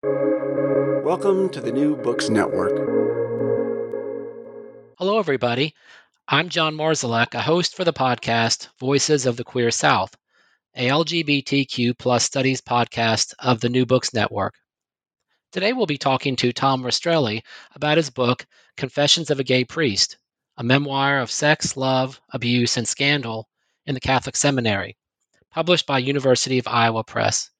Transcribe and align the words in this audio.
Welcome 0.00 1.48
to 1.48 1.60
the 1.60 1.72
New 1.72 1.96
Books 1.96 2.28
Network. 2.28 2.76
Hello, 4.96 5.18
everybody. 5.18 5.74
I'm 6.28 6.50
John 6.50 6.76
Marszalek, 6.76 7.34
a 7.34 7.40
host 7.40 7.74
for 7.74 7.82
the 7.82 7.92
podcast 7.92 8.68
Voices 8.78 9.26
of 9.26 9.36
the 9.36 9.42
Queer 9.42 9.72
South, 9.72 10.14
a 10.76 10.86
LGBTQ 10.86 11.98
plus 11.98 12.22
studies 12.22 12.60
podcast 12.60 13.34
of 13.40 13.60
the 13.60 13.68
New 13.68 13.86
Books 13.86 14.14
Network. 14.14 14.54
Today 15.50 15.72
we'll 15.72 15.86
be 15.86 15.98
talking 15.98 16.36
to 16.36 16.52
Tom 16.52 16.84
Rastrelli 16.84 17.42
about 17.74 17.96
his 17.96 18.10
book, 18.10 18.46
Confessions 18.76 19.30
of 19.32 19.40
a 19.40 19.44
Gay 19.44 19.64
Priest, 19.64 20.16
a 20.58 20.62
memoir 20.62 21.18
of 21.18 21.28
sex, 21.28 21.76
love, 21.76 22.20
abuse, 22.32 22.76
and 22.76 22.86
scandal 22.86 23.48
in 23.84 23.94
the 23.94 24.00
Catholic 24.00 24.36
Seminary, 24.36 24.96
published 25.50 25.86
by 25.86 25.98
University 25.98 26.60
of 26.60 26.68
Iowa 26.68 27.02
Press. 27.02 27.50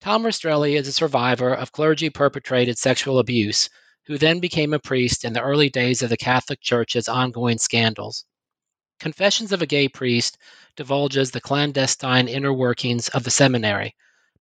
Tom 0.00 0.22
Rastrelli 0.22 0.76
is 0.76 0.86
a 0.86 0.92
survivor 0.92 1.52
of 1.52 1.72
clergy 1.72 2.08
perpetrated 2.08 2.78
sexual 2.78 3.18
abuse 3.18 3.68
who 4.06 4.16
then 4.16 4.38
became 4.38 4.72
a 4.72 4.78
priest 4.78 5.24
in 5.24 5.32
the 5.32 5.42
early 5.42 5.68
days 5.68 6.02
of 6.02 6.08
the 6.08 6.16
Catholic 6.16 6.60
Church's 6.60 7.08
ongoing 7.08 7.58
scandals. 7.58 8.24
Confessions 9.00 9.50
of 9.52 9.60
a 9.60 9.66
Gay 9.66 9.88
Priest 9.88 10.38
divulges 10.76 11.32
the 11.32 11.40
clandestine 11.40 12.28
inner 12.28 12.52
workings 12.52 13.08
of 13.08 13.24
the 13.24 13.30
seminary, 13.30 13.94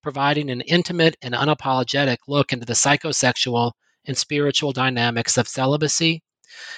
providing 0.03 0.49
an 0.51 0.61
intimate 0.61 1.17
and 1.21 1.33
unapologetic 1.33 2.17
look 2.27 2.53
into 2.53 2.65
the 2.65 2.73
psychosexual 2.73 3.71
and 4.05 4.15
spiritual 4.15 4.71
dynamics 4.71 5.37
of 5.37 5.47
celibacy, 5.47 6.21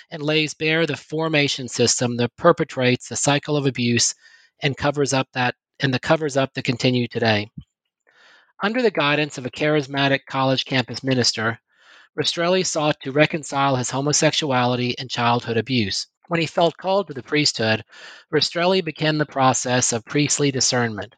and 0.09 0.23
lays 0.23 0.53
bare 0.53 0.85
the 0.85 0.97
formation 0.97 1.67
system 1.67 2.15
that 2.15 2.35
perpetrates 2.37 3.09
the 3.09 3.15
cycle 3.15 3.57
of 3.57 3.65
abuse 3.65 4.15
and 4.61 4.77
covers 4.77 5.13
up 5.13 5.27
that 5.33 5.53
and 5.79 5.93
the 5.93 5.99
covers 5.99 6.37
up 6.37 6.53
that 6.53 6.63
continue 6.63 7.07
today. 7.07 7.49
Under 8.61 8.81
the 8.81 8.91
guidance 8.91 9.37
of 9.37 9.45
a 9.45 9.49
charismatic 9.49 10.25
college 10.25 10.65
campus 10.65 11.01
minister, 11.01 11.61
Rastrelli 12.13 12.65
sought 12.65 12.97
to 13.03 13.11
reconcile 13.13 13.77
his 13.77 13.91
homosexuality 13.91 14.99
and 14.99 15.09
childhood 15.09 15.55
abuse. 15.55 16.07
When 16.27 16.41
he 16.41 16.45
felt 16.45 16.75
called 16.75 17.07
to 17.07 17.13
the 17.13 17.23
priesthood, 17.23 17.85
Rastrelli 18.29 18.81
began 18.83 19.17
the 19.17 19.25
process 19.25 19.93
of 19.93 20.03
priestly 20.03 20.51
discernment. 20.51 21.15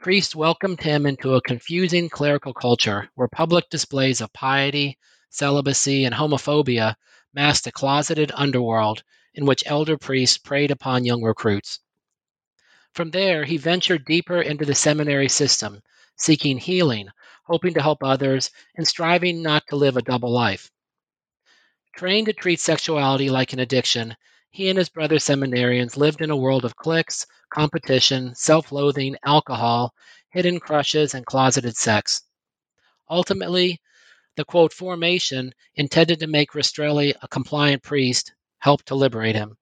Priests 0.00 0.34
welcomed 0.34 0.80
him 0.80 1.04
into 1.04 1.34
a 1.34 1.42
confusing 1.42 2.08
clerical 2.08 2.54
culture 2.54 3.10
where 3.16 3.28
public 3.28 3.68
displays 3.68 4.22
of 4.22 4.32
piety, 4.32 4.96
celibacy, 5.28 6.06
and 6.06 6.14
homophobia 6.14 6.96
masked 7.34 7.66
a 7.66 7.70
closeted 7.70 8.32
underworld 8.34 9.02
in 9.34 9.44
which 9.44 9.62
elder 9.66 9.98
priests 9.98 10.38
preyed 10.38 10.70
upon 10.70 11.04
young 11.04 11.22
recruits. 11.22 11.80
From 12.94 13.10
there, 13.10 13.44
he 13.44 13.58
ventured 13.58 14.06
deeper 14.06 14.40
into 14.40 14.64
the 14.64 14.74
seminary 14.74 15.28
system 15.28 15.82
seeking 16.20 16.58
healing, 16.58 17.08
hoping 17.44 17.74
to 17.74 17.82
help 17.82 18.02
others, 18.02 18.50
and 18.76 18.86
striving 18.86 19.42
not 19.42 19.66
to 19.68 19.76
live 19.76 19.96
a 19.96 20.02
double 20.02 20.30
life. 20.30 20.70
Trained 21.96 22.26
to 22.26 22.32
treat 22.32 22.60
sexuality 22.60 23.30
like 23.30 23.52
an 23.52 23.58
addiction, 23.58 24.16
he 24.50 24.68
and 24.68 24.78
his 24.78 24.88
brother 24.88 25.16
seminarians 25.16 25.96
lived 25.96 26.20
in 26.20 26.30
a 26.30 26.36
world 26.36 26.64
of 26.64 26.76
cliques, 26.76 27.26
competition, 27.50 28.34
self 28.34 28.72
loathing, 28.72 29.16
alcohol, 29.24 29.94
hidden 30.30 30.60
crushes, 30.60 31.14
and 31.14 31.26
closeted 31.26 31.76
sex. 31.76 32.22
Ultimately, 33.08 33.80
the 34.36 34.44
quote 34.44 34.72
formation 34.72 35.52
intended 35.74 36.20
to 36.20 36.26
make 36.26 36.52
Rastrelli 36.52 37.14
a 37.20 37.28
compliant 37.28 37.82
priest 37.82 38.32
helped 38.58 38.86
to 38.86 38.94
liberate 38.94 39.34
him. 39.34 39.56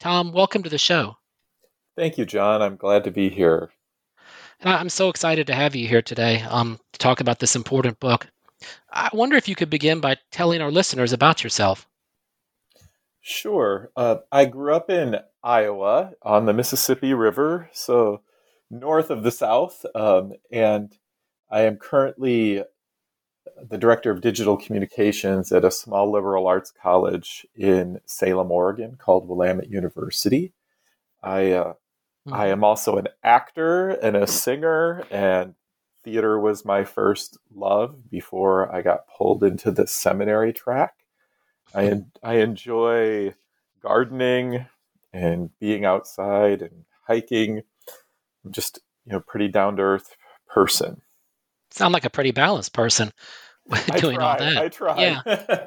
Tom, 0.00 0.32
welcome 0.32 0.62
to 0.62 0.70
the 0.70 0.78
show. 0.78 1.16
Thank 1.96 2.18
you, 2.18 2.24
John. 2.24 2.62
I'm 2.62 2.76
glad 2.76 3.04
to 3.04 3.10
be 3.10 3.28
here. 3.28 3.70
I'm 4.62 4.90
so 4.90 5.08
excited 5.08 5.46
to 5.46 5.54
have 5.54 5.74
you 5.74 5.88
here 5.88 6.02
today 6.02 6.42
um, 6.42 6.78
to 6.92 6.98
talk 6.98 7.20
about 7.20 7.38
this 7.38 7.56
important 7.56 7.98
book. 7.98 8.26
I 8.92 9.08
wonder 9.14 9.36
if 9.36 9.48
you 9.48 9.54
could 9.54 9.70
begin 9.70 10.00
by 10.00 10.18
telling 10.30 10.60
our 10.60 10.70
listeners 10.70 11.14
about 11.14 11.42
yourself. 11.42 11.88
Sure. 13.22 13.90
Uh, 13.96 14.16
I 14.30 14.44
grew 14.44 14.74
up 14.74 14.90
in 14.90 15.16
Iowa 15.42 16.12
on 16.22 16.44
the 16.44 16.52
Mississippi 16.52 17.14
River, 17.14 17.70
so 17.72 18.20
north 18.70 19.08
of 19.08 19.22
the 19.22 19.30
South, 19.30 19.84
um, 19.94 20.34
and 20.52 20.94
I 21.50 21.62
am 21.62 21.76
currently 21.76 22.62
the 23.62 23.78
director 23.78 24.10
of 24.10 24.20
digital 24.20 24.56
communications 24.56 25.52
at 25.52 25.64
a 25.64 25.70
small 25.70 26.10
liberal 26.10 26.46
arts 26.46 26.70
college 26.82 27.46
in 27.54 28.00
Salem, 28.04 28.50
Oregon, 28.50 28.96
called 28.96 29.26
Willamette 29.26 29.70
University. 29.70 30.52
I 31.22 31.52
uh, 31.52 31.74
Mm-hmm. 32.26 32.34
I 32.34 32.48
am 32.48 32.64
also 32.64 32.96
an 32.98 33.08
actor 33.24 33.90
and 33.90 34.16
a 34.16 34.26
singer, 34.26 35.04
and 35.10 35.54
theater 36.04 36.38
was 36.38 36.64
my 36.64 36.84
first 36.84 37.38
love 37.54 38.10
before 38.10 38.74
I 38.74 38.82
got 38.82 39.06
pulled 39.06 39.42
into 39.42 39.70
the 39.70 39.86
seminary 39.86 40.52
track. 40.52 40.94
I 41.74 42.02
I 42.22 42.36
enjoy 42.36 43.34
gardening 43.82 44.66
and 45.12 45.50
being 45.58 45.84
outside 45.84 46.62
and 46.62 46.84
hiking. 47.06 47.62
I'm 48.44 48.52
just 48.52 48.80
you 49.06 49.12
know 49.12 49.20
pretty 49.20 49.48
down 49.48 49.76
to 49.76 49.82
earth 49.82 50.16
person. 50.46 51.02
Sound 51.70 51.94
like 51.94 52.04
a 52.04 52.10
pretty 52.10 52.32
balanced 52.32 52.72
person 52.72 53.12
doing 53.96 54.16
try, 54.16 54.32
all 54.32 54.38
that. 54.38 54.56
I 54.56 54.68
try. 54.68 55.00
Yeah. 55.00 55.66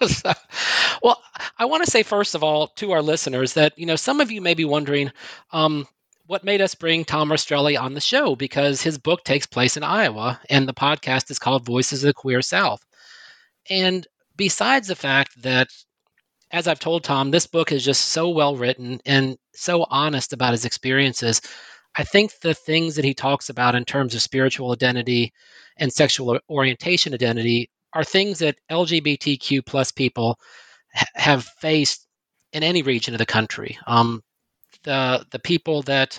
well, 1.02 1.20
I 1.58 1.64
want 1.64 1.84
to 1.84 1.90
say 1.90 2.02
first 2.02 2.34
of 2.34 2.42
all 2.42 2.68
to 2.76 2.92
our 2.92 3.02
listeners 3.02 3.54
that 3.54 3.78
you 3.78 3.86
know 3.86 3.96
some 3.96 4.20
of 4.20 4.30
you 4.30 4.40
may 4.40 4.54
be 4.54 4.64
wondering 4.64 5.10
um, 5.52 5.86
what 6.26 6.44
made 6.44 6.60
us 6.60 6.74
bring 6.74 7.04
Tom 7.04 7.30
Rastrelli 7.30 7.80
on 7.80 7.94
the 7.94 8.00
show 8.00 8.36
because 8.36 8.82
his 8.82 8.98
book 8.98 9.24
takes 9.24 9.46
place 9.46 9.76
in 9.76 9.82
Iowa 9.82 10.40
and 10.48 10.68
the 10.68 10.74
podcast 10.74 11.30
is 11.30 11.38
called 11.38 11.66
Voices 11.66 12.04
of 12.04 12.08
the 12.08 12.14
Queer 12.14 12.42
South. 12.42 12.84
And 13.68 14.06
besides 14.36 14.88
the 14.88 14.96
fact 14.96 15.42
that 15.42 15.68
as 16.52 16.68
I've 16.68 16.78
told 16.78 17.02
Tom, 17.02 17.30
this 17.30 17.46
book 17.46 17.72
is 17.72 17.84
just 17.84 18.06
so 18.06 18.28
well 18.28 18.56
written 18.56 19.00
and 19.06 19.38
so 19.54 19.86
honest 19.88 20.32
about 20.32 20.52
his 20.52 20.64
experiences. 20.64 21.40
I 21.96 22.04
think 22.04 22.40
the 22.40 22.54
things 22.54 22.94
that 22.96 23.04
he 23.04 23.14
talks 23.14 23.48
about 23.48 23.74
in 23.74 23.84
terms 23.84 24.14
of 24.14 24.22
spiritual 24.22 24.72
identity 24.72 25.32
and 25.78 25.92
sexual 25.92 26.38
orientation 26.48 27.14
identity 27.14 27.70
are 27.94 28.04
things 28.04 28.38
that 28.38 28.56
LGBTQ 28.70 29.64
plus 29.64 29.90
people 29.90 30.38
have 30.92 31.44
faced 31.44 32.06
in 32.52 32.62
any 32.62 32.82
region 32.82 33.14
of 33.14 33.18
the 33.18 33.26
country. 33.26 33.78
Um, 33.86 34.22
the 34.84 35.24
the 35.30 35.38
people 35.38 35.82
that 35.82 36.18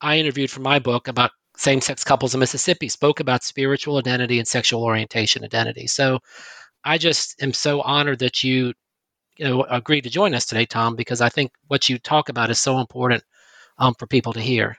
I 0.00 0.18
interviewed 0.18 0.50
for 0.50 0.60
my 0.60 0.78
book 0.78 1.08
about 1.08 1.30
same-sex 1.56 2.04
couples 2.04 2.34
in 2.34 2.40
Mississippi 2.40 2.88
spoke 2.88 3.20
about 3.20 3.42
spiritual 3.42 3.98
identity 3.98 4.38
and 4.38 4.46
sexual 4.46 4.84
orientation 4.84 5.44
identity. 5.44 5.88
So 5.88 6.20
I 6.84 6.98
just 6.98 7.42
am 7.42 7.52
so 7.52 7.80
honored 7.80 8.20
that 8.20 8.44
you 8.44 8.72
you 9.36 9.44
know 9.44 9.64
agreed 9.64 10.02
to 10.02 10.10
join 10.10 10.34
us 10.34 10.46
today, 10.46 10.66
Tom, 10.66 10.96
because 10.96 11.20
I 11.20 11.28
think 11.28 11.52
what 11.66 11.88
you 11.88 11.98
talk 11.98 12.28
about 12.28 12.50
is 12.50 12.60
so 12.60 12.78
important 12.78 13.24
um, 13.78 13.94
for 13.98 14.06
people 14.06 14.32
to 14.34 14.40
hear. 14.40 14.76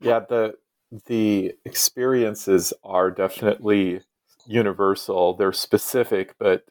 Yeah, 0.00 0.20
the 0.20 0.54
the 1.06 1.54
experiences 1.64 2.72
are 2.84 3.10
definitely 3.10 4.02
universal. 4.46 5.34
They're 5.34 5.52
specific, 5.52 6.34
but 6.38 6.64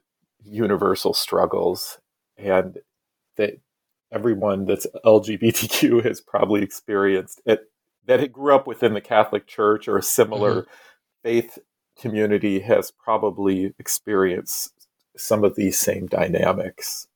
universal 0.46 1.14
struggles, 1.14 2.00
and 2.38 2.80
that 3.38 3.60
everyone 4.12 4.66
that's 4.66 4.88
LGBTQ 5.06 6.04
has 6.06 6.22
probably 6.22 6.62
experienced 6.62 7.42
it. 7.46 7.70
That 8.06 8.20
it 8.20 8.32
grew 8.32 8.54
up 8.54 8.68
within 8.68 8.94
the 8.94 9.02
Catholic 9.02 9.48
Church 9.48 9.88
or 9.88 9.98
a 9.98 10.04
similar 10.04 10.62
mm-hmm. 10.62 10.70
faith 11.24 11.58
community 12.00 12.60
has 12.60 12.92
probably 12.92 13.74
experienced 13.80 14.88
some 15.18 15.44
of 15.44 15.56
these 15.56 15.80
same 15.80 16.08
dynamics. 16.08 17.08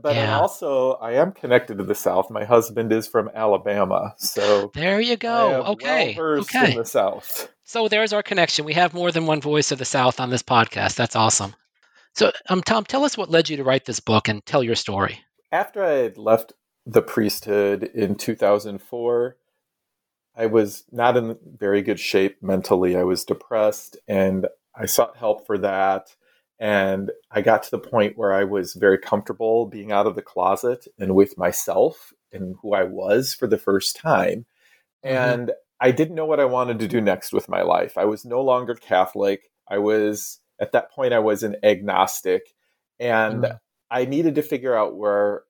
But 0.00 0.14
yeah. 0.14 0.38
also, 0.38 0.92
I 0.92 1.12
am 1.14 1.32
connected 1.32 1.78
to 1.78 1.84
the 1.84 1.94
South. 1.94 2.30
My 2.30 2.44
husband 2.44 2.92
is 2.92 3.08
from 3.08 3.28
Alabama, 3.34 4.14
so 4.16 4.70
there 4.74 5.00
you 5.00 5.16
go. 5.16 5.64
okay, 5.72 6.14
well 6.16 6.38
okay. 6.40 6.72
In 6.72 6.78
the 6.78 6.84
South. 6.84 7.50
So 7.64 7.88
there's 7.88 8.12
our 8.12 8.22
connection. 8.22 8.64
We 8.64 8.74
have 8.74 8.94
more 8.94 9.10
than 9.10 9.26
one 9.26 9.40
voice 9.40 9.72
of 9.72 9.78
the 9.78 9.84
South 9.84 10.20
on 10.20 10.30
this 10.30 10.42
podcast. 10.42 10.94
That's 10.94 11.16
awesome. 11.16 11.54
So, 12.16 12.32
um, 12.48 12.62
Tom, 12.62 12.84
tell 12.84 13.04
us 13.04 13.18
what 13.18 13.30
led 13.30 13.50
you 13.50 13.58
to 13.58 13.64
write 13.64 13.84
this 13.84 14.00
book 14.00 14.26
and 14.26 14.44
tell 14.46 14.62
your 14.62 14.74
story. 14.74 15.20
After 15.52 15.84
I 15.84 15.96
had 15.96 16.16
left 16.16 16.54
the 16.86 17.02
priesthood 17.02 17.90
in 17.94 18.14
2004, 18.14 19.36
I 20.34 20.46
was 20.46 20.84
not 20.90 21.18
in 21.18 21.36
very 21.58 21.82
good 21.82 22.00
shape 22.00 22.42
mentally. 22.42 22.96
I 22.96 23.02
was 23.02 23.26
depressed 23.26 23.98
and 24.08 24.46
I 24.74 24.86
sought 24.86 25.18
help 25.18 25.46
for 25.46 25.58
that. 25.58 26.16
And 26.58 27.10
I 27.30 27.42
got 27.42 27.64
to 27.64 27.70
the 27.70 27.78
point 27.78 28.16
where 28.16 28.32
I 28.32 28.44
was 28.44 28.72
very 28.72 28.96
comfortable 28.96 29.66
being 29.66 29.92
out 29.92 30.06
of 30.06 30.14
the 30.14 30.22
closet 30.22 30.86
and 30.98 31.14
with 31.14 31.36
myself 31.36 32.14
and 32.32 32.56
who 32.62 32.72
I 32.72 32.84
was 32.84 33.34
for 33.34 33.46
the 33.46 33.58
first 33.58 33.94
time. 33.94 34.46
Mm-hmm. 35.04 35.16
And 35.16 35.52
I 35.80 35.90
didn't 35.90 36.14
know 36.14 36.24
what 36.24 36.40
I 36.40 36.46
wanted 36.46 36.78
to 36.78 36.88
do 36.88 37.02
next 37.02 37.34
with 37.34 37.46
my 37.46 37.60
life. 37.60 37.98
I 37.98 38.06
was 38.06 38.24
no 38.24 38.40
longer 38.40 38.74
Catholic. 38.74 39.50
I 39.68 39.76
was, 39.76 40.40
at 40.58 40.72
that 40.72 40.90
point, 40.90 41.12
I 41.12 41.18
was 41.18 41.42
an 41.42 41.56
agnostic. 41.62 42.54
And 42.98 43.42
mm-hmm. 43.42 43.56
I 43.90 44.04
needed 44.04 44.36
to 44.36 44.42
figure 44.42 44.74
out 44.74 44.96
where 44.96 45.42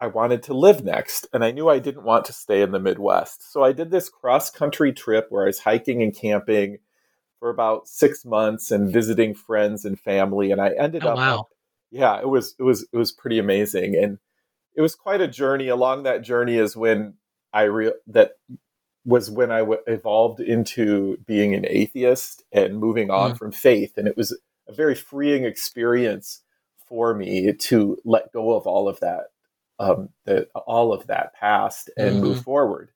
I 0.00 0.06
wanted 0.08 0.42
to 0.44 0.54
live 0.54 0.82
next. 0.84 1.26
And 1.32 1.44
I 1.44 1.50
knew 1.52 1.68
I 1.68 1.78
didn't 1.78 2.04
want 2.04 2.24
to 2.26 2.32
stay 2.32 2.62
in 2.62 2.72
the 2.72 2.80
Midwest. 2.80 3.52
So 3.52 3.62
I 3.62 3.72
did 3.72 3.90
this 3.90 4.08
cross 4.08 4.50
country 4.50 4.92
trip 4.92 5.26
where 5.28 5.44
I 5.44 5.46
was 5.46 5.60
hiking 5.60 6.02
and 6.02 6.14
camping 6.14 6.78
for 7.38 7.50
about 7.50 7.86
six 7.86 8.24
months 8.24 8.70
and 8.70 8.92
visiting 8.92 9.34
friends 9.34 9.84
and 9.84 9.98
family. 9.98 10.50
And 10.50 10.60
I 10.60 10.70
ended 10.70 11.04
oh, 11.04 11.10
up, 11.10 11.16
wow. 11.16 11.48
yeah, 11.90 12.20
it 12.20 12.28
was, 12.28 12.54
it 12.58 12.62
was, 12.62 12.86
it 12.92 12.96
was 12.96 13.12
pretty 13.12 13.38
amazing. 13.38 13.94
And 13.94 14.18
it 14.74 14.82
was 14.82 14.94
quite 14.94 15.20
a 15.20 15.28
journey. 15.28 15.68
Along 15.68 16.02
that 16.02 16.22
journey 16.22 16.56
is 16.56 16.76
when 16.76 17.14
I 17.52 17.62
real 17.62 17.92
that 18.08 18.32
was 19.04 19.30
when 19.30 19.50
I 19.50 19.60
w- 19.60 19.80
evolved 19.86 20.40
into 20.40 21.16
being 21.26 21.54
an 21.54 21.64
atheist 21.68 22.44
and 22.52 22.78
moving 22.78 23.10
on 23.10 23.32
mm. 23.32 23.38
from 23.38 23.52
faith. 23.52 23.96
And 23.96 24.06
it 24.06 24.16
was 24.16 24.38
a 24.68 24.72
very 24.72 24.94
freeing 24.94 25.44
experience 25.44 26.42
for 26.86 27.14
me 27.14 27.52
to 27.52 27.96
let 28.04 28.32
go 28.32 28.54
of 28.54 28.66
all 28.66 28.88
of 28.88 29.00
that, 29.00 29.26
um, 29.78 30.10
the, 30.26 30.48
all 30.54 30.92
of 30.92 31.06
that 31.06 31.34
past 31.34 31.90
and 31.96 32.16
mm-hmm. 32.16 32.24
move 32.24 32.42
forward. 32.42 32.90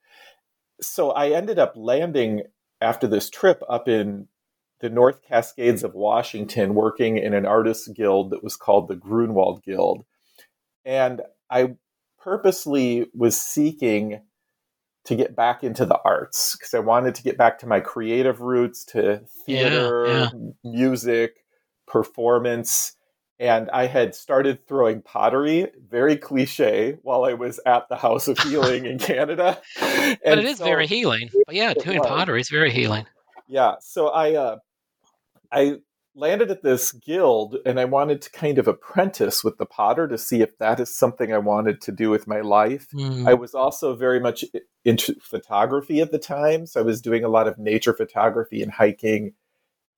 So 0.80 1.12
I 1.12 1.30
ended 1.30 1.58
up 1.58 1.74
landing 1.76 2.42
after 2.80 3.06
this 3.06 3.30
trip 3.30 3.62
up 3.68 3.88
in 3.88 4.28
the 4.80 4.90
North 4.90 5.22
Cascades 5.22 5.82
of 5.82 5.94
Washington, 5.94 6.74
working 6.74 7.16
in 7.16 7.32
an 7.32 7.46
artists 7.46 7.88
guild 7.88 8.30
that 8.30 8.44
was 8.44 8.56
called 8.56 8.88
the 8.88 8.96
Grünewald 8.96 9.62
Guild. 9.62 10.04
And 10.84 11.22
I 11.48 11.76
purposely 12.20 13.06
was 13.14 13.40
seeking 13.40 14.20
to 15.04 15.14
get 15.14 15.36
back 15.36 15.62
into 15.62 15.84
the 15.84 15.98
arts 16.04 16.56
because 16.56 16.74
I 16.74 16.78
wanted 16.78 17.14
to 17.16 17.22
get 17.22 17.36
back 17.36 17.58
to 17.58 17.66
my 17.66 17.80
creative 17.80 18.40
roots 18.40 18.84
to 18.86 19.18
theater, 19.44 20.06
yeah, 20.06 20.30
yeah. 20.32 20.50
music, 20.64 21.44
performance. 21.86 22.96
And 23.40 23.68
I 23.70 23.86
had 23.86 24.14
started 24.14 24.66
throwing 24.66 25.02
pottery, 25.02 25.66
very 25.90 26.16
cliche, 26.16 26.98
while 27.02 27.24
I 27.24 27.34
was 27.34 27.60
at 27.66 27.88
the 27.88 27.96
House 27.96 28.28
of 28.28 28.38
Healing 28.38 28.86
in 28.86 28.98
Canada. 29.00 29.60
And 29.80 30.18
but 30.24 30.38
it 30.38 30.44
is 30.44 30.58
so, 30.58 30.64
very 30.64 30.86
healing. 30.86 31.30
But 31.46 31.54
yeah, 31.54 31.74
doing 31.74 32.00
pottery 32.00 32.40
is 32.40 32.48
very 32.48 32.70
healing. 32.70 33.06
Yeah. 33.48 33.74
So 33.80 34.08
I 34.08 34.34
uh, 34.34 34.56
I 35.52 35.76
landed 36.16 36.50
at 36.50 36.62
this 36.62 36.92
guild 36.92 37.56
and 37.66 37.80
I 37.80 37.84
wanted 37.84 38.22
to 38.22 38.30
kind 38.30 38.58
of 38.58 38.68
apprentice 38.68 39.42
with 39.42 39.58
the 39.58 39.66
potter 39.66 40.06
to 40.08 40.16
see 40.16 40.42
if 40.42 40.56
that 40.58 40.78
is 40.78 40.94
something 40.94 41.32
I 41.32 41.38
wanted 41.38 41.80
to 41.82 41.92
do 41.92 42.10
with 42.10 42.26
my 42.26 42.40
life. 42.40 42.86
Mm. 42.94 43.28
I 43.28 43.34
was 43.34 43.54
also 43.54 43.94
very 43.96 44.20
much 44.20 44.44
into 44.84 45.14
photography 45.20 46.00
at 46.00 46.12
the 46.12 46.18
time. 46.18 46.66
So 46.66 46.80
I 46.80 46.84
was 46.84 47.00
doing 47.00 47.24
a 47.24 47.28
lot 47.28 47.48
of 47.48 47.58
nature 47.58 47.92
photography 47.92 48.62
and 48.62 48.70
hiking. 48.70 49.32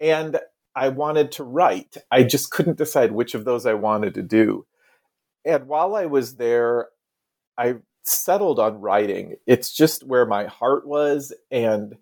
And 0.00 0.38
I 0.74 0.88
wanted 0.88 1.32
to 1.32 1.44
write. 1.44 1.96
I 2.10 2.22
just 2.22 2.50
couldn't 2.50 2.78
decide 2.78 3.12
which 3.12 3.34
of 3.34 3.44
those 3.44 3.66
I 3.66 3.74
wanted 3.74 4.14
to 4.14 4.22
do. 4.22 4.66
And 5.44 5.68
while 5.68 5.94
I 5.94 6.06
was 6.06 6.36
there, 6.36 6.88
I 7.58 7.76
settled 8.04 8.58
on 8.58 8.80
writing. 8.80 9.36
It's 9.46 9.72
just 9.72 10.06
where 10.06 10.26
my 10.26 10.46
heart 10.46 10.86
was. 10.86 11.32
And 11.50 11.96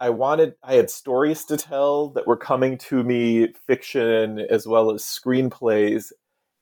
I 0.00 0.10
wanted, 0.10 0.54
I 0.62 0.74
had 0.74 0.90
stories 0.90 1.44
to 1.46 1.56
tell 1.58 2.08
that 2.10 2.26
were 2.26 2.36
coming 2.36 2.78
to 2.78 3.02
me, 3.04 3.52
fiction 3.66 4.40
as 4.50 4.66
well 4.66 4.90
as 4.90 5.02
screenplays. 5.02 6.10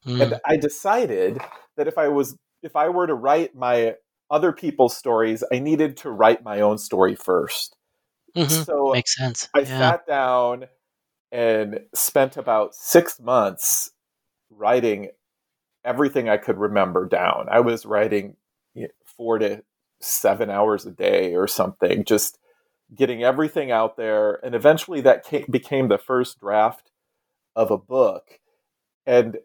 Mm. 0.04 0.20
And 0.20 0.40
I 0.44 0.56
decided 0.56 1.38
that 1.76 1.86
if 1.86 1.96
I 1.96 2.08
was, 2.08 2.36
if 2.62 2.74
I 2.74 2.88
were 2.88 3.06
to 3.06 3.14
write 3.14 3.54
my 3.54 3.94
other 4.30 4.52
people's 4.52 4.96
stories, 4.96 5.44
I 5.52 5.60
needed 5.60 5.96
to 5.98 6.10
write 6.10 6.42
my 6.42 6.60
own 6.60 6.78
story 6.78 7.16
1st 7.16 7.70
mm-hmm. 8.36 8.62
So 8.64 8.90
makes 8.92 9.16
sense. 9.16 9.48
I 9.54 9.60
yeah. 9.60 9.78
sat 9.78 10.06
down 10.06 10.66
and 11.30 11.80
spent 11.94 12.36
about 12.36 12.74
six 12.74 13.20
months 13.20 13.90
writing 14.50 15.10
everything 15.84 16.28
I 16.28 16.36
could 16.38 16.58
remember 16.58 17.06
down. 17.06 17.46
I 17.50 17.60
was 17.60 17.86
writing 17.86 18.36
four 19.04 19.38
to 19.38 19.62
seven 20.00 20.50
hours 20.50 20.86
a 20.86 20.90
day 20.90 21.34
or 21.34 21.46
something, 21.46 22.04
just 22.04 22.38
getting 22.94 23.22
everything 23.22 23.70
out 23.70 23.96
there. 23.96 24.44
And 24.44 24.54
eventually 24.54 25.00
that 25.02 25.24
came, 25.24 25.46
became 25.50 25.88
the 25.88 25.98
first 25.98 26.40
draft 26.40 26.90
of 27.54 27.70
a 27.70 27.78
book. 27.78 28.40
And 29.06 29.38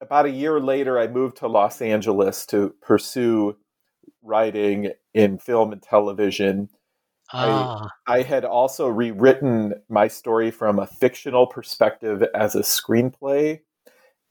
about 0.00 0.26
a 0.26 0.30
year 0.30 0.60
later, 0.60 0.98
I 0.98 1.06
moved 1.06 1.38
to 1.38 1.48
Los 1.48 1.82
Angeles 1.82 2.46
to 2.46 2.74
pursue 2.80 3.56
writing 4.22 4.92
in 5.14 5.38
film 5.38 5.72
and 5.72 5.82
television. 5.82 6.68
Ah. 7.32 7.90
I, 8.06 8.18
I 8.18 8.22
had 8.22 8.44
also 8.44 8.88
rewritten 8.88 9.74
my 9.88 10.08
story 10.08 10.50
from 10.50 10.78
a 10.78 10.86
fictional 10.86 11.46
perspective 11.46 12.24
as 12.34 12.54
a 12.54 12.60
screenplay. 12.60 13.60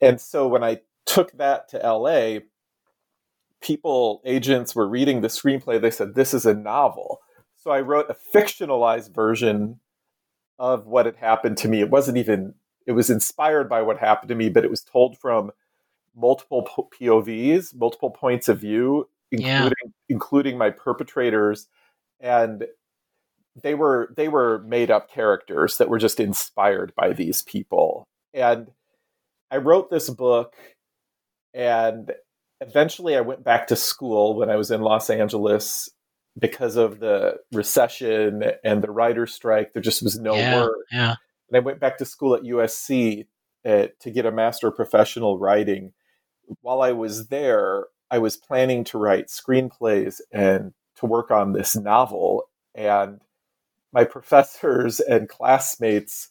And 0.01 0.19
so 0.19 0.47
when 0.47 0.63
I 0.63 0.81
took 1.05 1.31
that 1.37 1.69
to 1.69 1.77
LA, 1.77 2.39
people, 3.61 4.21
agents 4.25 4.75
were 4.75 4.87
reading 4.87 5.21
the 5.21 5.27
screenplay. 5.27 5.79
They 5.79 5.91
said, 5.91 6.15
This 6.15 6.33
is 6.33 6.45
a 6.45 6.53
novel. 6.53 7.19
So 7.59 7.71
I 7.71 7.81
wrote 7.81 8.09
a 8.09 8.15
fictionalized 8.37 9.13
version 9.13 9.79
of 10.57 10.87
what 10.87 11.05
had 11.05 11.17
happened 11.17 11.57
to 11.57 11.67
me. 11.67 11.81
It 11.81 11.89
wasn't 11.89 12.17
even, 12.17 12.55
it 12.85 12.93
was 12.93 13.09
inspired 13.09 13.69
by 13.69 13.81
what 13.81 13.97
happened 13.97 14.29
to 14.29 14.35
me, 14.35 14.49
but 14.49 14.63
it 14.63 14.69
was 14.69 14.81
told 14.81 15.17
from 15.17 15.51
multiple 16.15 16.67
POVs, 16.99 17.75
multiple 17.75 18.11
points 18.11 18.49
of 18.49 18.59
view, 18.59 19.07
including 19.31 19.73
yeah. 19.83 19.91
including 20.09 20.57
my 20.57 20.69
perpetrators 20.69 21.67
and 22.19 22.65
they 23.61 23.75
were 23.75 24.13
they 24.15 24.27
were 24.27 24.59
made 24.59 24.91
up 24.91 25.11
characters 25.11 25.77
that 25.77 25.89
were 25.89 25.99
just 25.99 26.19
inspired 26.19 26.93
by 26.95 27.13
these 27.13 27.41
people 27.43 28.07
and 28.33 28.71
i 29.51 29.57
wrote 29.57 29.89
this 29.89 30.09
book 30.09 30.55
and 31.53 32.11
eventually 32.61 33.15
i 33.15 33.21
went 33.21 33.43
back 33.43 33.67
to 33.67 33.75
school 33.75 34.35
when 34.35 34.49
i 34.49 34.55
was 34.55 34.71
in 34.71 34.81
los 34.81 35.09
angeles 35.09 35.89
because 36.39 36.75
of 36.75 36.99
the 36.99 37.37
recession 37.51 38.43
and 38.63 38.81
the 38.81 38.91
writer's 38.91 39.33
strike, 39.33 39.73
there 39.73 39.81
just 39.81 40.01
was 40.01 40.19
no 40.19 40.35
yeah, 40.35 40.55
work. 40.55 40.77
Yeah. 40.91 41.15
And 41.49 41.57
I 41.57 41.59
went 41.59 41.79
back 41.79 41.97
to 41.97 42.05
school 42.05 42.35
at 42.35 42.43
USC 42.43 43.25
uh, 43.65 43.87
to 43.99 44.11
get 44.11 44.25
a 44.25 44.31
master 44.31 44.67
of 44.67 44.75
professional 44.75 45.37
writing. 45.37 45.93
While 46.61 46.81
I 46.81 46.91
was 46.91 47.27
there, 47.27 47.87
I 48.11 48.19
was 48.19 48.37
planning 48.37 48.83
to 48.85 48.97
write 48.97 49.27
screenplays 49.27 50.21
and 50.31 50.73
to 50.95 51.05
work 51.05 51.31
on 51.31 51.53
this 51.53 51.75
novel. 51.75 52.43
And 52.75 53.21
my 53.91 54.03
professors 54.05 54.99
and 54.99 55.27
classmates 55.27 56.29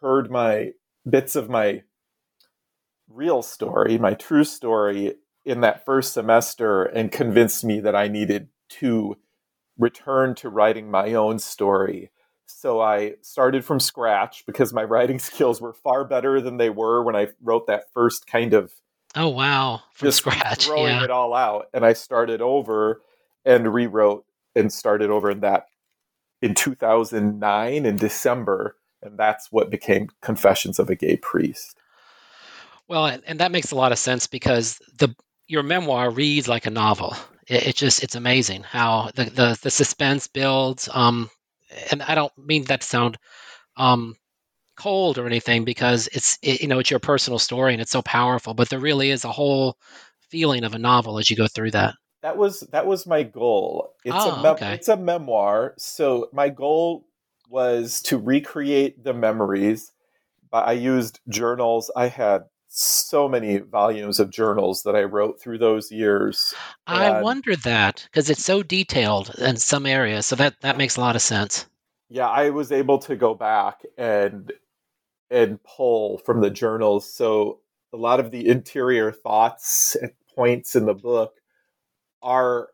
heard 0.00 0.30
my 0.30 0.72
bits 1.08 1.36
of 1.36 1.48
my 1.48 1.82
real 3.08 3.42
story, 3.42 3.98
my 3.98 4.14
true 4.14 4.44
story, 4.44 5.14
in 5.44 5.62
that 5.62 5.84
first 5.84 6.12
semester 6.12 6.84
and 6.84 7.10
convinced 7.10 7.64
me 7.64 7.80
that 7.80 7.96
I 7.96 8.08
needed 8.08 8.48
to 8.78 9.16
return 9.78 10.34
to 10.36 10.48
writing 10.48 10.90
my 10.90 11.14
own 11.14 11.38
story. 11.38 12.10
So 12.46 12.80
I 12.80 13.14
started 13.22 13.64
from 13.64 13.80
scratch 13.80 14.44
because 14.46 14.72
my 14.72 14.84
writing 14.84 15.18
skills 15.18 15.60
were 15.60 15.72
far 15.72 16.04
better 16.04 16.40
than 16.40 16.56
they 16.56 16.70
were 16.70 17.02
when 17.02 17.16
I 17.16 17.28
wrote 17.42 17.66
that 17.66 17.92
first 17.92 18.26
kind 18.26 18.54
of 18.54 18.72
oh 19.16 19.28
wow 19.28 19.80
from 19.94 20.06
just 20.06 20.18
scratch 20.18 20.66
throwing 20.66 20.94
yeah. 20.94 21.02
it 21.02 21.10
all 21.10 21.34
out 21.34 21.66
and 21.74 21.84
I 21.84 21.94
started 21.94 22.40
over 22.40 23.02
and 23.44 23.74
rewrote 23.74 24.24
and 24.54 24.72
started 24.72 25.10
over 25.10 25.32
in 25.32 25.40
that 25.40 25.66
in 26.40 26.54
2009 26.54 27.86
in 27.86 27.96
December 27.96 28.76
and 29.02 29.18
that's 29.18 29.50
what 29.50 29.70
became 29.70 30.08
Confessions 30.20 30.78
of 30.78 30.90
a 30.90 30.94
Gay 30.94 31.16
Priest. 31.16 31.76
Well, 32.86 33.06
and 33.06 33.40
that 33.40 33.52
makes 33.52 33.70
a 33.70 33.76
lot 33.76 33.92
of 33.92 33.98
sense 33.98 34.26
because 34.26 34.80
the 34.98 35.14
your 35.46 35.62
memoir 35.62 36.10
reads 36.10 36.48
like 36.48 36.66
a 36.66 36.70
novel 36.70 37.16
it, 37.50 37.66
it 37.66 37.76
just 37.76 38.02
it's 38.02 38.14
amazing 38.14 38.62
how 38.62 39.10
the 39.14 39.24
the, 39.24 39.58
the 39.60 39.70
suspense 39.70 40.26
builds. 40.28 40.88
Um, 40.92 41.28
and 41.90 42.02
I 42.02 42.14
don't 42.14 42.32
mean 42.38 42.64
that 42.64 42.80
to 42.80 42.86
sound 42.86 43.18
um, 43.76 44.16
cold 44.76 45.18
or 45.18 45.26
anything 45.26 45.64
because 45.64 46.08
it's 46.12 46.38
it, 46.42 46.62
you 46.62 46.68
know 46.68 46.78
it's 46.78 46.90
your 46.90 47.00
personal 47.00 47.38
story 47.38 47.72
and 47.72 47.82
it's 47.82 47.90
so 47.90 48.02
powerful. 48.02 48.54
But 48.54 48.70
there 48.70 48.78
really 48.78 49.10
is 49.10 49.24
a 49.24 49.32
whole 49.32 49.76
feeling 50.30 50.64
of 50.64 50.74
a 50.74 50.78
novel 50.78 51.18
as 51.18 51.28
you 51.28 51.36
go 51.36 51.48
through 51.48 51.72
that. 51.72 51.94
That 52.22 52.36
was 52.36 52.60
that 52.72 52.86
was 52.86 53.06
my 53.06 53.24
goal. 53.24 53.94
It's 54.04 54.16
oh, 54.18 54.30
a 54.30 54.42
mem- 54.42 54.52
okay. 54.54 54.74
it's 54.74 54.88
a 54.88 54.96
memoir, 54.96 55.74
so 55.76 56.28
my 56.32 56.48
goal 56.48 57.06
was 57.48 58.00
to 58.02 58.16
recreate 58.16 59.02
the 59.02 59.12
memories. 59.12 59.92
I 60.52 60.72
used 60.72 61.20
journals. 61.28 61.90
I 61.94 62.08
had 62.08 62.44
so 62.72 63.28
many 63.28 63.58
volumes 63.58 64.20
of 64.20 64.30
journals 64.30 64.84
that 64.84 64.94
I 64.94 65.02
wrote 65.02 65.40
through 65.40 65.58
those 65.58 65.90
years. 65.90 66.54
I 66.86 67.20
wonder 67.20 67.56
that 67.56 68.06
because 68.10 68.30
it's 68.30 68.44
so 68.44 68.62
detailed 68.62 69.34
in 69.38 69.56
some 69.56 69.86
areas. 69.86 70.26
So 70.26 70.36
that 70.36 70.54
that 70.60 70.78
makes 70.78 70.96
a 70.96 71.00
lot 71.00 71.16
of 71.16 71.22
sense. 71.22 71.66
Yeah, 72.08 72.28
I 72.28 72.50
was 72.50 72.70
able 72.70 72.98
to 73.00 73.16
go 73.16 73.34
back 73.34 73.82
and 73.98 74.52
and 75.30 75.62
pull 75.64 76.18
from 76.18 76.40
the 76.40 76.50
journals. 76.50 77.12
So 77.12 77.60
a 77.92 77.96
lot 77.96 78.20
of 78.20 78.30
the 78.30 78.48
interior 78.48 79.10
thoughts 79.10 79.96
and 80.00 80.12
points 80.34 80.76
in 80.76 80.86
the 80.86 80.94
book 80.94 81.34
are 82.22 82.68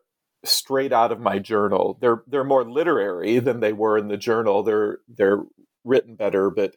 straight 0.45 0.93
out 0.93 1.11
of 1.11 1.19
my 1.19 1.39
journal. 1.39 1.97
They're 1.99 2.23
they're 2.27 2.43
more 2.43 2.69
literary 2.69 3.39
than 3.39 3.61
they 3.61 3.73
were 3.73 3.97
in 3.97 4.09
the 4.09 4.17
journal. 4.17 4.61
They're 4.61 4.99
they're 5.07 5.43
written 5.83 6.15
better, 6.15 6.51
but 6.51 6.75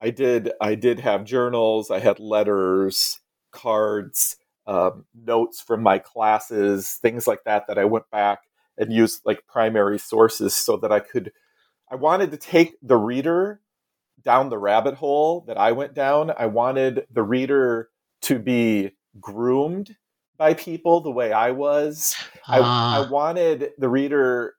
I 0.00 0.10
did 0.10 0.52
I 0.60 0.74
did 0.74 1.00
have 1.00 1.24
journals, 1.24 1.90
I 1.90 1.98
had 1.98 2.20
letters, 2.20 3.20
cards, 3.50 4.36
um, 4.66 5.06
notes 5.14 5.60
from 5.60 5.82
my 5.82 5.98
classes, 5.98 6.98
things 7.02 7.26
like 7.26 7.44
that, 7.44 7.66
that 7.68 7.78
I 7.78 7.84
went 7.84 8.10
back 8.10 8.40
and 8.76 8.92
used 8.92 9.22
like 9.24 9.46
primary 9.48 9.98
sources 9.98 10.54
so 10.54 10.76
that 10.78 10.92
I 10.92 11.00
could. 11.00 11.32
I 11.90 11.96
wanted 11.96 12.30
to 12.32 12.36
take 12.38 12.76
the 12.82 12.96
reader 12.96 13.60
down 14.22 14.50
the 14.50 14.58
rabbit 14.58 14.94
hole 14.94 15.42
that 15.46 15.58
I 15.58 15.72
went 15.72 15.94
down. 15.94 16.32
I 16.38 16.46
wanted 16.46 17.06
the 17.10 17.22
reader 17.22 17.90
to 18.22 18.38
be 18.38 18.92
groomed 19.20 19.96
by 20.36 20.54
people 20.54 21.00
the 21.00 21.10
way 21.10 21.32
I 21.32 21.52
was. 21.52 22.16
I, 22.50 22.58
I 22.90 23.00
Ah, 23.00 23.10
wanted 23.10 23.70
the 23.78 23.88
reader 23.88 24.54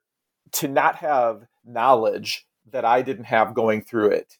to 0.52 0.68
not 0.68 0.96
have 0.96 1.46
knowledge 1.64 2.46
that 2.70 2.84
I 2.84 3.02
didn't 3.02 3.24
have 3.26 3.54
going 3.54 3.82
through 3.82 4.10
it. 4.10 4.38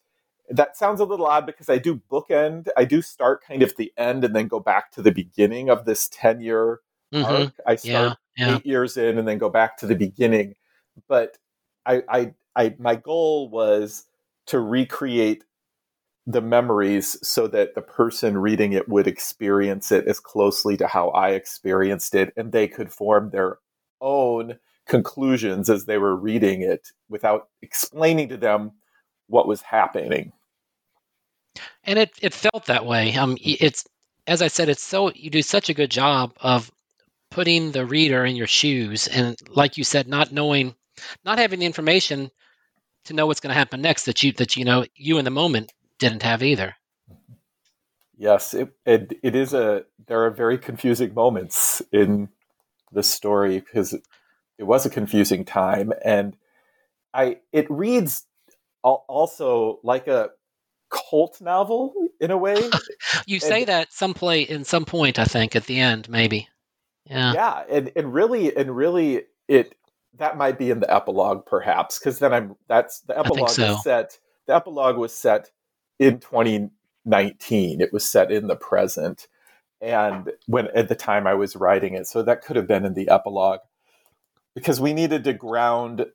That 0.51 0.77
sounds 0.77 0.99
a 0.99 1.05
little 1.05 1.27
odd 1.27 1.45
because 1.45 1.69
I 1.69 1.77
do 1.79 2.01
bookend. 2.11 2.67
I 2.77 2.85
do 2.85 3.01
start 3.01 3.43
kind 3.43 3.63
of 3.63 3.75
the 3.77 3.93
end 3.97 4.23
and 4.25 4.35
then 4.35 4.47
go 4.47 4.59
back 4.59 4.91
to 4.93 5.01
the 5.01 5.11
beginning 5.11 5.69
of 5.69 5.85
this 5.85 6.09
10 6.09 6.41
year 6.41 6.81
mhm, 7.13 7.25
arc. 7.25 7.53
I 7.67 7.77
yeah, 7.83 8.13
start 8.13 8.17
yeah. 8.37 8.55
eight 8.57 8.65
years 8.65 8.97
in 8.97 9.17
and 9.17 9.27
then 9.27 9.37
go 9.37 9.49
back 9.49 9.77
to 9.77 9.87
the 9.87 9.95
beginning. 9.95 10.55
But 11.07 11.37
I, 11.85 12.03
I, 12.09 12.33
I, 12.55 12.75
my 12.79 12.95
goal 12.95 13.49
was 13.49 14.05
to 14.47 14.59
recreate 14.59 15.43
the 16.27 16.41
memories 16.41 17.17
so 17.27 17.47
that 17.47 17.75
the 17.75 17.81
person 17.81 18.37
reading 18.37 18.73
it 18.73 18.87
would 18.87 19.07
experience 19.07 19.91
it 19.91 20.07
as 20.07 20.19
closely 20.19 20.77
to 20.77 20.87
how 20.87 21.09
I 21.09 21.29
experienced 21.31 22.15
it, 22.15 22.33
and 22.37 22.51
they 22.51 22.67
could 22.67 22.91
form 22.91 23.31
their 23.31 23.57
own 24.01 24.57
conclusions 24.87 25.69
as 25.69 25.85
they 25.85 25.97
were 25.97 26.15
reading 26.15 26.61
it 26.61 26.89
without 27.09 27.49
explaining 27.61 28.29
to 28.29 28.37
them 28.37 28.71
what 29.27 29.47
was 29.47 29.61
happening. 29.61 30.33
And 31.83 31.99
it 31.99 32.11
it 32.21 32.33
felt 32.33 32.65
that 32.65 32.85
way. 32.85 33.13
Um, 33.15 33.37
it's 33.41 33.85
as 34.27 34.41
I 34.41 34.47
said, 34.47 34.69
it's 34.69 34.83
so 34.83 35.11
you 35.11 35.29
do 35.29 35.41
such 35.41 35.69
a 35.69 35.73
good 35.73 35.91
job 35.91 36.33
of 36.39 36.71
putting 37.29 37.71
the 37.71 37.85
reader 37.85 38.25
in 38.25 38.35
your 38.35 38.47
shoes, 38.47 39.07
and 39.07 39.37
like 39.49 39.77
you 39.77 39.83
said, 39.83 40.07
not 40.07 40.31
knowing, 40.31 40.75
not 41.25 41.39
having 41.39 41.59
the 41.59 41.65
information 41.65 42.29
to 43.05 43.13
know 43.13 43.25
what's 43.25 43.39
going 43.39 43.53
to 43.53 43.57
happen 43.57 43.81
next 43.81 44.05
that 44.05 44.21
you 44.21 44.31
that 44.33 44.55
you 44.55 44.65
know 44.65 44.85
you 44.95 45.17
in 45.17 45.25
the 45.25 45.31
moment 45.31 45.71
didn't 45.97 46.23
have 46.23 46.43
either. 46.43 46.75
Yes, 48.17 48.53
it, 48.53 48.69
it, 48.85 49.17
it 49.23 49.35
is 49.35 49.53
a. 49.53 49.85
There 50.07 50.23
are 50.25 50.29
very 50.29 50.57
confusing 50.57 51.13
moments 51.13 51.81
in 51.91 52.29
the 52.91 53.01
story 53.01 53.59
because 53.59 53.93
it, 53.93 54.03
it 54.59 54.63
was 54.63 54.85
a 54.85 54.91
confusing 54.91 55.43
time, 55.43 55.91
and 56.05 56.37
I 57.13 57.37
it 57.51 57.69
reads 57.71 58.25
also 58.83 59.79
like 59.83 60.07
a 60.07 60.29
cult 60.91 61.39
novel 61.41 61.93
in 62.19 62.31
a 62.31 62.37
way. 62.37 62.69
You 63.25 63.39
say 63.39 63.59
And- 63.59 63.67
that 63.67 63.93
some 63.93 64.13
play 64.13 64.41
in 64.41 64.63
some 64.63 64.85
point, 64.85 65.19
I 65.19 65.25
think, 65.25 65.55
at 65.55 65.65
the 65.65 65.79
end, 65.79 66.09
maybe. 66.09 66.47
Yeah. 67.05 67.33
yeah, 67.33 67.63
and 67.69 67.91
and 67.95 68.13
really 68.13 68.55
and 68.55 68.75
really 68.75 69.23
it 69.47 69.75
that 70.17 70.37
might 70.37 70.57
be 70.57 70.69
in 70.69 70.79
the 70.79 70.93
epilogue 70.93 71.45
perhaps 71.45 71.99
because 71.99 72.19
then 72.19 72.33
I'm 72.33 72.55
that's 72.67 73.01
the 73.01 73.17
epilogue 73.17 73.49
so. 73.49 73.73
is 73.73 73.83
set. 73.83 74.17
The 74.47 74.55
epilogue 74.55 74.97
was 74.97 75.13
set 75.13 75.49
in 75.99 76.19
2019. 76.19 77.81
It 77.81 77.91
was 77.91 78.05
set 78.07 78.31
in 78.31 78.47
the 78.47 78.55
present, 78.55 79.27
and 79.81 80.31
when 80.47 80.67
at 80.75 80.89
the 80.89 80.95
time 80.95 81.27
I 81.27 81.33
was 81.33 81.55
writing 81.55 81.95
it, 81.95 82.07
so 82.07 82.21
that 82.23 82.43
could 82.43 82.55
have 82.55 82.67
been 82.67 82.85
in 82.85 82.93
the 82.93 83.09
epilogue 83.09 83.59
because 84.55 84.79
we 84.79 84.93
needed 84.93 85.23
to 85.25 85.33
ground. 85.33 86.05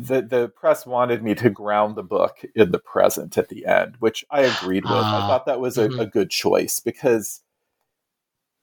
The, 0.00 0.22
the 0.22 0.48
press 0.48 0.86
wanted 0.86 1.24
me 1.24 1.34
to 1.36 1.50
ground 1.50 1.96
the 1.96 2.04
book 2.04 2.38
in 2.54 2.70
the 2.70 2.78
present 2.78 3.36
at 3.36 3.48
the 3.48 3.66
end, 3.66 3.96
which 3.98 4.24
I 4.30 4.42
agreed 4.42 4.84
with. 4.84 5.12
I 5.12 5.16
Ah, 5.16 5.26
thought 5.26 5.46
that 5.46 5.58
was 5.60 5.76
a, 5.76 5.88
mhm. 5.88 6.00
a 6.00 6.06
good 6.06 6.30
choice 6.30 6.78
because 6.78 7.42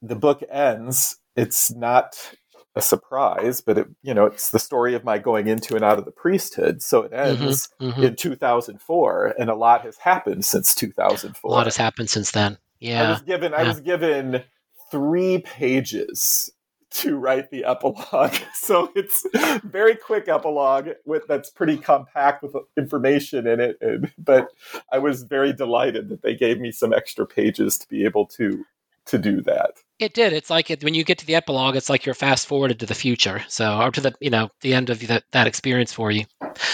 the 0.02 0.16
book 0.16 0.42
ends. 0.50 1.18
It's 1.36 1.74
not 1.74 2.36
a 2.74 2.82
surprise, 2.82 3.60
but 3.60 3.78
it, 3.78 3.88
you 4.02 4.14
know, 4.14 4.26
it's 4.28 4.50
the 4.52 4.60
story 4.60 4.96
of 4.96 5.04
my 5.04 5.18
going 5.18 5.48
into 5.48 5.76
and 5.76 5.84
out 5.84 6.00
of 6.00 6.06
the 6.06 6.12
priesthood. 6.12 6.82
So 6.82 7.02
it 7.04 7.12
ends 7.12 7.68
Mhm. 7.82 8.04
in 8.04 8.16
2004, 8.16 9.36
and 9.38 9.50
a 9.50 9.56
lot 9.56 9.82
has 9.82 9.98
happened 9.98 10.46
since 10.46 10.74
2004. 10.74 11.52
A 11.52 11.54
lot 11.54 11.66
has 11.68 11.76
happened 11.78 12.10
since 12.10 12.32
then. 12.32 12.58
Yeah, 12.80 13.00
I 13.00 13.04
Yeah. 13.04 13.10
was 13.10 13.22
given 13.24 13.54
I 13.54 13.64
was 13.64 13.82
given 13.82 14.44
three 14.90 15.40
pages 15.40 16.50
to 16.96 17.18
write 17.18 17.52
the 17.52 17.66
epilogue. 17.66 18.36
So 18.56 18.92
it's 18.96 19.24
very 19.64 19.96
quick 19.96 20.28
epilogue 20.28 20.90
with 21.06 21.28
that's 21.28 21.52
pretty 21.52 21.78
compact 21.78 22.42
with 22.42 22.56
information 22.78 23.46
in 23.46 23.60
it. 23.60 23.78
And, 23.80 24.12
but 24.18 24.48
I 24.92 24.98
was 24.98 25.22
very 25.24 25.54
delighted 25.54 26.10
that 26.10 26.24
they 26.24 26.34
gave 26.34 26.60
me 26.60 26.72
some 26.72 26.94
extra 26.94 27.28
pages 27.28 27.78
to 27.78 27.88
be 27.88 28.06
able 28.06 28.26
to 28.38 28.66
to 29.08 29.20
do 29.20 29.42
that. 29.42 29.72
It 30.00 30.16
did. 30.16 30.34
It's 30.34 30.50
like 30.50 30.72
it, 30.72 30.84
when 30.84 30.96
you 30.96 31.04
get 31.04 31.20
to 31.20 31.28
the 31.28 31.36
epilogue, 31.36 31.76
it's 31.76 31.90
like 31.90 32.06
you're 32.06 32.16
fast 32.16 32.48
forwarded 32.48 32.80
to 32.80 32.88
the 32.88 32.96
future. 32.96 33.44
So, 33.48 33.80
or 33.80 33.92
to 33.92 34.02
the 34.02 34.14
you 34.20 34.32
know 34.32 34.50
the 34.62 34.74
end 34.74 34.90
of 34.90 35.06
that 35.08 35.24
that 35.32 35.48
experience 35.48 35.94
for 35.94 36.10
you. 36.10 36.26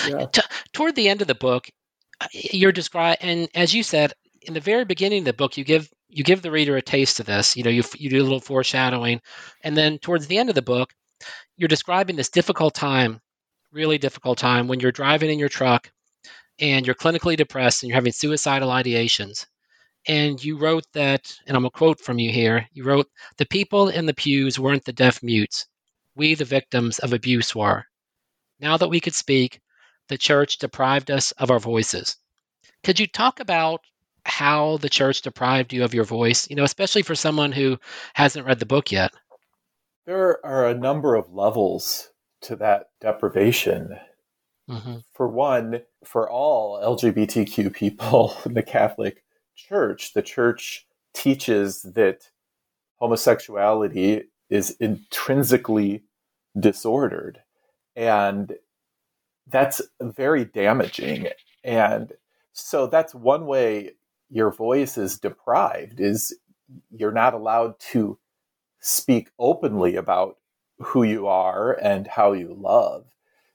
Yeah. 0.08 0.28
T- 0.28 0.42
toward 0.72 0.96
the 0.96 1.10
end 1.10 1.22
of 1.22 1.28
the 1.28 1.36
book, 1.36 1.70
uh, 2.22 2.28
you're 2.32 2.72
described, 2.72 3.20
and 3.22 3.50
as 3.54 3.74
you 3.74 3.84
said 3.84 4.13
in 4.44 4.54
the 4.54 4.60
very 4.60 4.86
beginning 4.86 5.20
of 5.20 5.25
the 5.25 5.34
book, 5.34 5.58
you 5.58 5.63
give 5.63 5.92
you 6.12 6.24
give 6.24 6.41
the 6.41 6.51
reader 6.51 6.77
a 6.77 6.82
taste 6.82 7.20
of 7.20 7.25
this. 7.25 7.56
You 7.56 7.63
know, 7.63 7.70
you 7.70 7.84
you 7.98 8.10
do 8.10 8.22
a 8.22 8.24
little 8.24 8.39
foreshadowing, 8.39 9.22
and 9.63 9.75
then 9.75 9.98
towards 9.98 10.27
the 10.27 10.38
end 10.38 10.50
of 10.50 10.56
the 10.56 10.62
book, 10.62 10.94
you're 11.58 11.68
describing 11.68 12.15
this 12.15 12.30
difficult 12.30 12.74
time, 12.75 13.22
really 13.72 13.98
difficult 13.98 14.38
time 14.38 14.68
when 14.68 14.80
you're 14.80 14.91
driving 14.91 15.30
in 15.30 15.39
your 15.39 15.50
truck, 15.50 15.91
and 16.60 16.86
you're 16.86 16.96
clinically 16.96 17.38
depressed 17.38 17.82
and 17.82 17.89
you're 17.89 17.96
having 17.96 18.12
suicidal 18.12 18.70
ideations. 18.70 19.46
And 20.08 20.44
you 20.44 20.58
wrote 20.58 20.86
that, 20.94 21.32
and 21.48 21.56
I'm 21.56 21.65
a 21.65 21.70
quote 21.72 22.00
from 22.01 22.20
you 22.20 22.32
here. 22.32 22.68
You 22.74 22.84
wrote, 22.84 23.08
"The 23.38 23.46
people 23.46 23.89
in 23.89 24.06
the 24.06 24.13
pews 24.13 24.60
weren't 24.60 24.86
the 24.86 24.94
deaf 24.94 25.24
mutes. 25.24 25.68
We, 26.15 26.36
the 26.36 26.46
victims 26.46 27.00
of 27.00 27.13
abuse, 27.13 27.56
were. 27.56 27.86
Now 28.60 28.77
that 28.77 28.89
we 28.89 29.00
could 29.00 29.15
speak, 29.15 29.62
the 30.08 30.18
church 30.18 30.58
deprived 30.58 31.10
us 31.10 31.32
of 31.34 31.51
our 31.51 31.60
voices. 31.60 32.18
Could 32.84 33.00
you 33.00 33.08
talk 33.08 33.39
about 33.39 33.82
how 34.25 34.78
the 34.78 34.90
church 34.90 35.22
deprived 35.22 35.74
you 35.74 35.84
of 35.84 35.94
your 35.94 36.04
voice? 36.04 36.50
You 36.50 36.56
know, 36.56 36.63
especially 36.63 37.01
for 37.01 37.16
someone 37.16 37.51
who 37.51 37.78
hasn't 38.13 38.46
read 38.46 38.60
the 38.60 38.66
book 38.66 38.92
yet. 38.92 39.12
There 40.06 40.44
are 40.46 40.68
a 40.68 40.78
number 40.78 41.16
of 41.16 41.32
levels 41.34 42.12
to 42.42 42.56
that 42.58 42.90
deprivation. 43.00 43.98
hmm 44.68 44.98
For 45.13 45.28
one, 45.28 45.82
for 46.04 46.30
all 46.30 46.80
LGBTQ 46.82 47.74
people 47.74 48.36
in 48.46 48.54
the 48.56 48.63
Catholic 48.63 49.24
Church, 49.56 50.13
the 50.13 50.22
church 50.22 50.88
teaches 51.13 51.84
that 51.84 52.30
homosexuality 52.98 54.24
is 54.50 54.72
intrinsically 54.80 56.04
disordered. 56.60 57.42
And 57.96 58.54
that's 59.48 59.82
very 60.01 60.46
damaging. 60.46 61.28
And 61.63 62.13
so 62.54 62.88
that's 62.88 63.13
one 63.16 63.46
way 63.46 63.92
your 64.32 64.52
voice 64.52 64.98
is 64.98 65.20
deprived 65.20 66.00
is 66.02 66.36
you're 66.92 67.12
not 67.12 67.36
allowed 67.36 67.80
to 67.80 68.18
speak 68.80 69.30
openly 69.40 69.96
about 69.98 70.38
who 70.80 71.04
you 71.04 71.28
are 71.28 71.74
and 71.74 72.08
how 72.08 72.34
you 72.34 72.56
love. 72.60 73.06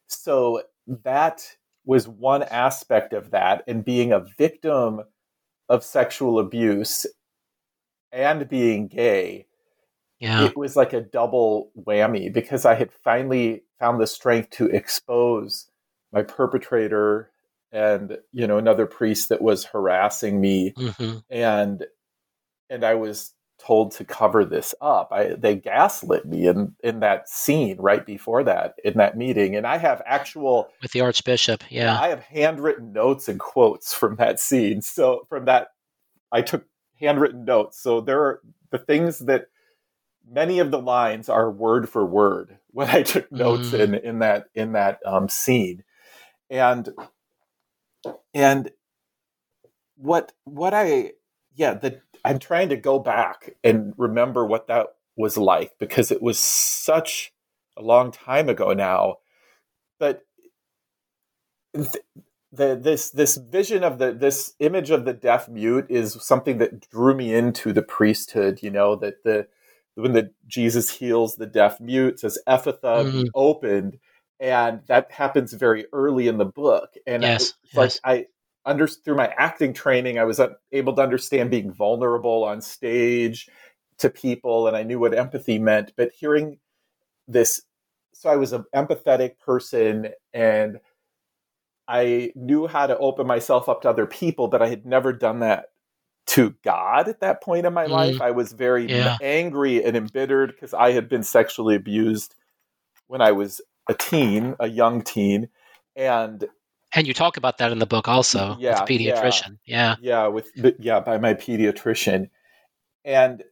So 0.07 0.63
that 0.87 1.57
was 1.85 2.09
one 2.09 2.45
aspect 2.45 3.13
of 3.15 3.31
that 3.33 3.65
and 3.67 3.85
being 3.85 4.13
a 4.13 4.25
victim 4.39 5.03
of 5.69 5.85
sexual 5.85 6.39
abuse 6.39 7.07
and 8.13 8.49
being 8.49 8.89
gay 8.89 9.47
Yeah. 10.21 10.45
it 10.47 10.57
was 10.57 10.77
like 10.77 10.93
a 10.93 11.01
double 11.03 11.71
whammy 11.79 12.33
because 12.33 12.65
I 12.65 12.75
had 12.75 12.93
finally 12.93 13.65
found 13.81 14.01
the 14.01 14.07
strength 14.07 14.51
to 14.53 14.67
expose 14.69 15.69
my 16.13 16.23
perpetrator 16.23 17.31
and 17.73 18.19
you 18.33 18.47
know 18.47 18.59
another 18.59 18.87
priest 18.87 19.29
that 19.29 19.43
was 19.43 19.65
harassing 19.65 20.41
me 20.41 20.75
hmm 20.77 21.19
and 21.31 21.85
and 22.71 22.85
I 22.85 22.95
was 22.95 23.33
told 23.59 23.93
to 23.93 24.05
cover 24.05 24.45
this 24.45 24.75
up. 24.81 25.09
I 25.13 25.29
they 25.29 25.55
gaslit 25.57 26.27
me 26.27 26.47
in 26.47 26.75
in 26.85 27.01
that 27.01 27.29
scene 27.29 27.77
right 27.79 28.05
before 28.05 28.45
that 28.45 28.75
in 28.85 28.95
that 28.99 29.17
meeting 29.17 29.57
and 29.57 29.67
I 29.67 29.79
have 29.79 30.03
actual 30.07 30.69
With 30.83 30.93
the 30.93 31.01
Archbishop. 31.01 31.65
Yeah. 31.71 31.99
I 31.99 32.09
have 32.09 32.21
handwritten 32.21 32.93
notes 32.93 33.29
and 33.29 33.41
quotes 33.41 33.95
from 33.95 34.17
that 34.17 34.39
scene. 34.41 34.83
So 34.83 35.27
from 35.29 35.47
that, 35.47 35.69
I 36.31 36.43
took 36.43 36.67
handwritten 37.01 37.45
notes. 37.45 37.81
So 37.81 38.01
there 38.01 38.21
are 38.21 38.41
the 38.71 38.79
things 38.79 39.21
that 39.21 39.47
many 40.29 40.59
of 40.59 40.71
the 40.71 40.81
lines 40.81 41.29
are 41.29 41.51
word 41.51 41.89
for 41.89 42.05
word 42.05 42.59
when 42.73 42.91
I 42.91 43.03
took 43.03 43.31
notes 43.33 43.71
Mm. 43.71 43.81
in 43.81 43.95
in 43.95 44.19
that 44.19 44.47
in 44.55 44.73
that 44.73 44.99
um, 45.07 45.29
scene, 45.29 45.83
and 46.51 46.89
and 48.35 48.71
what 49.97 50.33
what 50.45 50.75
I 50.75 51.13
yeah 51.55 51.75
the 51.75 52.01
I'm 52.25 52.39
trying 52.39 52.71
to 52.71 52.77
go 52.77 52.99
back 52.99 53.57
and 53.65 53.95
remember 53.99 54.47
what 54.47 54.69
that 54.69 54.89
was 55.17 55.37
like 55.39 55.73
because 55.79 56.11
it 56.13 56.23
was 56.23 56.39
such 56.41 57.33
a 57.77 57.83
long 57.83 58.13
time 58.13 58.49
ago 58.49 58.73
now, 58.75 59.17
but 60.01 60.23
th- 61.75 61.89
the 62.53 62.77
this 62.81 63.11
this 63.11 63.37
vision 63.39 63.85
of 63.85 63.99
the 63.99 64.13
this 64.13 64.55
image 64.61 64.91
of 64.91 65.05
the 65.07 65.15
deaf 65.15 65.49
mute 65.49 65.87
is 65.91 66.15
something 66.23 66.59
that 66.59 66.89
drew 66.91 67.15
me 67.17 67.35
into 67.35 67.73
the 67.73 67.83
priesthood 67.83 68.63
you 68.63 68.71
know 68.71 68.97
that 68.97 69.25
the 69.25 69.47
when 69.97 70.13
the 70.15 70.31
Jesus 70.49 70.91
heals 70.91 71.37
the 71.37 71.47
deaf 71.47 71.81
mute, 71.81 72.21
says 72.21 72.39
Ephphatha 72.49 73.07
Mhm. 73.07 73.27
opened, 73.35 73.99
and 74.41 74.81
that 74.89 75.11
happens 75.11 75.53
very 75.53 75.87
early 75.93 76.29
in 76.29 76.39
the 76.39 76.45
book. 76.45 76.95
And 77.07 77.25
I- 77.25 77.29
Yes, 77.31 77.55
like. 77.75 77.93
I 78.05 78.27
under 78.65 78.89
through 78.89 79.15
my 79.17 79.29
acting 79.39 79.73
training, 79.73 80.19
I 80.19 80.25
was 80.25 80.41
able 80.73 80.95
to 80.97 81.03
understand 81.03 81.51
being 81.51 81.73
vulnerable 81.73 82.43
on 82.45 82.61
stage 82.61 83.49
to 83.99 84.11
people, 84.11 84.67
and 84.67 84.77
I 84.77 84.83
knew 84.83 84.99
what 84.99 85.15
empathy 85.15 85.59
meant. 85.59 85.93
But 85.97 86.13
hearing 86.13 86.59
this, 87.29 87.63
so 88.15 88.29
I 88.31 88.37
was 88.37 88.53
an 88.53 88.65
empathetic 88.75 89.39
person, 89.39 90.09
and 90.35 90.81
I 91.89 92.33
knew 92.35 92.67
how 92.67 92.87
to 92.89 92.99
open 92.99 93.27
myself 93.27 93.69
up 93.69 93.83
to 93.83 93.91
other 93.91 94.07
people, 94.07 94.49
but 94.49 94.63
I 94.63 94.69
had 94.69 94.85
never 94.87 95.13
done 95.13 95.41
that 95.41 95.67
to 96.29 96.51
God 96.65 97.09
at 97.09 97.21
that 97.21 97.43
point 97.43 97.67
in 97.67 97.73
my 97.73 97.87
Mhm. 97.87 97.91
life. 97.91 98.21
I 98.21 98.33
was 98.33 98.53
very 98.53 98.91
Yeah. 98.91 99.17
angry 99.21 99.85
and 99.85 99.97
embittered 99.97 100.51
because 100.53 100.75
I 100.75 100.91
had 100.93 101.09
been 101.09 101.23
sexually 101.23 101.77
abused 101.77 102.35
when 103.07 103.21
I 103.21 103.33
was 103.33 103.61
a 103.89 103.95
teen, 103.95 104.55
a 104.61 104.69
young 104.69 105.03
teen, 105.03 105.49
and 105.95 106.45
And 106.95 107.07
you 107.07 107.15
talk 107.15 107.37
about 107.37 107.59
that 107.59 107.73
in 107.73 107.79
the 107.79 107.87
book 107.87 108.09
also 108.09 108.57
Yeah, 108.61 108.83
with 108.83 108.89
pediatrician. 108.91 109.59
Yeah. 109.67 109.97
yeah, 110.01 110.27
with 110.29 110.51
yeah, 110.79 111.01
by 111.01 111.19
my 111.19 111.35
pediatrician, 111.35 112.31
and 113.05 113.43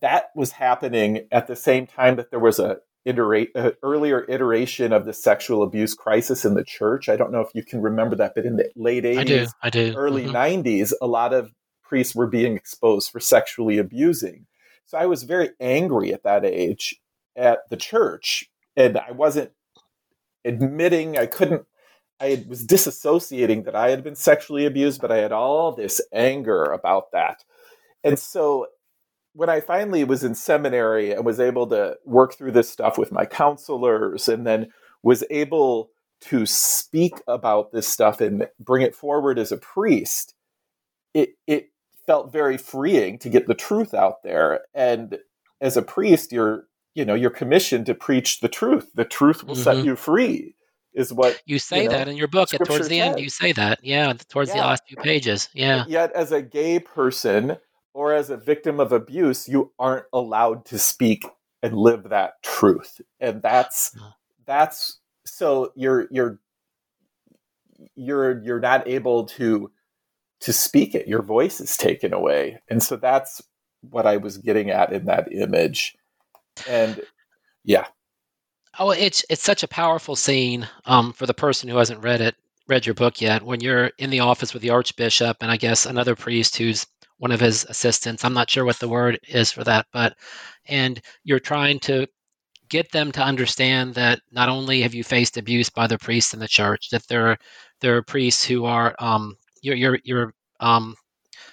that 0.00 0.26
was 0.34 0.52
happening 0.52 1.26
at 1.32 1.46
the 1.46 1.56
same 1.56 1.86
time 1.86 2.16
that 2.16 2.30
there 2.30 2.40
was 2.40 2.58
a 2.58 2.78
iterate, 3.04 3.50
uh, 3.56 3.72
earlier 3.82 4.24
iteration 4.28 4.92
of 4.92 5.04
the 5.04 5.12
sexual 5.12 5.62
abuse 5.62 5.92
crisis 5.94 6.44
in 6.44 6.54
the 6.54 6.64
church. 6.64 7.08
I 7.08 7.16
don't 7.16 7.32
know 7.32 7.40
if 7.40 7.48
you 7.54 7.64
can 7.64 7.82
remember 7.82 8.14
that, 8.16 8.32
but 8.34 8.46
in 8.46 8.56
the 8.56 8.70
late 8.76 9.04
80s, 9.04 9.18
I 9.20 9.24
do. 9.24 9.46
I 9.62 9.70
do. 9.70 9.94
early 9.96 10.26
Mhm. 10.26 10.32
90s, 10.32 10.94
a 11.02 11.06
lot 11.06 11.34
of 11.34 11.52
priests 11.82 12.14
were 12.14 12.28
being 12.28 12.56
exposed 12.56 13.10
for 13.10 13.20
sexually 13.20 13.78
abusing. 13.78 14.46
So 14.86 14.98
I 14.98 15.06
was 15.06 15.24
very 15.24 15.50
angry 15.60 16.12
at 16.12 16.22
that 16.22 16.44
age 16.44 16.94
at 17.36 17.68
the 17.70 17.76
church, 17.76 18.44
and 18.76 18.96
I 18.98 19.10
wasn't 19.10 19.52
admitting, 20.44 21.18
I 21.18 21.26
couldn't, 21.26 21.66
I 22.20 22.44
was 22.48 22.66
disassociating 22.66 23.64
that 23.64 23.74
I 23.74 23.90
had 23.90 24.04
been 24.04 24.16
sexually 24.16 24.66
abused, 24.66 25.00
but 25.00 25.12
I 25.12 25.18
had 25.18 25.32
all 25.32 25.72
this 25.72 26.00
anger 26.12 26.64
about 26.64 27.12
that. 27.12 27.44
And 28.04 28.18
so 28.18 28.66
when 29.34 29.48
I 29.48 29.60
finally 29.60 30.04
was 30.04 30.24
in 30.24 30.34
seminary 30.34 31.12
and 31.12 31.24
was 31.24 31.40
able 31.40 31.66
to 31.68 31.96
work 32.04 32.34
through 32.34 32.52
this 32.52 32.70
stuff 32.70 32.98
with 32.98 33.12
my 33.12 33.24
counselors 33.24 34.28
and 34.28 34.46
then 34.46 34.68
was 35.02 35.24
able 35.30 35.90
to 36.22 36.46
speak 36.46 37.14
about 37.26 37.72
this 37.72 37.88
stuff 37.88 38.20
and 38.20 38.46
bring 38.60 38.82
it 38.82 38.94
forward 38.94 39.38
as 39.38 39.50
a 39.50 39.56
priest, 39.56 40.34
it 41.14 41.30
it 41.46 41.70
felt 42.06 42.32
very 42.32 42.56
freeing 42.56 43.18
to 43.18 43.28
get 43.28 43.46
the 43.46 43.54
truth 43.54 43.94
out 43.94 44.22
there. 44.22 44.60
And 44.74 45.18
as 45.60 45.76
a 45.76 45.82
priest, 45.82 46.32
you're 46.32 46.64
you 46.94 47.04
know 47.04 47.14
you're 47.14 47.30
commissioned 47.30 47.86
to 47.86 47.94
preach 47.94 48.40
the 48.40 48.48
truth. 48.48 48.90
The 48.94 49.04
truth 49.04 49.44
will 49.44 49.54
set 49.54 49.76
Mhm. 49.76 49.84
you 49.84 49.96
free, 49.96 50.54
is 50.94 51.12
what. 51.12 51.40
You 51.46 51.58
say 51.58 51.84
you 51.84 51.88
know, 51.88 51.96
that 51.98 52.08
in 52.08 52.16
your 52.16 52.28
book. 52.28 52.52
At 52.54 52.64
towards 52.64 52.88
the 52.88 53.00
end, 53.00 53.18
you 53.20 53.28
say 53.30 53.52
that. 53.52 53.78
Yeah, 53.82 54.12
towards 54.28 54.50
the 54.50 54.58
Yeah. 54.58 54.66
last 54.66 54.82
few 54.86 54.96
pages. 54.98 55.48
Yeah. 55.54 55.84
Yet, 55.88 56.12
as 56.12 56.32
a 56.32 56.42
gay 56.42 56.78
person 56.78 57.58
or 57.94 58.12
as 58.12 58.30
a 58.30 58.36
victim 58.36 58.80
of 58.80 58.92
abuse, 58.92 59.48
you 59.48 59.72
aren't 59.78 60.06
allowed 60.12 60.64
to 60.66 60.78
speak 60.78 61.24
and 61.62 61.76
live 61.76 62.08
that 62.10 62.42
truth, 62.42 63.00
and 63.20 63.40
that's 63.42 63.96
that's 64.46 64.98
so 65.24 65.72
you're 65.76 66.08
you're 66.10 66.40
you're 67.94 68.42
you're 68.42 68.60
not 68.60 68.86
able 68.88 69.24
to 69.26 69.70
to 70.40 70.52
speak 70.52 70.94
it. 70.94 71.06
Your 71.06 71.22
voice 71.22 71.60
is 71.60 71.76
taken 71.76 72.12
away, 72.12 72.60
and 72.68 72.82
so 72.82 72.96
that's 72.96 73.40
what 73.88 74.06
I 74.06 74.16
was 74.16 74.38
getting 74.38 74.70
at 74.70 74.92
in 74.92 75.04
that 75.06 75.32
image, 75.32 75.96
and 76.68 77.00
yeah, 77.64 77.86
Oh, 78.78 78.90
it's 78.90 79.24
it's 79.28 79.42
such 79.42 79.62
a 79.62 79.68
powerful 79.68 80.16
scene 80.16 80.68
um, 80.86 81.12
for 81.12 81.26
the 81.26 81.34
person 81.34 81.68
who 81.68 81.76
hasn't 81.76 82.02
read 82.02 82.20
it, 82.20 82.34
read 82.68 82.86
your 82.86 82.94
book 82.94 83.20
yet. 83.20 83.42
When 83.42 83.60
you're 83.60 83.90
in 83.98 84.10
the 84.10 84.20
office 84.20 84.52
with 84.54 84.62
the 84.62 84.70
archbishop 84.70 85.38
and 85.42 85.50
I 85.50 85.56
guess 85.56 85.86
another 85.86 86.16
priest 86.16 86.56
who's 86.56 86.86
one 87.18 87.32
of 87.32 87.40
his 87.40 87.64
assistants. 87.68 88.24
I'm 88.24 88.34
not 88.34 88.50
sure 88.50 88.64
what 88.64 88.78
the 88.80 88.88
word 88.88 89.18
is 89.28 89.52
for 89.52 89.62
that, 89.64 89.86
but 89.92 90.16
and 90.66 91.00
you're 91.24 91.38
trying 91.40 91.78
to 91.80 92.06
get 92.68 92.90
them 92.92 93.12
to 93.12 93.22
understand 93.22 93.94
that 93.94 94.20
not 94.32 94.48
only 94.48 94.82
have 94.82 94.94
you 94.94 95.04
faced 95.04 95.36
abuse 95.36 95.70
by 95.70 95.86
the 95.86 95.98
priests 95.98 96.34
in 96.34 96.40
the 96.40 96.48
church, 96.48 96.90
that 96.90 97.06
there 97.08 97.38
there 97.80 97.96
are 97.96 98.02
priests 98.02 98.44
who 98.44 98.64
are 98.64 98.94
um, 99.00 99.36
you're 99.62 99.76
you're 99.76 99.98
you're 100.04 100.34
um, 100.60 100.96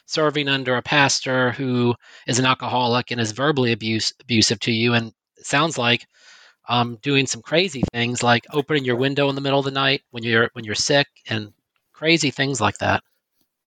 serving 0.10 0.48
under 0.48 0.76
a 0.76 0.82
pastor 0.82 1.52
who 1.52 1.93
is 2.26 2.39
an 2.39 2.45
alcoholic 2.45 3.12
and 3.12 3.22
is 3.22 3.32
verbally 3.32 3.72
abuse, 3.72 4.12
abusive 4.19 4.60
to 4.60 4.72
you, 4.72 4.93
and 4.93 5.13
sounds 5.38 5.78
like 5.78 6.08
um, 6.67 6.98
doing 7.02 7.28
some 7.28 7.41
crazy 7.41 7.84
things 7.93 8.24
like 8.24 8.45
opening 8.52 8.86
your 8.86 8.95
window 8.95 9.30
in 9.30 9.36
the 9.36 9.41
middle 9.41 9.60
of 9.60 9.65
the 9.65 9.72
night 9.72 10.02
when 10.12 10.24
you're 10.24 10.50
when 10.54 10.65
you're 10.65 10.76
sick 10.76 11.08
and 11.28 11.54
crazy 11.93 12.32
things 12.32 12.60
like 12.60 12.78
that. 12.80 13.04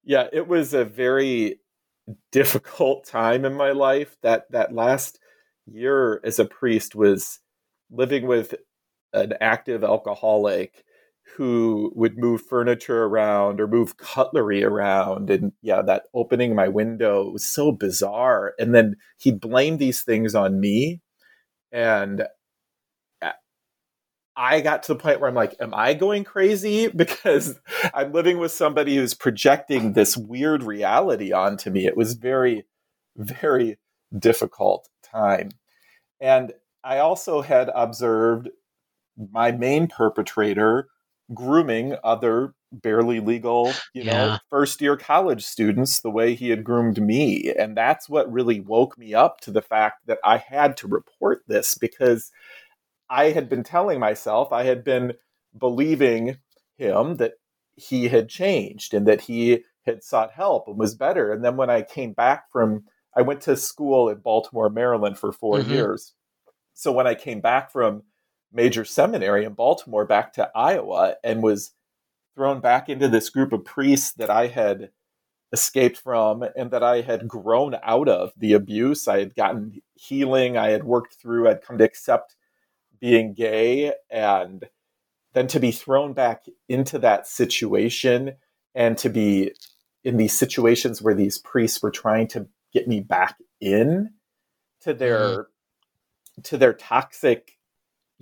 yeah, 0.04 0.28
it 0.32 0.48
was 0.48 0.74
a 0.74 0.84
very 0.84 1.60
difficult 2.32 3.04
time 3.06 3.44
in 3.44 3.54
my 3.54 3.72
life. 3.72 4.16
That 4.22 4.50
that 4.50 4.74
last 4.74 5.18
year 5.66 6.20
as 6.24 6.38
a 6.38 6.44
priest 6.44 6.94
was 6.94 7.38
living 7.90 8.26
with 8.26 8.54
an 9.12 9.34
active 9.40 9.84
alcoholic 9.84 10.84
who 11.36 11.92
would 11.94 12.18
move 12.18 12.42
furniture 12.42 13.04
around 13.04 13.60
or 13.60 13.66
move 13.66 13.96
cutlery 13.96 14.62
around 14.62 15.30
and 15.30 15.52
yeah 15.62 15.80
that 15.82 16.04
opening 16.14 16.54
my 16.54 16.68
window 16.68 17.30
was 17.30 17.44
so 17.44 17.72
bizarre 17.72 18.54
and 18.58 18.74
then 18.74 18.96
he'd 19.18 19.40
blame 19.40 19.78
these 19.78 20.02
things 20.02 20.34
on 20.34 20.60
me 20.60 21.00
and 21.70 22.26
I 24.36 24.60
got 24.60 24.82
to 24.84 24.94
the 24.94 24.98
point 24.98 25.20
where 25.20 25.28
I'm 25.28 25.34
like, 25.34 25.54
am 25.60 25.74
I 25.74 25.94
going 25.94 26.24
crazy? 26.24 26.88
Because 26.96 27.58
I'm 27.94 28.12
living 28.12 28.38
with 28.38 28.52
somebody 28.52 28.96
who's 28.96 29.14
projecting 29.14 29.92
this 29.92 30.16
weird 30.16 30.62
reality 30.62 31.32
onto 31.32 31.70
me. 31.70 31.86
It 31.86 31.96
was 31.96 32.14
very, 32.14 32.64
very 33.16 33.78
difficult 34.16 34.88
time. 35.02 35.50
And 36.20 36.52
I 36.84 36.98
also 36.98 37.42
had 37.42 37.70
observed 37.74 38.48
my 39.30 39.52
main 39.52 39.86
perpetrator 39.86 40.88
grooming 41.34 41.96
other 42.04 42.54
barely 42.72 43.20
legal, 43.20 43.84
you 43.94 44.04
know, 44.04 44.38
first 44.50 44.80
year 44.80 44.96
college 44.96 45.44
students 45.44 46.00
the 46.00 46.10
way 46.10 46.34
he 46.34 46.50
had 46.50 46.64
groomed 46.64 47.00
me. 47.02 47.52
And 47.58 47.76
that's 47.76 48.08
what 48.08 48.32
really 48.32 48.60
woke 48.60 48.98
me 48.98 49.14
up 49.14 49.40
to 49.42 49.50
the 49.50 49.62
fact 49.62 50.06
that 50.06 50.18
I 50.24 50.38
had 50.38 50.76
to 50.78 50.88
report 50.88 51.42
this 51.46 51.76
because 51.76 52.30
I 53.10 53.30
had 53.30 53.48
been 53.48 53.62
telling 53.62 54.00
myself, 54.00 54.52
I 54.52 54.64
had 54.64 54.84
been 54.84 55.14
believing 55.58 56.38
him 56.76 57.16
that 57.16 57.34
he 57.76 58.08
had 58.08 58.28
changed 58.28 58.94
and 58.94 59.06
that 59.06 59.20
he 59.22 59.64
had 59.86 60.02
sought 60.02 60.32
help 60.32 60.68
and 60.68 60.78
was 60.78 60.94
better. 60.94 61.32
And 61.32 61.44
then 61.44 61.56
when 61.56 61.70
I 61.70 61.82
came 61.82 62.12
back 62.12 62.50
from, 62.50 62.84
I 63.16 63.22
went 63.22 63.40
to 63.42 63.56
school 63.56 64.08
in 64.08 64.18
Baltimore, 64.18 64.70
Maryland 64.70 65.18
for 65.18 65.32
4 65.32 65.60
Mhm. 65.60 65.62
years. 65.62 66.14
So 66.74 66.92
when 66.92 67.06
I 67.06 67.14
came 67.14 67.40
back 67.40 67.70
from 67.72 68.02
major 68.52 68.84
seminary 68.84 69.44
in 69.44 69.54
Baltimore 69.54 70.04
back 70.04 70.32
to 70.34 70.50
Iowa 70.54 71.16
and 71.24 71.42
was 71.42 71.72
thrown 72.34 72.60
back 72.60 72.88
into 72.88 73.08
this 73.08 73.30
group 73.30 73.52
of 73.52 73.64
priests 73.64 74.12
that 74.12 74.30
I 74.30 74.46
had 74.46 74.90
escaped 75.52 75.98
from 75.98 76.44
and 76.56 76.70
that 76.70 76.82
I 76.82 77.02
had 77.02 77.28
grown 77.28 77.76
out 77.82 78.08
of 78.08 78.32
the 78.36 78.54
abuse. 78.54 79.06
I 79.06 79.18
had 79.18 79.34
gotten 79.34 79.82
healing, 79.94 80.56
I 80.56 80.70
had 80.70 80.84
worked 80.84 81.14
through, 81.14 81.48
I'd 81.48 81.62
come 81.62 81.78
to 81.78 81.84
accept 81.84 82.36
being 83.00 83.34
gay 83.34 83.92
and 84.10 84.64
then 85.34 85.46
to 85.48 85.60
be 85.60 85.72
thrown 85.72 86.12
back 86.12 86.44
into 86.68 86.98
that 87.00 87.26
situation 87.26 88.34
and 88.74 88.96
to 88.98 89.08
be 89.08 89.52
in 90.04 90.16
these 90.16 90.36
situations 90.36 91.02
where 91.02 91.14
these 91.14 91.38
priests 91.38 91.82
were 91.82 91.90
trying 91.90 92.28
to 92.28 92.46
get 92.72 92.88
me 92.88 93.00
back 93.00 93.36
in 93.60 94.10
to 94.80 94.94
their 94.94 95.18
mm-hmm. 95.18 96.42
to 96.42 96.56
their 96.56 96.72
toxic 96.72 97.58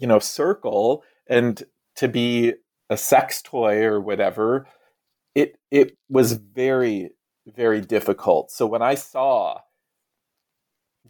you 0.00 0.06
know 0.06 0.18
circle 0.18 1.02
and 1.26 1.62
to 1.96 2.08
be 2.08 2.54
a 2.88 2.96
sex 2.96 3.42
toy 3.42 3.82
or 3.84 4.00
whatever 4.00 4.66
it 5.34 5.58
it 5.70 5.96
was 6.08 6.32
very 6.32 7.10
very 7.46 7.80
difficult. 7.80 8.50
So 8.50 8.66
when 8.66 8.82
i 8.82 8.94
saw 8.94 9.58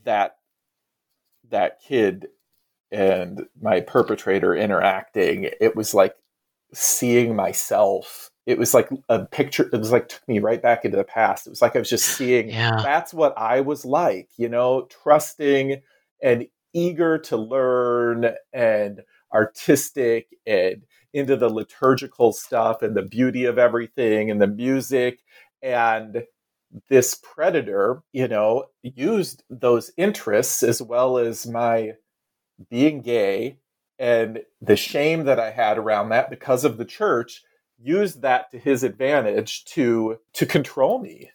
that 0.05 0.37
that 1.51 1.81
kid 1.87 2.29
and 2.93 3.47
my 3.61 3.81
perpetrator 3.81 4.55
interacting 4.55 5.49
it 5.61 5.77
was 5.77 5.95
like 5.95 6.15
seeing 6.73 7.35
myself. 7.37 8.31
It 8.47 8.59
was 8.59 8.75
like 8.75 8.89
a 9.09 9.25
picture 9.27 9.69
it 9.73 9.79
was 9.79 9.93
like 9.93 10.09
took 10.09 10.27
me 10.29 10.39
right 10.39 10.63
back 10.63 10.85
into 10.85 10.97
the 10.97 11.05
past. 11.05 11.47
It 11.47 11.51
was 11.51 11.63
like 11.63 11.77
i 11.77 11.79
was 11.79 11.91
just 11.91 12.07
seeing 12.07 12.49
Yeah. 12.51 12.81
that's 12.83 13.13
what 13.15 13.35
i 13.37 13.61
was 13.61 13.85
like 13.85 14.29
you 14.37 14.49
know 14.49 14.87
trusting 15.03 15.83
and 16.23 16.47
eager 16.73 17.19
to 17.19 17.37
learn 17.37 18.33
and 18.53 19.03
artistic 19.33 20.29
and 20.47 20.83
into 21.13 21.37
the 21.37 21.49
liturgical 21.49 22.33
stuff 22.33 22.83
and 22.83 22.97
the 22.97 23.03
beauty 23.03 23.45
of 23.45 23.59
everything 23.59 24.31
and 24.31 24.41
the 24.41 24.47
music 24.47 25.21
and 25.63 26.25
this 26.89 27.17
predator, 27.17 28.03
you 28.13 28.29
know, 28.29 28.67
used 28.83 29.43
those 29.51 29.91
interests 29.97 30.63
as 30.63 30.81
well 30.81 31.19
as 31.19 31.47
my 31.47 31.95
being 32.71 33.03
gay 33.03 33.59
and 33.99 34.41
the 34.61 34.77
shame 34.77 35.25
that 35.25 35.41
I 35.41 35.51
had 35.51 35.79
around 35.79 36.11
that 36.11 36.31
because 36.31 36.65
of 36.65 36.79
the 36.79 36.85
church 36.85 37.43
used 37.79 38.23
that 38.23 38.51
to 38.51 38.59
his 38.59 38.83
advantage 38.83 39.65
to 39.67 40.19
to 40.35 40.47
control 40.47 41.01
me. 41.01 41.31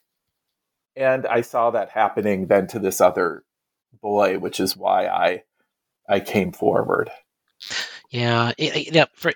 And 0.96 1.28
I 1.28 1.42
saw 1.42 1.72
that 1.72 1.90
happening 1.90 2.48
then 2.48 2.68
to 2.68 2.80
this 2.80 3.02
other 3.02 3.44
boy, 4.02 4.40
which 4.40 4.60
is 4.60 4.78
why 4.78 5.08
I 5.08 5.44
I 6.08 6.20
came 6.20 6.52
forward. 6.52 7.10
Yeah, 8.12 8.52
yeah. 8.58 9.06
For 9.14 9.34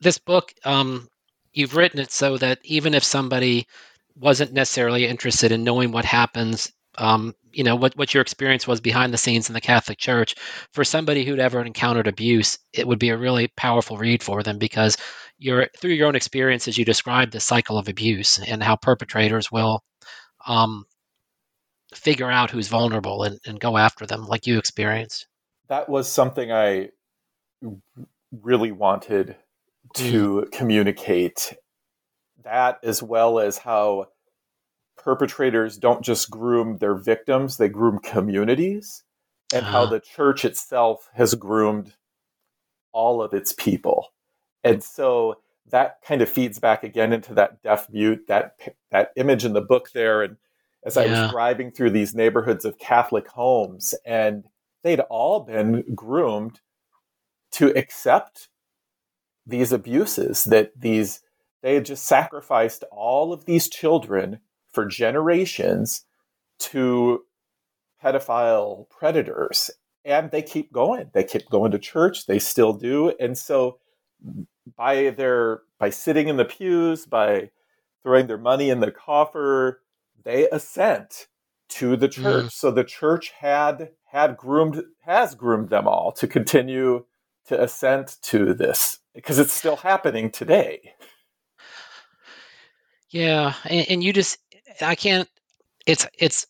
this 0.00 0.18
book, 0.18 0.52
um, 0.64 1.08
you've 1.52 1.76
written 1.76 2.00
it 2.00 2.10
so 2.10 2.38
that 2.38 2.58
even 2.64 2.94
if 2.94 3.04
somebody 3.04 3.66
wasn't 4.14 4.52
necessarily 4.52 5.06
interested 5.06 5.52
in 5.52 5.64
knowing 5.64 5.92
what 5.92 6.04
happens 6.04 6.72
um, 6.98 7.34
you 7.52 7.64
know 7.64 7.76
what, 7.76 7.96
what 7.96 8.12
your 8.12 8.20
experience 8.20 8.66
was 8.66 8.80
behind 8.80 9.12
the 9.12 9.18
scenes 9.18 9.48
in 9.48 9.54
the 9.54 9.60
catholic 9.60 9.98
church 9.98 10.34
for 10.72 10.84
somebody 10.84 11.24
who'd 11.24 11.38
ever 11.38 11.62
encountered 11.62 12.06
abuse 12.06 12.58
it 12.72 12.86
would 12.86 12.98
be 12.98 13.10
a 13.10 13.16
really 13.16 13.48
powerful 13.56 13.96
read 13.96 14.22
for 14.22 14.42
them 14.42 14.58
because 14.58 14.96
you're 15.38 15.68
through 15.78 15.92
your 15.92 16.08
own 16.08 16.16
experiences 16.16 16.76
you 16.76 16.84
describe 16.84 17.30
the 17.30 17.40
cycle 17.40 17.78
of 17.78 17.88
abuse 17.88 18.38
and 18.38 18.62
how 18.62 18.76
perpetrators 18.76 19.50
will 19.50 19.82
um, 20.46 20.84
figure 21.94 22.30
out 22.30 22.50
who's 22.50 22.68
vulnerable 22.68 23.22
and, 23.22 23.38
and 23.46 23.60
go 23.60 23.76
after 23.76 24.06
them 24.06 24.26
like 24.26 24.46
you 24.46 24.58
experienced 24.58 25.26
that 25.68 25.88
was 25.88 26.10
something 26.10 26.52
i 26.52 26.88
really 28.42 28.72
wanted 28.72 29.36
to 29.94 30.44
mm. 30.46 30.52
communicate 30.52 31.54
that 32.44 32.78
as 32.82 33.02
well 33.02 33.38
as 33.38 33.58
how 33.58 34.06
perpetrators 34.96 35.78
don't 35.78 36.02
just 36.04 36.30
groom 36.30 36.76
their 36.78 36.94
victims, 36.94 37.56
they 37.56 37.68
groom 37.68 37.98
communities, 37.98 39.02
and 39.52 39.64
uh-huh. 39.64 39.72
how 39.72 39.86
the 39.86 40.00
church 40.00 40.44
itself 40.44 41.08
has 41.14 41.34
groomed 41.34 41.94
all 42.92 43.22
of 43.22 43.32
its 43.32 43.52
people. 43.52 44.08
And 44.62 44.82
so 44.82 45.36
that 45.70 45.98
kind 46.02 46.20
of 46.22 46.28
feeds 46.28 46.58
back 46.58 46.84
again 46.84 47.12
into 47.12 47.34
that 47.34 47.62
deaf 47.62 47.88
mute, 47.90 48.26
that 48.28 48.56
that 48.90 49.12
image 49.16 49.44
in 49.44 49.52
the 49.52 49.60
book 49.60 49.90
there. 49.92 50.22
And 50.22 50.36
as 50.84 50.96
yeah. 50.96 51.02
I 51.02 51.06
was 51.06 51.30
driving 51.32 51.70
through 51.70 51.90
these 51.90 52.14
neighborhoods 52.14 52.64
of 52.64 52.78
Catholic 52.78 53.28
homes, 53.28 53.94
and 54.04 54.44
they'd 54.82 55.00
all 55.00 55.40
been 55.40 55.84
groomed 55.94 56.60
to 57.52 57.68
accept 57.76 58.48
these 59.46 59.72
abuses 59.72 60.44
that 60.44 60.72
these 60.78 61.20
they 61.62 61.74
had 61.74 61.84
just 61.84 62.06
sacrificed 62.06 62.84
all 62.90 63.32
of 63.32 63.44
these 63.44 63.68
children 63.68 64.40
for 64.72 64.86
generations 64.86 66.04
to 66.58 67.24
pedophile 68.02 68.88
predators. 68.88 69.70
And 70.04 70.30
they 70.30 70.40
keep 70.40 70.72
going. 70.72 71.10
They 71.12 71.24
keep 71.24 71.50
going 71.50 71.72
to 71.72 71.78
church. 71.78 72.26
They 72.26 72.38
still 72.38 72.72
do. 72.72 73.12
And 73.20 73.36
so 73.36 73.78
by 74.76 75.10
their 75.10 75.60
by 75.78 75.90
sitting 75.90 76.28
in 76.28 76.36
the 76.36 76.44
pews, 76.44 77.04
by 77.04 77.50
throwing 78.02 78.26
their 78.26 78.38
money 78.38 78.70
in 78.70 78.80
the 78.80 78.90
coffer, 78.90 79.82
they 80.24 80.48
assent 80.48 81.26
to 81.70 81.96
the 81.96 82.08
church. 82.08 82.46
Mm. 82.46 82.52
So 82.52 82.70
the 82.70 82.84
church 82.84 83.30
had 83.30 83.90
had 84.06 84.36
groomed 84.36 84.82
has 85.00 85.34
groomed 85.34 85.70
them 85.70 85.86
all 85.86 86.12
to 86.12 86.26
continue 86.26 87.04
to 87.46 87.62
assent 87.62 88.18
to 88.22 88.54
this 88.54 88.98
because 89.14 89.38
it's 89.38 89.52
still 89.52 89.76
happening 89.76 90.30
today. 90.30 90.94
Yeah, 93.10 93.54
and, 93.64 93.86
and 93.90 94.04
you 94.04 94.12
just 94.12 94.38
I 94.80 94.94
can't. 94.94 95.28
It's 95.86 96.06
it's 96.18 96.46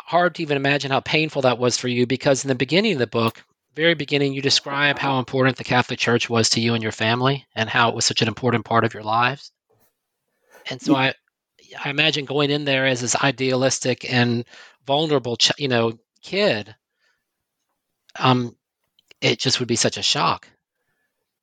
hard 0.00 0.34
to 0.36 0.42
even 0.42 0.56
imagine 0.56 0.90
how 0.90 1.00
painful 1.00 1.42
that 1.42 1.58
was 1.58 1.78
for 1.78 1.88
you 1.88 2.06
because 2.06 2.44
in 2.44 2.48
the 2.48 2.54
beginning 2.54 2.92
of 2.92 2.98
the 2.98 3.06
book, 3.06 3.42
very 3.74 3.94
beginning, 3.94 4.32
you 4.32 4.42
describe 4.42 4.98
how 4.98 5.18
important 5.18 5.56
the 5.56 5.64
Catholic 5.64 5.98
Church 5.98 6.30
was 6.30 6.50
to 6.50 6.60
you 6.60 6.74
and 6.74 6.82
your 6.82 6.92
family, 6.92 7.46
and 7.54 7.68
how 7.68 7.88
it 7.88 7.94
was 7.94 8.04
such 8.04 8.22
an 8.22 8.28
important 8.28 8.64
part 8.64 8.84
of 8.84 8.94
your 8.94 9.02
lives. 9.02 9.52
And 10.68 10.80
so 10.80 10.96
I, 10.96 11.14
I 11.84 11.90
imagine 11.90 12.24
going 12.24 12.50
in 12.50 12.64
there 12.64 12.86
as 12.86 13.00
this 13.00 13.16
idealistic 13.16 14.12
and 14.12 14.44
vulnerable, 14.86 15.36
you 15.58 15.68
know, 15.68 15.98
kid. 16.22 16.74
Um, 18.18 18.56
it 19.20 19.38
just 19.38 19.58
would 19.60 19.68
be 19.68 19.76
such 19.76 19.96
a 19.96 20.02
shock. 20.02 20.48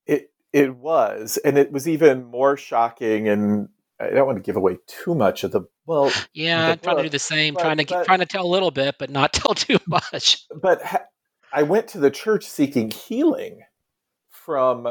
It 0.05 0.31
it 0.51 0.75
was, 0.75 1.37
and 1.43 1.57
it 1.57 1.71
was 1.71 1.87
even 1.87 2.25
more 2.25 2.57
shocking 2.57 3.27
and 3.27 3.69
I 3.99 4.09
don't 4.09 4.25
want 4.25 4.37
to 4.37 4.43
give 4.43 4.55
away 4.55 4.77
too 4.87 5.15
much 5.15 5.43
of 5.43 5.51
the 5.51 5.61
well. 5.85 6.11
Yeah, 6.33 6.69
I'm 6.69 6.79
trying 6.79 6.97
to 6.97 7.03
do 7.03 7.09
the 7.09 7.19
same, 7.19 7.53
but, 7.53 7.61
trying 7.61 7.77
to 7.77 7.85
but, 7.85 8.05
trying 8.05 8.19
to 8.19 8.25
tell 8.25 8.45
a 8.45 8.47
little 8.47 8.71
bit, 8.71 8.95
but 8.99 9.09
not 9.09 9.33
tell 9.33 9.53
too 9.53 9.77
much. 9.87 10.45
But 10.61 10.81
ha- 10.81 11.05
I 11.51 11.63
went 11.63 11.87
to 11.89 11.99
the 11.99 12.11
church 12.11 12.45
seeking 12.45 12.91
healing 12.91 13.61
from 14.29 14.87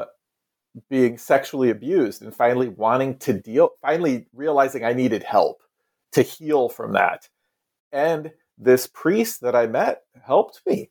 being 0.88 1.18
sexually 1.18 1.70
abused, 1.70 2.22
and 2.22 2.34
finally 2.34 2.68
wanting 2.68 3.18
to 3.18 3.32
deal, 3.32 3.70
finally 3.82 4.26
realizing 4.32 4.84
I 4.84 4.92
needed 4.92 5.22
help 5.22 5.62
to 6.12 6.22
heal 6.22 6.68
from 6.68 6.92
that. 6.92 7.28
And 7.90 8.32
this 8.58 8.86
priest 8.86 9.40
that 9.42 9.54
I 9.54 9.66
met 9.66 10.02
helped 10.24 10.62
me, 10.66 10.90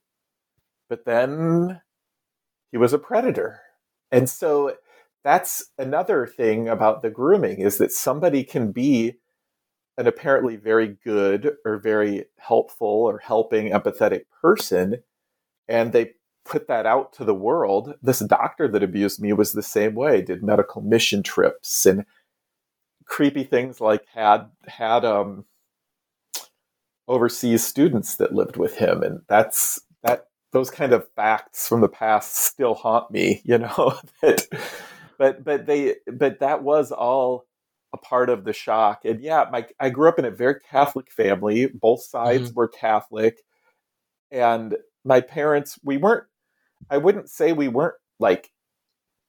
but 0.90 1.06
then 1.06 1.82
he 2.72 2.78
was 2.78 2.94
a 2.94 3.00
predator, 3.00 3.62
and 4.12 4.30
so 4.30 4.76
that's 5.24 5.66
another 5.78 6.26
thing 6.26 6.68
about 6.68 7.02
the 7.02 7.10
grooming 7.10 7.60
is 7.62 7.78
that 7.78 7.92
somebody 7.92 8.44
can 8.44 8.72
be 8.72 9.16
an 9.98 10.08
apparently 10.08 10.56
very 10.56 10.98
good 11.04 11.56
or 11.66 11.78
very 11.78 12.26
helpful 12.38 12.88
or 12.88 13.20
helping 13.20 13.72
empathetic 13.72 14.24
person 14.42 15.04
and 15.68 15.94
they 15.94 16.12
put 16.46 16.68
that 16.68 16.86
out 16.86 17.14
to 17.14 17.24
the 17.24 17.34
world 17.34 17.94
this 18.02 18.20
doctor 18.20 18.68
that 18.68 18.84
abused 18.84 19.22
me 19.22 19.32
was 19.34 19.54
the 19.54 19.64
same 19.64 19.94
way 19.94 20.22
did 20.22 20.44
medical 20.44 20.82
mission 20.82 21.22
trips 21.22 21.86
and 21.86 22.06
creepy 23.06 23.44
things 23.44 23.80
like 23.80 24.06
had 24.14 24.50
had 24.68 25.06
um 25.06 25.46
overseas 27.08 27.66
students 27.66 28.16
that 28.16 28.34
lived 28.34 28.58
with 28.58 28.76
him 28.76 29.04
and 29.04 29.22
that's 29.28 29.82
that 30.04 30.28
those 30.52 30.72
kind 30.72 30.94
of 30.94 31.08
facts 31.16 31.68
from 31.68 31.82
the 31.82 31.90
past 31.90 32.36
still 32.36 32.74
haunt 32.74 33.12
me 33.12 33.42
you 33.44 33.58
know 33.58 33.94
that 34.22 34.48
but 35.18 35.44
but 35.44 35.66
they 35.68 35.96
but 36.12 36.40
that 36.40 36.64
was 36.64 36.92
all 36.92 37.46
a 37.94 37.98
part 37.98 38.30
of 38.30 38.44
the 38.44 38.54
shock. 38.54 39.06
And 39.06 39.22
yeah, 39.22 39.46
my 39.52 39.66
I 39.80 39.90
grew 39.90 40.10
up 40.10 40.20
in 40.20 40.26
a 40.26 40.32
very 40.32 40.60
Catholic 40.60 41.12
family. 41.12 41.68
Both 41.68 42.04
sides 42.04 42.50
mm-hmm. 42.50 42.58
were 42.58 42.68
Catholic, 42.68 43.42
and 44.32 44.76
my 45.04 45.22
parents 45.22 45.80
we 45.84 45.98
weren't. 45.98 46.26
I 46.90 46.98
wouldn't 46.98 47.30
say 47.30 47.54
we 47.54 47.68
weren't 47.68 47.96
like 48.20 48.52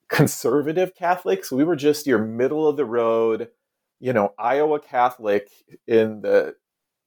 conservative 0.08 0.94
Catholics. 0.94 1.50
We 1.50 1.64
were 1.64 1.76
just 1.76 2.06
your 2.06 2.18
middle 2.18 2.68
of 2.68 2.76
the 2.76 2.84
road, 2.84 3.48
you 4.00 4.12
know, 4.12 4.34
Iowa 4.38 4.80
Catholic 4.80 5.48
in 5.86 6.20
the 6.22 6.54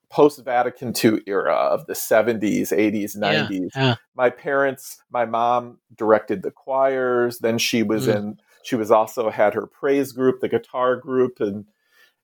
post 0.10 0.44
Vatican 0.44 0.94
II 1.04 1.22
era 1.28 1.54
of 1.54 1.88
the 1.88 1.94
70s, 1.94 2.72
80s, 2.72 3.18
90s. 3.18 3.70
Yeah, 3.76 3.84
yeah. 3.84 3.96
My 4.16 4.30
parents, 4.30 5.02
my 5.12 5.26
mom 5.26 5.80
directed 5.96 6.42
the 6.42 6.52
choirs, 6.52 7.40
then 7.40 7.58
she 7.58 7.84
was 7.84 8.08
mm. 8.08 8.16
in 8.16 8.40
she 8.64 8.76
was 8.76 8.90
also 8.90 9.30
had 9.30 9.54
her 9.54 9.68
praise 9.68 10.12
group, 10.12 10.40
the 10.40 10.50
guitar 10.50 10.96
group, 10.96 11.40
and 11.40 11.66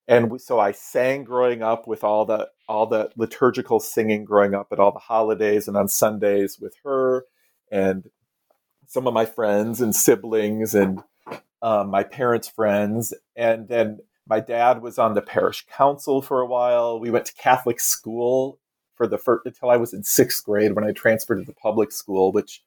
and 0.07 0.41
so 0.41 0.60
I 0.60 0.71
sang 0.71 1.23
growing 1.23 1.62
up 1.62 1.88
with 1.88 2.03
all 2.03 2.25
the 2.25 2.49
all 2.67 2.88
the 2.88 3.12
liturgical 3.15 3.79
singing 3.79 4.25
growing 4.25 4.55
up 4.55 4.69
at 4.71 4.79
all 4.79 4.91
the 4.91 4.99
holidays 4.99 5.67
and 5.67 5.77
on 5.77 5.88
Sundays 5.88 6.57
with 6.60 6.73
her 6.84 7.25
and 7.71 8.10
some 8.88 9.07
of 9.07 9.13
my 9.13 9.25
friends 9.25 9.81
and 9.81 9.95
siblings 9.95 10.75
and 10.75 11.01
um, 11.62 11.89
my 11.89 12.03
parents' 12.03 12.49
friends, 12.49 13.13
and 13.36 13.67
then 13.67 13.99
my 14.27 14.39
dad 14.39 14.81
was 14.81 14.97
on 14.97 15.13
the 15.13 15.21
parish 15.21 15.65
council 15.67 16.21
for 16.21 16.41
a 16.41 16.47
while. 16.47 16.99
We 16.99 17.12
went 17.12 17.25
to 17.25 17.34
Catholic 17.34 17.79
school 17.79 18.60
for 18.95 19.07
the 19.07 19.17
first 19.17 19.45
until 19.45 19.69
I 19.69 19.77
was 19.77 19.93
in 19.93 20.03
sixth 20.03 20.43
grade 20.43 20.73
when 20.73 20.84
I 20.84 20.91
transferred 20.91 21.38
to 21.38 21.45
the 21.45 21.53
public 21.53 21.91
school, 21.91 22.31
which 22.31 22.63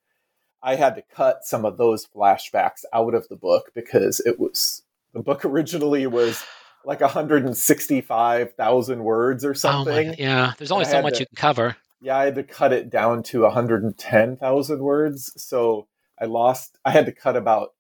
I 0.63 0.77
had 0.77 0.95
to 0.97 1.03
cut 1.03 1.45
some 1.45 1.65
of 1.65 1.77
those 1.77 2.07
flashbacks 2.07 2.85
out 2.93 3.15
of 3.15 3.29
the 3.29 3.37
book 3.37 3.71
because 3.75 4.21
it 4.21 4.41
was 4.41 4.83
the 5.13 5.23
book 5.23 5.45
originally 5.45 6.07
was 6.07 6.43
like 6.85 7.01
165,000 7.01 9.05
words 9.05 9.45
or 9.45 9.55
something. 9.55 10.09
Oh 10.09 10.11
my, 10.11 10.17
yeah, 10.19 10.53
there's 10.59 10.73
only 10.73 10.85
so 10.85 11.03
much 11.03 11.15
to, 11.15 11.21
you 11.21 11.27
can 11.27 11.37
cover. 11.37 11.77
Yeah, 12.01 12.17
I 12.17 12.25
had 12.25 12.35
to 12.35 12.43
cut 12.43 12.73
it 12.73 12.91
down 12.91 13.23
to 13.25 13.43
110,000 13.43 14.79
words. 14.79 15.33
So 15.37 15.89
I 16.21 16.27
lost, 16.27 16.79
I 16.85 16.91
had 16.91 17.07
to 17.07 17.13
cut 17.13 17.37
about, 17.37 17.71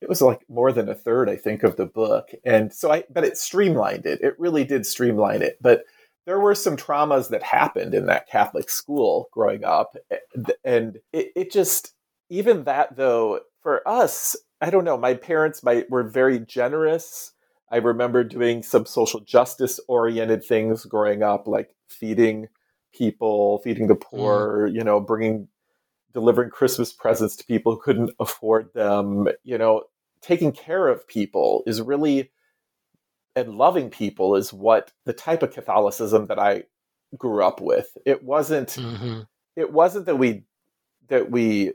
it 0.00 0.08
was 0.08 0.22
like 0.22 0.42
more 0.48 0.72
than 0.72 0.88
a 0.88 0.94
third, 0.94 1.28
I 1.28 1.36
think, 1.36 1.62
of 1.62 1.76
the 1.76 1.86
book. 1.86 2.30
And 2.44 2.72
so 2.72 2.92
I, 2.92 3.04
but 3.10 3.24
it 3.24 3.38
streamlined 3.38 4.06
it. 4.06 4.20
It 4.22 4.38
really 4.38 4.64
did 4.64 4.86
streamline 4.86 5.42
it. 5.42 5.58
But 5.60 5.84
there 6.26 6.40
were 6.40 6.54
some 6.54 6.76
traumas 6.76 7.30
that 7.30 7.42
happened 7.42 7.94
in 7.94 8.06
that 8.06 8.28
Catholic 8.28 8.70
school 8.70 9.28
growing 9.32 9.64
up. 9.64 9.96
And 10.64 10.98
it, 11.12 11.32
it 11.34 11.52
just, 11.52 11.94
even 12.28 12.64
that 12.64 12.96
though, 12.96 13.40
for 13.62 13.86
us, 13.88 14.36
I 14.60 14.70
don't 14.70 14.84
know, 14.84 14.96
my 14.96 15.14
parents 15.14 15.62
might, 15.62 15.90
were 15.90 16.02
very 16.02 16.38
generous 16.38 17.32
I 17.74 17.78
remember 17.78 18.22
doing 18.22 18.62
some 18.62 18.86
social 18.86 19.18
justice 19.20 19.80
oriented 19.88 20.44
things 20.44 20.84
growing 20.84 21.24
up, 21.24 21.48
like 21.48 21.74
feeding 21.88 22.48
people, 22.96 23.58
feeding 23.58 23.86
the 23.88 23.94
poor, 23.94 24.68
mm. 24.68 24.74
you 24.74 24.84
know, 24.84 25.00
bringing, 25.00 25.48
delivering 26.12 26.50
Christmas 26.50 26.92
presents 26.92 27.36
to 27.36 27.44
people 27.44 27.72
who 27.72 27.80
couldn't 27.80 28.10
afford 28.20 28.72
them, 28.72 29.28
you 29.42 29.58
know, 29.58 29.82
taking 30.22 30.52
care 30.52 30.88
of 30.88 31.06
people 31.08 31.62
is 31.66 31.82
really, 31.82 32.30
and 33.36 33.56
loving 33.56 33.90
people 33.90 34.36
is 34.36 34.52
what 34.52 34.92
the 35.04 35.12
type 35.12 35.42
of 35.42 35.52
Catholicism 35.52 36.28
that 36.28 36.38
I 36.38 36.64
grew 37.18 37.44
up 37.44 37.60
with. 37.60 37.96
It 38.06 38.22
wasn't, 38.22 38.70
mm-hmm. 38.70 39.22
it 39.56 39.72
wasn't 39.72 40.06
that 40.06 40.16
we, 40.16 40.44
that 41.08 41.30
we 41.30 41.72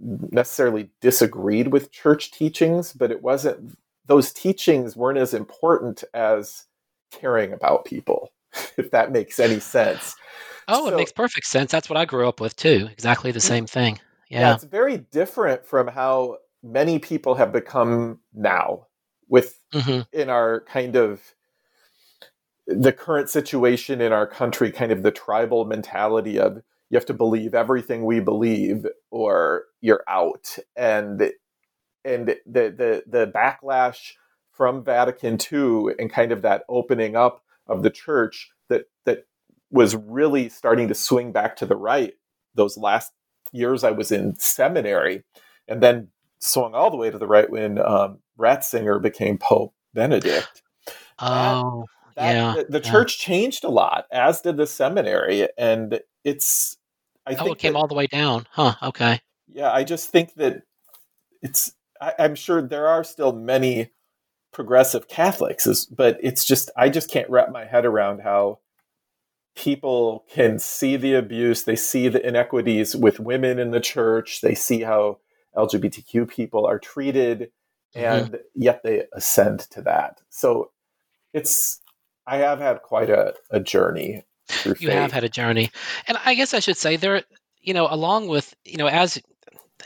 necessarily 0.00 0.90
disagreed 1.00 1.68
with 1.68 1.92
church 1.92 2.30
teachings, 2.30 2.92
but 2.92 3.10
it 3.10 3.22
wasn't 3.22 3.76
those 4.06 4.32
teachings 4.32 4.96
weren't 4.96 5.18
as 5.18 5.34
important 5.34 6.04
as 6.12 6.66
caring 7.10 7.52
about 7.52 7.84
people, 7.84 8.32
if 8.76 8.90
that 8.90 9.12
makes 9.12 9.38
any 9.40 9.60
sense. 9.60 10.14
Oh, 10.68 10.86
so, 10.88 10.94
it 10.94 10.96
makes 10.96 11.12
perfect 11.12 11.46
sense. 11.46 11.70
That's 11.70 11.90
what 11.90 11.96
I 11.96 12.04
grew 12.04 12.28
up 12.28 12.40
with 12.40 12.56
too. 12.56 12.88
Exactly 12.90 13.30
the 13.30 13.40
same 13.40 13.66
thing. 13.66 13.98
Yeah. 14.30 14.40
yeah. 14.40 14.54
It's 14.54 14.64
very 14.64 14.98
different 14.98 15.66
from 15.66 15.88
how 15.88 16.38
many 16.62 16.98
people 16.98 17.34
have 17.34 17.52
become 17.52 18.20
now 18.32 18.86
with 19.28 19.60
mm-hmm. 19.72 20.00
in 20.18 20.30
our 20.30 20.62
kind 20.62 20.96
of 20.96 21.20
the 22.66 22.92
current 22.92 23.28
situation 23.28 24.00
in 24.00 24.12
our 24.12 24.26
country, 24.26 24.72
kind 24.72 24.90
of 24.90 25.02
the 25.02 25.10
tribal 25.10 25.66
mentality 25.66 26.38
of 26.38 26.62
you 26.88 26.96
have 26.96 27.06
to 27.06 27.14
believe 27.14 27.54
everything 27.54 28.04
we 28.04 28.20
believe 28.20 28.86
or 29.10 29.64
you're 29.80 30.04
out. 30.08 30.56
And 30.76 31.30
and 32.04 32.28
the 32.28 32.36
the 32.46 33.02
the 33.06 33.26
backlash 33.26 34.12
from 34.52 34.84
Vatican 34.84 35.38
II 35.52 35.94
and 35.98 36.10
kind 36.10 36.32
of 36.32 36.42
that 36.42 36.62
opening 36.68 37.16
up 37.16 37.43
of 37.66 37.82
the 37.82 37.90
church 37.90 38.50
that 38.68 38.84
that 39.06 39.26
was 39.70 39.96
really 39.96 40.48
starting 40.48 40.88
to 40.88 40.94
swing 40.94 41.32
back 41.32 41.56
to 41.56 41.66
the 41.66 41.76
right 41.76 42.14
those 42.54 42.76
last 42.76 43.12
years 43.52 43.84
I 43.84 43.90
was 43.90 44.12
in 44.12 44.36
seminary, 44.36 45.24
and 45.68 45.82
then 45.82 46.08
swung 46.38 46.74
all 46.74 46.90
the 46.90 46.96
way 46.96 47.10
to 47.10 47.18
the 47.18 47.26
right 47.26 47.48
when 47.48 47.78
um, 47.78 48.18
Ratzinger 48.38 49.00
became 49.00 49.38
Pope 49.38 49.74
Benedict. 49.94 50.62
Oh, 51.18 51.86
that, 52.16 52.22
that, 52.22 52.34
yeah. 52.34 52.54
The, 52.62 52.72
the 52.72 52.80
church 52.80 53.18
changed 53.18 53.64
a 53.64 53.70
lot, 53.70 54.06
as 54.12 54.40
did 54.40 54.56
the 54.56 54.66
seminary, 54.66 55.48
and 55.56 56.00
it's. 56.24 56.76
I 57.26 57.32
oh, 57.34 57.36
think 57.36 57.56
it 57.56 57.58
came 57.58 57.72
that, 57.72 57.78
all 57.78 57.88
the 57.88 57.94
way 57.94 58.06
down, 58.06 58.46
huh? 58.50 58.74
Okay. 58.82 59.20
Yeah, 59.48 59.72
I 59.72 59.84
just 59.84 60.10
think 60.10 60.34
that 60.34 60.62
it's 61.40 61.72
I, 62.00 62.12
am 62.18 62.34
sure 62.34 62.60
there 62.60 62.88
are 62.88 63.04
still 63.04 63.32
many 63.32 63.90
progressive 64.54 65.08
Catholics, 65.08 65.66
is, 65.66 65.86
but 65.86 66.18
it's 66.22 66.44
just 66.44 66.70
I 66.76 66.88
just 66.88 67.10
can't 67.10 67.28
wrap 67.28 67.50
my 67.50 67.64
head 67.64 67.84
around 67.84 68.20
how 68.20 68.60
people 69.56 70.24
can 70.30 70.58
see 70.58 70.96
the 70.96 71.14
abuse, 71.14 71.64
they 71.64 71.76
see 71.76 72.08
the 72.08 72.26
inequities 72.26 72.96
with 72.96 73.20
women 73.20 73.58
in 73.58 73.70
the 73.70 73.80
church, 73.80 74.40
they 74.40 74.54
see 74.54 74.80
how 74.80 75.18
LGBTQ 75.56 76.28
people 76.28 76.66
are 76.66 76.78
treated, 76.78 77.50
mm-hmm. 77.94 78.00
and 78.00 78.38
yet 78.54 78.82
they 78.82 79.04
ascend 79.12 79.60
to 79.70 79.82
that. 79.82 80.20
So 80.30 80.70
it's 81.32 81.80
I 82.26 82.38
have 82.38 82.58
had 82.58 82.82
quite 82.82 83.10
a, 83.10 83.34
a 83.50 83.60
journey. 83.60 84.24
you 84.64 84.74
faith. 84.74 84.88
have 84.90 85.12
had 85.12 85.24
a 85.24 85.28
journey, 85.28 85.70
and 86.06 86.18
I 86.24 86.34
guess 86.34 86.54
I 86.54 86.60
should 86.60 86.76
say 86.76 86.96
there. 86.96 87.22
You 87.60 87.72
know, 87.72 87.88
along 87.90 88.28
with 88.28 88.54
you 88.64 88.76
know, 88.76 88.88
as 88.88 89.20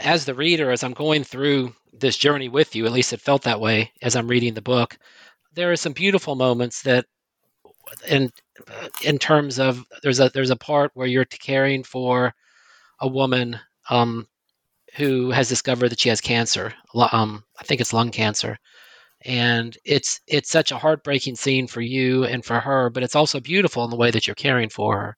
as 0.01 0.25
the 0.25 0.35
reader, 0.35 0.71
as 0.71 0.83
I'm 0.83 0.93
going 0.93 1.25
through 1.25 1.75
this 1.93 2.17
journey 2.17 2.49
with 2.49 2.75
you, 2.77 2.87
at 2.87 2.93
least 2.93 3.13
it 3.13 3.21
felt 3.21 3.43
that 3.43 3.61
way 3.61 3.93
as 4.03 4.17
I'm 4.17 4.29
reading 4.29 4.55
the 4.55 4.63
book, 4.63 4.99
there 5.55 5.73
are 5.73 5.77
some 5.77 5.93
beautiful 5.93 6.37
moments 6.37 6.83
that, 6.83 7.05
in 8.09 8.31
in 9.05 9.19
terms 9.19 9.59
of 9.59 9.85
there's 10.03 10.21
a 10.21 10.31
there's 10.35 10.51
a 10.51 10.57
part 10.57 10.91
where 10.95 11.07
you're 11.07 11.25
caring 11.25 11.83
for 11.83 12.35
a 13.01 13.09
woman 13.09 13.59
um, 13.91 14.27
who 14.97 15.31
has 15.31 15.49
discovered 15.49 15.89
that 15.91 16.01
she 16.01 16.09
has 16.09 16.21
cancer. 16.21 16.75
Um, 16.95 17.45
I 17.59 17.65
think 17.65 17.81
it's 17.81 17.93
lung 17.93 18.11
cancer, 18.11 18.59
and 19.23 19.77
it's 19.85 20.21
it's 20.27 20.51
such 20.51 20.71
a 20.71 20.79
heartbreaking 20.79 21.37
scene 21.37 21.67
for 21.67 21.81
you 21.81 22.25
and 22.25 22.45
for 22.45 22.61
her, 22.61 22.91
but 22.91 23.03
it's 23.03 23.17
also 23.17 23.41
beautiful 23.41 23.85
in 23.85 23.91
the 23.91 23.97
way 23.97 24.11
that 24.11 24.27
you're 24.27 24.35
caring 24.35 24.69
for 24.69 25.01
her. 25.01 25.17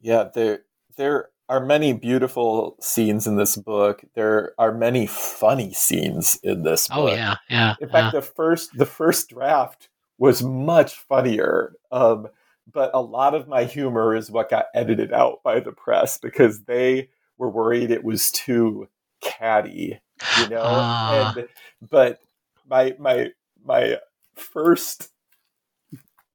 Yeah, 0.00 0.30
there 0.34 0.60
there 0.96 1.30
are 1.48 1.64
many 1.64 1.92
beautiful 1.92 2.76
scenes 2.80 3.26
in 3.26 3.36
this 3.36 3.56
book. 3.56 4.02
There 4.14 4.54
are 4.58 4.72
many 4.72 5.06
funny 5.06 5.72
scenes 5.72 6.38
in 6.42 6.62
this 6.62 6.88
oh, 6.90 6.96
book. 6.96 7.12
Oh 7.12 7.14
yeah, 7.14 7.36
yeah. 7.50 7.74
In 7.80 7.88
fact, 7.88 8.14
yeah. 8.14 8.20
the 8.20 8.22
first 8.22 8.76
the 8.76 8.86
first 8.86 9.28
draft 9.28 9.88
was 10.18 10.42
much 10.42 10.94
funnier. 10.94 11.74
Um, 11.90 12.28
but 12.72 12.90
a 12.94 13.00
lot 13.00 13.34
of 13.34 13.46
my 13.46 13.64
humor 13.64 14.14
is 14.14 14.30
what 14.30 14.50
got 14.50 14.66
edited 14.74 15.12
out 15.12 15.42
by 15.42 15.60
the 15.60 15.72
press 15.72 16.18
because 16.18 16.62
they 16.64 17.10
were 17.36 17.50
worried 17.50 17.90
it 17.90 18.04
was 18.04 18.30
too 18.30 18.88
catty, 19.20 20.00
you 20.40 20.48
know. 20.48 20.62
Uh. 20.62 21.34
And 21.36 21.48
but 21.90 22.20
my 22.66 22.94
my 22.98 23.30
my 23.64 23.98
first 24.34 25.10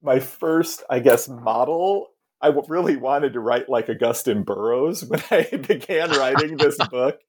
my 0.02 0.20
first 0.20 0.84
I 0.90 1.00
guess 1.00 1.28
model 1.28 2.12
I 2.42 2.54
really 2.68 2.96
wanted 2.96 3.34
to 3.34 3.40
write 3.40 3.70
like 3.70 3.88
Augusten 3.88 4.46
Burroughs 4.46 5.04
when 5.04 5.22
I 5.32 5.44
began 5.68 6.12
writing 6.12 6.58
this 6.58 6.78
book. 6.90 7.20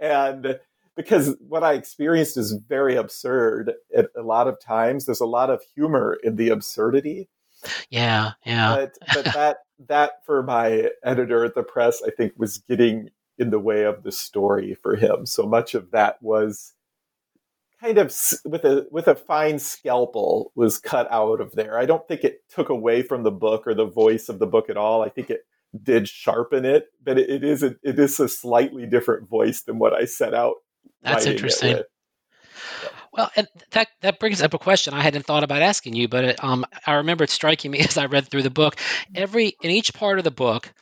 And 0.00 0.58
because 0.96 1.36
what 1.46 1.62
I 1.62 1.74
experienced 1.74 2.36
is 2.36 2.52
very 2.52 2.96
absurd 2.96 3.72
at 3.96 4.08
a 4.16 4.22
lot 4.22 4.48
of 4.48 4.60
times. 4.60 5.06
There's 5.06 5.20
a 5.20 5.26
lot 5.26 5.48
of 5.48 5.62
humor 5.74 6.18
in 6.24 6.36
the 6.36 6.48
absurdity. 6.48 7.28
Yeah, 7.88 8.32
yeah. 8.44 8.74
But, 8.74 8.98
but 9.14 9.24
that 9.34 9.56
that 9.86 10.24
for 10.26 10.42
my 10.42 10.90
editor 11.04 11.44
at 11.44 11.54
the 11.54 11.62
press, 11.62 12.02
I 12.04 12.10
think 12.10 12.32
was 12.36 12.58
getting 12.58 13.10
in 13.38 13.50
the 13.50 13.60
way 13.60 13.84
of 13.84 14.02
the 14.02 14.10
story 14.10 14.76
for 14.82 14.96
him. 14.96 15.24
So 15.24 15.44
much 15.44 15.74
of 15.74 15.92
that 15.92 16.20
was 16.20 16.74
kind 17.80 17.98
of 17.98 18.14
with 18.44 18.64
a 18.64 18.86
with 18.90 19.08
a 19.08 19.14
fine 19.14 19.58
scalpel 19.58 20.52
was 20.54 20.78
cut 20.78 21.10
out 21.10 21.40
of 21.40 21.52
there. 21.52 21.78
I 21.78 21.86
don't 21.86 22.06
think 22.08 22.24
it 22.24 22.42
took 22.48 22.68
away 22.68 23.02
from 23.02 23.22
the 23.22 23.30
book 23.30 23.66
or 23.66 23.74
the 23.74 23.86
voice 23.86 24.28
of 24.28 24.38
the 24.38 24.46
book 24.46 24.68
at 24.70 24.76
all. 24.76 25.02
I 25.02 25.08
think 25.08 25.30
it 25.30 25.40
did 25.82 26.08
sharpen 26.08 26.64
it, 26.64 26.86
but 27.02 27.18
it, 27.18 27.28
it 27.30 27.44
is 27.44 27.62
a, 27.62 27.76
it 27.82 27.98
is 27.98 28.18
a 28.20 28.28
slightly 28.28 28.86
different 28.86 29.28
voice 29.28 29.62
than 29.62 29.78
what 29.78 29.92
I 29.92 30.04
set 30.04 30.34
out. 30.34 30.56
That's 31.02 31.26
interesting. 31.26 31.82
Well, 33.12 33.30
and 33.36 33.48
that 33.70 33.88
that 34.02 34.20
brings 34.20 34.42
up 34.42 34.54
a 34.54 34.58
question 34.58 34.94
I 34.94 35.02
hadn't 35.02 35.26
thought 35.26 35.44
about 35.44 35.62
asking 35.62 35.94
you, 35.94 36.08
but 36.08 36.24
it, 36.24 36.44
um, 36.44 36.64
I 36.86 36.94
remember 36.94 37.24
it 37.24 37.30
striking 37.30 37.70
me 37.70 37.78
as 37.80 37.96
I 37.96 38.06
read 38.06 38.28
through 38.28 38.42
the 38.42 38.50
book. 38.50 38.76
Every 39.14 39.56
in 39.62 39.70
each 39.70 39.94
part 39.94 40.18
of 40.18 40.24
the 40.24 40.30
book, 40.30 40.72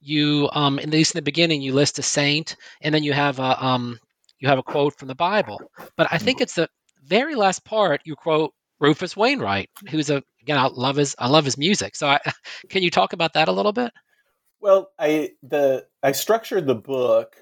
you 0.00 0.48
um, 0.52 0.78
at 0.78 0.90
least 0.90 1.14
in 1.14 1.18
the 1.18 1.22
beginning, 1.22 1.62
you 1.62 1.72
list 1.72 1.98
a 1.98 2.02
saint, 2.02 2.56
and 2.80 2.94
then 2.94 3.04
you 3.04 3.12
have 3.12 3.38
a 3.38 3.64
um, 3.64 4.00
you 4.38 4.48
have 4.48 4.58
a 4.58 4.62
quote 4.62 4.98
from 4.98 5.08
the 5.08 5.14
Bible. 5.14 5.60
But 5.96 6.08
I 6.10 6.18
think 6.18 6.40
it's 6.40 6.54
the 6.54 6.68
very 7.04 7.34
last 7.34 7.64
part 7.64 8.00
you 8.04 8.16
quote 8.16 8.52
Rufus 8.80 9.16
Wainwright, 9.16 9.70
who's 9.90 10.10
a 10.10 10.22
again 10.42 10.58
I 10.58 10.66
love 10.66 10.96
his 10.96 11.14
I 11.18 11.28
love 11.28 11.44
his 11.44 11.58
music. 11.58 11.96
So 11.96 12.08
I, 12.08 12.20
can 12.68 12.82
you 12.82 12.90
talk 12.90 13.12
about 13.12 13.34
that 13.34 13.48
a 13.48 13.52
little 13.52 13.72
bit? 13.72 13.92
Well, 14.60 14.90
I 14.98 15.30
the 15.42 15.86
I 16.02 16.12
structured 16.12 16.66
the 16.66 16.74
book 16.74 17.36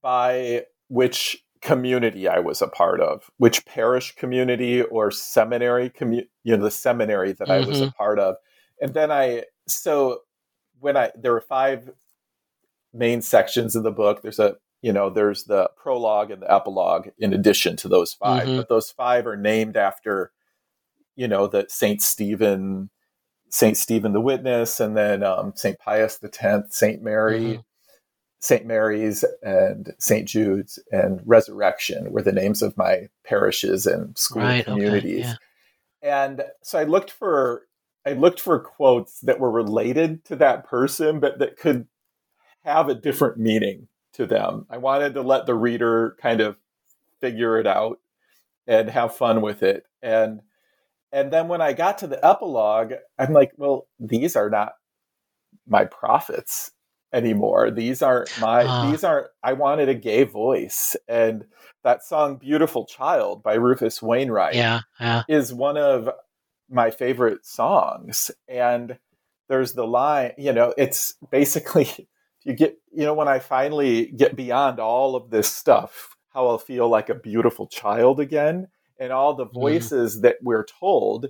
by 0.00 0.64
which 0.88 1.44
community 1.60 2.26
I 2.26 2.40
was 2.40 2.60
a 2.60 2.66
part 2.66 3.00
of, 3.00 3.30
which 3.38 3.64
parish 3.66 4.14
community 4.16 4.82
or 4.82 5.10
seminary 5.10 5.90
community, 5.90 6.30
you 6.42 6.56
know, 6.56 6.64
the 6.64 6.70
seminary 6.70 7.32
that 7.32 7.48
mm-hmm. 7.48 7.64
I 7.64 7.66
was 7.66 7.80
a 7.80 7.84
mm-hmm. 7.84 7.96
part 7.96 8.18
of. 8.18 8.36
And 8.80 8.94
then 8.94 9.10
I 9.10 9.44
so 9.66 10.20
when 10.80 10.96
I 10.96 11.10
there 11.16 11.32
were 11.32 11.40
five 11.40 11.90
main 12.92 13.22
sections 13.22 13.74
of 13.74 13.82
the 13.82 13.90
book. 13.90 14.22
There's 14.22 14.38
a 14.38 14.56
you 14.82 14.92
know, 14.92 15.08
there's 15.08 15.44
the 15.44 15.70
prologue 15.76 16.30
and 16.30 16.42
the 16.42 16.52
epilogue 16.52 17.08
in 17.18 17.32
addition 17.32 17.76
to 17.76 17.88
those 17.88 18.12
5 18.12 18.46
mm-hmm. 18.46 18.56
but 18.56 18.68
those 18.68 18.90
five 18.90 19.26
are 19.26 19.36
named 19.36 19.76
after, 19.76 20.32
you 21.14 21.28
know, 21.28 21.46
the 21.46 21.66
Saint 21.68 22.02
Stephen, 22.02 22.90
Saint 23.48 23.76
Stephen 23.76 24.12
the 24.12 24.20
Witness, 24.20 24.80
and 24.80 24.96
then 24.96 25.22
um, 25.22 25.52
Saint 25.54 25.78
Pius 25.78 26.18
the 26.18 26.28
Tenth, 26.28 26.72
Saint 26.72 27.02
Mary, 27.02 27.40
mm-hmm. 27.40 27.60
Saint 28.40 28.66
Mary's, 28.66 29.24
and 29.42 29.94
Saint 29.98 30.28
Jude's, 30.28 30.80
and 30.90 31.20
Resurrection 31.24 32.10
were 32.10 32.22
the 32.22 32.32
names 32.32 32.60
of 32.60 32.76
my 32.76 33.08
parishes 33.24 33.86
and 33.86 34.18
school 34.18 34.42
right, 34.42 34.64
communities. 34.64 35.26
Okay, 35.26 35.34
yeah. 36.02 36.24
And 36.24 36.44
so 36.62 36.80
I 36.80 36.84
looked 36.84 37.12
for 37.12 37.68
I 38.04 38.14
looked 38.14 38.40
for 38.40 38.58
quotes 38.58 39.20
that 39.20 39.38
were 39.38 39.50
related 39.50 40.24
to 40.24 40.36
that 40.36 40.66
person, 40.66 41.20
but 41.20 41.38
that 41.38 41.56
could 41.56 41.86
have 42.64 42.88
a 42.88 42.96
different 42.96 43.38
meaning 43.38 43.86
to 44.14 44.26
them. 44.26 44.66
I 44.70 44.78
wanted 44.78 45.14
to 45.14 45.22
let 45.22 45.46
the 45.46 45.54
reader 45.54 46.16
kind 46.20 46.40
of 46.40 46.56
figure 47.20 47.58
it 47.58 47.66
out 47.66 47.98
and 48.66 48.88
have 48.90 49.16
fun 49.16 49.40
with 49.40 49.62
it. 49.62 49.84
And 50.02 50.40
and 51.12 51.30
then 51.30 51.48
when 51.48 51.60
I 51.60 51.74
got 51.74 51.98
to 51.98 52.06
the 52.06 52.24
epilogue, 52.24 52.94
I'm 53.18 53.32
like, 53.32 53.52
well, 53.56 53.86
these 54.00 54.34
are 54.36 54.48
not 54.48 54.74
my 55.66 55.84
prophets. 55.84 56.72
anymore. 57.12 57.70
These 57.70 58.02
aren't 58.02 58.30
my 58.40 58.64
uh. 58.64 58.90
these 58.90 59.04
aren't 59.04 59.28
I 59.42 59.52
wanted 59.52 59.88
a 59.88 59.94
gay 59.94 60.24
voice. 60.24 60.96
And 61.08 61.44
that 61.84 62.04
song 62.04 62.36
Beautiful 62.36 62.86
Child 62.86 63.42
by 63.42 63.54
Rufus 63.54 64.02
Wainwright 64.02 64.54
yeah, 64.54 64.80
yeah. 65.00 65.22
is 65.28 65.52
one 65.52 65.76
of 65.76 66.08
my 66.70 66.90
favorite 66.90 67.44
songs. 67.44 68.30
And 68.48 68.98
there's 69.48 69.74
the 69.74 69.86
line, 69.86 70.32
you 70.38 70.52
know, 70.52 70.72
it's 70.78 71.14
basically 71.30 72.08
you 72.44 72.54
get 72.54 72.78
you 72.92 73.04
know 73.04 73.14
when 73.14 73.28
I 73.28 73.38
finally 73.38 74.06
get 74.06 74.36
beyond 74.36 74.78
all 74.78 75.16
of 75.16 75.30
this 75.30 75.50
stuff, 75.50 76.16
how 76.32 76.48
I'll 76.48 76.58
feel 76.58 76.88
like 76.88 77.08
a 77.08 77.14
beautiful 77.14 77.66
child 77.66 78.20
again 78.20 78.68
and 78.98 79.12
all 79.12 79.34
the 79.34 79.46
mm-hmm. 79.46 79.58
voices 79.58 80.18
mm. 80.18 80.22
that 80.22 80.36
we're 80.42 80.64
told 80.64 81.28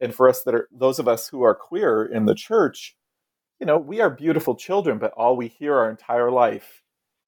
and 0.00 0.14
for 0.14 0.28
us 0.28 0.42
that 0.42 0.54
are 0.54 0.68
those 0.70 0.98
of 0.98 1.08
us 1.08 1.28
who 1.28 1.42
are 1.42 1.54
queer 1.54 2.04
in 2.04 2.26
the 2.26 2.34
church 2.34 2.96
you 3.60 3.66
know, 3.66 3.78
we 3.78 4.00
are 4.00 4.10
beautiful 4.10 4.54
children, 4.54 4.98
but 4.98 5.12
all 5.12 5.36
we 5.36 5.48
hear 5.48 5.74
our 5.76 5.90
entire 5.90 6.30
life 6.30 6.82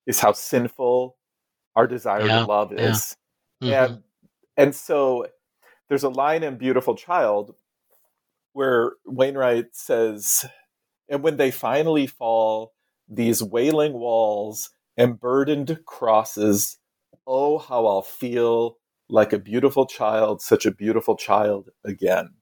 is 0.06 0.20
how 0.20 0.32
sinful 0.32 1.16
our 1.74 1.86
desire 1.86 2.26
yeah, 2.26 2.40
to 2.40 2.46
love 2.46 2.72
is. 2.72 3.16
Mm-hmm. 3.62 3.72
And 3.72 4.02
and 4.56 4.74
so 4.74 5.26
there's 5.88 6.02
a 6.02 6.08
line 6.08 6.42
in 6.42 6.56
Beautiful 6.56 6.96
Child 6.96 7.54
where 8.52 8.92
Wainwright 9.06 9.68
says, 9.72 10.44
and 11.08 11.22
when 11.22 11.36
they 11.36 11.50
finally 11.50 12.06
fall, 12.06 12.72
these 13.08 13.42
wailing 13.42 13.94
walls 13.94 14.70
and 14.96 15.18
burdened 15.18 15.80
crosses, 15.86 16.78
oh, 17.26 17.58
how 17.58 17.86
I'll 17.86 18.02
feel 18.02 18.78
like 19.08 19.32
a 19.32 19.38
beautiful 19.38 19.86
child, 19.86 20.42
such 20.42 20.66
a 20.66 20.74
beautiful 20.74 21.16
child 21.16 21.70
again. 21.84 22.34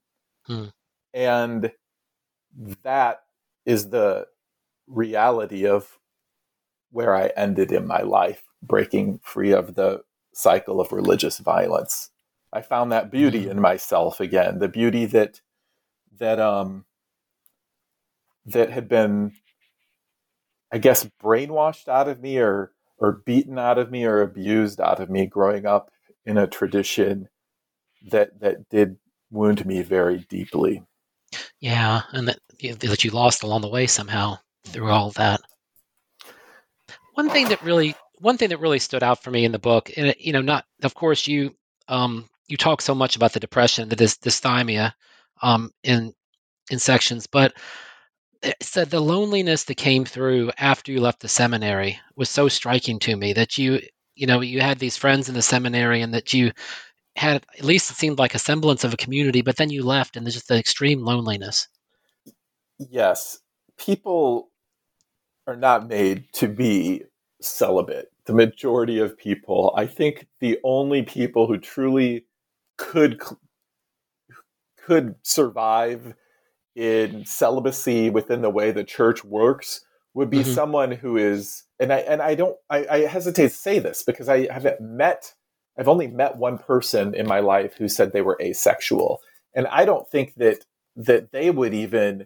Hmm. 0.45 0.65
And 1.13 1.71
that 2.83 3.21
is 3.65 3.89
the 3.89 4.27
reality 4.87 5.65
of 5.65 5.99
where 6.91 7.15
I 7.15 7.27
ended 7.35 7.71
in 7.71 7.85
my 7.85 8.01
life, 8.01 8.43
breaking 8.61 9.19
free 9.23 9.51
of 9.51 9.75
the 9.75 10.01
cycle 10.33 10.79
of 10.79 10.91
religious 10.91 11.37
violence. 11.39 12.09
I 12.53 12.61
found 12.61 12.91
that 12.91 13.11
beauty 13.11 13.41
mm-hmm. 13.41 13.51
in 13.51 13.61
myself 13.61 14.19
again, 14.19 14.59
the 14.59 14.69
beauty 14.69 15.05
that 15.05 15.41
that 16.17 16.39
um 16.39 16.85
that 18.45 18.71
had 18.71 18.87
been 18.87 19.33
I 20.71 20.77
guess 20.77 21.07
brainwashed 21.21 21.87
out 21.87 22.07
of 22.07 22.19
me 22.19 22.37
or 22.39 22.71
or 22.97 23.21
beaten 23.25 23.59
out 23.59 23.77
of 23.77 23.91
me 23.91 24.05
or 24.05 24.21
abused 24.21 24.81
out 24.81 24.99
of 24.99 25.09
me 25.09 25.25
growing 25.25 25.65
up 25.65 25.91
in 26.25 26.37
a 26.37 26.47
tradition 26.47 27.29
that 28.09 28.39
that 28.39 28.69
did 28.69 28.97
wound 29.31 29.65
me 29.65 29.81
very 29.81 30.25
deeply. 30.29 30.83
Yeah, 31.59 32.01
and 32.11 32.27
that 32.27 32.39
that 32.61 33.03
you 33.03 33.11
lost 33.11 33.43
along 33.43 33.61
the 33.61 33.69
way 33.69 33.87
somehow 33.87 34.37
through 34.65 34.89
all 34.89 35.11
that. 35.11 35.41
One 37.13 37.29
thing 37.29 37.49
that 37.49 37.63
really 37.63 37.95
one 38.19 38.37
thing 38.37 38.49
that 38.49 38.59
really 38.59 38.79
stood 38.79 39.03
out 39.03 39.23
for 39.23 39.31
me 39.31 39.45
in 39.45 39.51
the 39.51 39.59
book, 39.59 39.91
and 39.95 40.13
you 40.19 40.33
know, 40.33 40.41
not 40.41 40.65
of 40.83 40.93
course 40.93 41.27
you 41.27 41.55
um, 41.87 42.27
you 42.47 42.57
talk 42.57 42.81
so 42.81 42.95
much 42.95 43.15
about 43.15 43.33
the 43.33 43.39
depression, 43.39 43.89
the 43.89 43.95
dys- 43.95 44.19
dysthymia 44.19 44.93
um, 45.41 45.71
in 45.83 46.13
in 46.69 46.79
sections, 46.79 47.27
but 47.27 47.53
Eh, 48.43 48.49
it 48.49 48.63
said 48.63 48.89
the 48.89 48.99
loneliness 48.99 49.63
that 49.65 49.75
came 49.75 50.05
through 50.05 50.51
after 50.57 50.91
you 50.91 51.01
left 51.01 51.21
the 51.21 51.27
seminary 51.27 51.99
was 52.15 52.29
so 52.29 52.47
striking 52.47 52.99
to 52.99 53.15
me 53.15 53.33
that 53.33 53.57
you 53.57 53.79
you 54.15 54.27
know 54.27 54.41
you 54.41 54.61
had 54.61 54.79
these 54.79 54.97
friends 54.97 55.29
in 55.29 55.35
the 55.35 55.41
seminary 55.41 56.01
and 56.01 56.13
that 56.13 56.33
you 56.33 56.51
had 57.15 57.45
at 57.57 57.65
least 57.65 57.89
it 57.89 57.95
seemed 57.95 58.19
like 58.19 58.35
a 58.35 58.39
semblance 58.39 58.83
of 58.83 58.93
a 58.93 58.97
community, 58.97 59.41
but 59.41 59.57
then 59.57 59.69
you 59.69 59.83
left 59.83 60.15
and 60.15 60.25
there's 60.25 60.35
just 60.35 60.47
the 60.47 60.57
extreme 60.57 61.03
loneliness. 61.03 61.67
Yes. 62.79 63.39
People 63.77 64.49
are 65.47 65.55
not 65.55 65.87
made 65.87 66.31
to 66.33 66.47
be 66.47 67.03
celibate. 67.41 68.11
The 68.25 68.33
majority 68.33 68.99
of 68.99 69.17
people, 69.17 69.73
I 69.75 69.87
think 69.87 70.27
the 70.41 70.59
only 70.63 71.03
people 71.03 71.47
who 71.47 71.57
truly 71.57 72.25
could 72.77 73.19
could 74.77 75.15
survive 75.23 76.13
in 76.77 77.25
celibacy 77.25 78.09
within 78.09 78.41
the 78.41 78.49
way 78.49 78.71
the 78.71 78.83
church 78.83 79.25
works 79.25 79.81
would 80.13 80.29
be 80.29 80.39
mm-hmm. 80.39 80.53
someone 80.53 80.91
who 80.91 81.17
is 81.17 81.63
and 81.79 81.91
I 81.91 81.97
and 81.97 82.21
I 82.21 82.35
don't 82.35 82.55
I, 82.69 82.85
I 82.89 82.99
hesitate 83.07 83.49
to 83.49 83.49
say 83.49 83.79
this 83.79 84.03
because 84.03 84.29
I 84.29 84.51
haven't 84.51 84.79
met 84.79 85.33
I've 85.77 85.87
only 85.87 86.07
met 86.07 86.37
one 86.37 86.57
person 86.57 87.13
in 87.13 87.27
my 87.27 87.39
life 87.39 87.75
who 87.75 87.87
said 87.87 88.11
they 88.11 88.21
were 88.21 88.37
asexual, 88.41 89.21
and 89.55 89.67
I 89.67 89.85
don't 89.85 90.09
think 90.09 90.35
that 90.35 90.65
that 90.95 91.31
they 91.31 91.51
would 91.51 91.73
even 91.73 92.25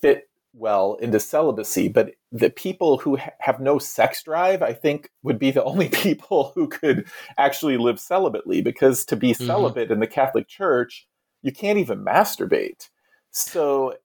fit 0.00 0.28
well 0.52 0.94
into 0.96 1.20
celibacy. 1.20 1.88
But 1.88 2.12
the 2.30 2.50
people 2.50 2.98
who 2.98 3.16
ha- 3.16 3.30
have 3.40 3.60
no 3.60 3.78
sex 3.78 4.22
drive, 4.22 4.62
I 4.62 4.74
think, 4.74 5.10
would 5.22 5.38
be 5.38 5.50
the 5.50 5.64
only 5.70 5.88
people 5.88 6.52
who 6.54 6.68
could 6.68 7.06
actually 7.38 7.78
live 7.78 7.96
celibately. 7.96 8.62
Because 8.62 9.04
to 9.06 9.16
be 9.16 9.32
mm-hmm. 9.32 9.46
celibate 9.46 9.90
in 9.90 10.00
the 10.00 10.06
Catholic 10.06 10.48
Church, 10.48 11.06
you 11.42 11.52
can't 11.52 11.78
even 11.78 12.04
masturbate. 12.04 12.90
So 13.30 13.96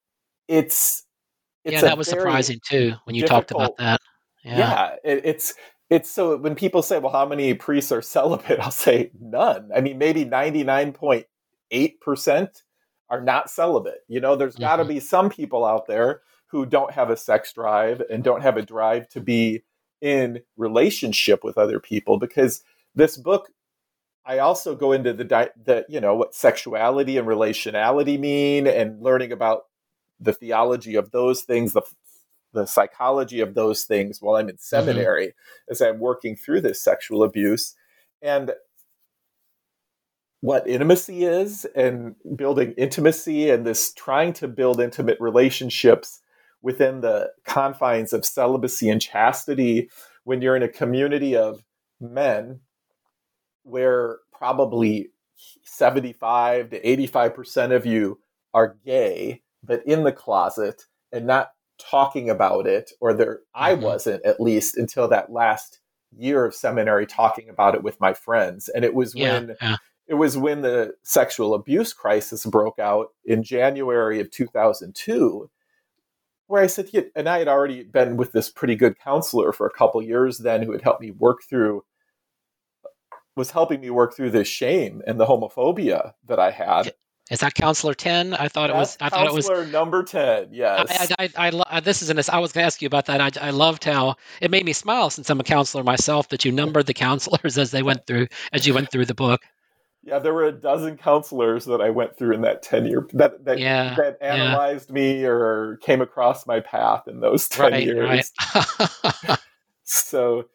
it's, 0.47 1.03
it's 1.63 1.73
yeah, 1.73 1.81
that 1.81 1.97
was 1.97 2.07
surprising 2.07 2.59
too 2.63 2.93
when 3.05 3.15
you 3.15 3.25
talked 3.25 3.51
about 3.51 3.77
that. 3.77 3.99
Yeah, 4.43 4.57
yeah 4.57 4.95
it, 5.03 5.25
it's 5.25 5.55
it's 5.89 6.09
so 6.09 6.37
when 6.37 6.55
people 6.55 6.81
say, 6.81 6.99
well, 6.99 7.11
how 7.11 7.25
many 7.25 7.53
priests 7.53 7.91
are 7.91 8.01
celibate? 8.13 8.59
I'll 8.59 8.71
say 8.71 9.11
none. 9.19 9.69
I 9.75 9.81
mean, 9.81 9.97
maybe 9.97 10.25
99.8% 10.25 12.47
are 13.09 13.21
not 13.21 13.49
celibate. 13.49 14.03
You 14.07 14.19
know, 14.19 14.35
there's 14.35 14.55
mm-hmm. 14.55 14.63
got 14.63 14.77
to 14.77 14.85
be 14.85 14.99
some 14.99 15.29
people 15.29 15.65
out 15.65 15.87
there 15.87 16.21
who 16.47 16.65
don't 16.65 16.91
have 16.91 17.09
a 17.09 17.17
sex 17.17 17.53
drive 17.53 18.01
and 18.09 18.23
don't 18.23 18.41
have 18.41 18.57
a 18.57 18.61
drive 18.61 19.07
to 19.09 19.19
be 19.19 19.63
in 20.01 20.41
relationship 20.57 21.43
with 21.43 21.57
other 21.57 21.79
people 21.79 22.17
because 22.17 22.63
this 22.93 23.17
book 23.17 23.49
I 24.25 24.39
also 24.39 24.75
go 24.75 24.91
into 24.91 25.13
the 25.13 25.23
the 25.23 25.85
you 25.87 25.99
know 25.99 26.15
what 26.15 26.35
sexuality 26.35 27.17
and 27.17 27.27
relationality 27.27 28.19
mean 28.19 28.67
and 28.67 29.01
learning 29.01 29.31
about 29.31 29.65
the 30.19 30.33
theology 30.33 30.95
of 30.95 31.11
those 31.11 31.41
things 31.41 31.73
the 31.73 31.83
the 32.53 32.65
psychology 32.65 33.41
of 33.41 33.53
those 33.53 33.83
things 33.83 34.21
while 34.21 34.35
I'm 34.35 34.49
in 34.49 34.55
mm-hmm. 34.55 34.61
seminary 34.61 35.27
mm-hmm. 35.27 35.71
as 35.71 35.81
I'm 35.81 35.99
working 35.99 36.35
through 36.35 36.61
this 36.61 36.81
sexual 36.81 37.23
abuse 37.23 37.75
and 38.21 38.51
what 40.41 40.67
intimacy 40.67 41.25
is 41.25 41.65
and 41.75 42.15
building 42.35 42.73
intimacy 42.77 43.49
and 43.49 43.65
this 43.65 43.93
trying 43.93 44.33
to 44.33 44.47
build 44.47 44.79
intimate 44.79 45.17
relationships 45.19 46.21
within 46.61 47.01
the 47.01 47.31
confines 47.45 48.13
of 48.13 48.25
celibacy 48.25 48.89
and 48.89 49.01
chastity 49.01 49.89
when 50.23 50.41
you're 50.41 50.55
in 50.55 50.63
a 50.63 50.67
community 50.67 51.35
of 51.35 51.63
men 51.99 52.59
where 53.65 54.19
probably 54.31 55.09
75 55.63 56.69
to 56.69 56.81
85% 56.81 57.75
of 57.75 57.85
you 57.85 58.19
are 58.53 58.77
gay 58.85 59.41
but 59.63 59.85
in 59.85 60.03
the 60.03 60.11
closet 60.11 60.85
and 61.11 61.25
not 61.25 61.51
talking 61.77 62.29
about 62.29 62.67
it, 62.67 62.91
or 63.01 63.13
there 63.13 63.39
I 63.53 63.73
mm-hmm. 63.73 63.83
wasn't 63.83 64.25
at 64.25 64.39
least 64.39 64.77
until 64.77 65.07
that 65.09 65.31
last 65.31 65.79
year 66.17 66.45
of 66.45 66.55
seminary 66.55 67.05
talking 67.05 67.49
about 67.49 67.75
it 67.75 67.83
with 67.83 67.99
my 67.99 68.13
friends. 68.13 68.69
And 68.69 68.85
it 68.85 68.93
was 68.93 69.13
yeah, 69.15 69.33
when 69.33 69.55
yeah. 69.61 69.75
it 70.07 70.13
was 70.13 70.37
when 70.37 70.61
the 70.61 70.93
sexual 71.03 71.53
abuse 71.53 71.93
crisis 71.93 72.45
broke 72.45 72.79
out 72.79 73.09
in 73.25 73.43
January 73.43 74.19
of 74.19 74.31
2002 74.31 75.49
where 76.47 76.61
I 76.61 76.67
said, 76.67 76.89
and 77.15 77.27
I 77.27 77.39
had 77.39 77.47
already 77.47 77.81
been 77.81 78.17
with 78.17 78.31
this 78.31 78.51
pretty 78.51 78.75
good 78.75 78.99
counselor 78.99 79.51
for 79.51 79.65
a 79.65 79.73
couple 79.73 79.99
years 80.03 80.37
then 80.37 80.61
who 80.61 80.73
had 80.73 80.83
helped 80.83 81.01
me 81.01 81.09
work 81.09 81.39
through, 81.41 81.83
was 83.35 83.51
helping 83.51 83.81
me 83.81 83.89
work 83.89 84.15
through 84.15 84.31
this 84.31 84.47
shame 84.47 85.01
and 85.05 85.19
the 85.19 85.25
homophobia 85.25 86.13
that 86.27 86.39
I 86.39 86.51
had. 86.51 86.93
Is 87.31 87.39
that 87.39 87.55
counselor 87.55 87.95
ten? 87.95 88.35
I 88.35 88.47
thought 88.47 88.67
That's 88.67 88.75
it 88.75 88.77
was. 88.77 88.97
I 89.01 89.09
thought 89.09 89.27
it 89.27 89.33
was 89.33 89.71
number 89.71 90.03
ten. 90.03 90.49
Yes. 90.51 91.11
I, 91.17 91.23
I, 91.23 91.29
I, 91.37 91.47
I, 91.47 91.77
uh, 91.77 91.79
this 91.79 92.03
is 92.03 92.11
an. 92.11 92.19
I 92.31 92.37
was 92.37 92.51
going 92.51 92.61
to 92.61 92.67
ask 92.67 92.83
you 92.83 92.85
about 92.85 93.07
that. 93.07 93.19
I, 93.19 93.47
I 93.47 93.49
loved 93.49 93.83
how 93.83 94.15
it 94.41 94.51
made 94.51 94.63
me 94.63 94.73
smile 94.73 95.09
since 95.09 95.29
I'm 95.31 95.39
a 95.39 95.43
counselor 95.43 95.83
myself 95.83 96.29
that 96.29 96.45
you 96.45 96.51
numbered 96.51 96.85
the 96.85 96.93
counselors 96.93 97.57
as 97.57 97.71
they 97.71 97.81
went 97.81 98.05
through 98.05 98.27
as 98.53 98.67
you 98.67 98.75
went 98.75 98.91
through 98.91 99.05
the 99.05 99.15
book. 99.15 99.41
Yeah, 100.03 100.19
there 100.19 100.35
were 100.35 100.43
a 100.43 100.51
dozen 100.51 100.97
counselors 100.97 101.65
that 101.65 101.81
I 101.81 101.89
went 101.89 102.15
through 102.15 102.35
in 102.35 102.41
that 102.41 102.61
ten 102.61 102.85
year 102.85 103.07
that 103.13 103.43
that, 103.45 103.57
yeah, 103.57 103.95
that 103.95 104.19
analyzed 104.21 104.89
yeah. 104.89 104.93
me 104.93 105.25
or 105.25 105.77
came 105.77 106.01
across 106.01 106.45
my 106.45 106.59
path 106.59 107.07
in 107.07 107.21
those 107.21 107.47
ten 107.49 107.71
right, 107.71 107.83
years. 107.83 108.31
Right. 108.53 109.39
so, 109.83 110.45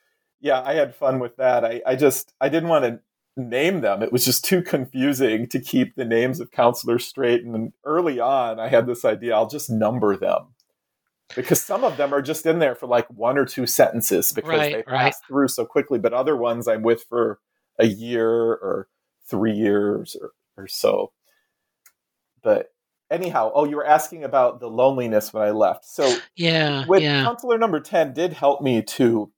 yeah, 0.40 0.62
I 0.64 0.74
had 0.74 0.94
fun 0.94 1.18
with 1.18 1.36
that. 1.36 1.64
I, 1.64 1.82
I 1.86 1.96
just 1.96 2.32
I 2.40 2.48
didn't 2.48 2.68
want 2.68 2.84
to 2.84 3.00
name 3.36 3.80
them. 3.80 4.02
It 4.02 4.12
was 4.12 4.24
just 4.24 4.44
too 4.44 4.62
confusing 4.62 5.46
to 5.48 5.60
keep 5.60 5.94
the 5.94 6.04
names 6.04 6.40
of 6.40 6.50
counselors 6.50 7.06
straight. 7.06 7.44
And 7.44 7.72
early 7.84 8.20
on, 8.20 8.58
I 8.58 8.68
had 8.68 8.86
this 8.86 9.04
idea 9.04 9.34
I'll 9.34 9.48
just 9.48 9.70
number 9.70 10.16
them 10.16 10.54
because 11.34 11.62
some 11.62 11.84
of 11.84 11.96
them 11.96 12.12
are 12.12 12.22
just 12.22 12.46
in 12.46 12.58
there 12.58 12.74
for 12.74 12.86
like 12.86 13.06
one 13.08 13.38
or 13.38 13.44
two 13.44 13.66
sentences 13.66 14.32
because 14.32 14.50
right, 14.50 14.72
they 14.72 14.82
pass 14.82 14.92
right. 14.92 15.14
through 15.26 15.48
so 15.48 15.64
quickly. 15.64 15.98
But 15.98 16.12
other 16.12 16.36
ones 16.36 16.66
I'm 16.66 16.82
with 16.82 17.04
for 17.08 17.38
a 17.78 17.86
year 17.86 18.30
or 18.30 18.88
three 19.28 19.54
years 19.54 20.16
or, 20.20 20.32
or 20.56 20.66
so. 20.66 21.12
But 22.42 22.72
anyhow, 23.10 23.52
oh, 23.54 23.64
you 23.64 23.76
were 23.76 23.86
asking 23.86 24.24
about 24.24 24.60
the 24.60 24.68
loneliness 24.68 25.32
when 25.32 25.42
I 25.42 25.50
left. 25.50 25.84
So 25.84 26.16
yeah, 26.36 26.84
with 26.86 27.02
yeah. 27.02 27.22
counselor 27.22 27.58
number 27.58 27.80
10 27.80 28.14
did 28.14 28.32
help 28.32 28.62
me 28.62 28.82
to 28.82 29.30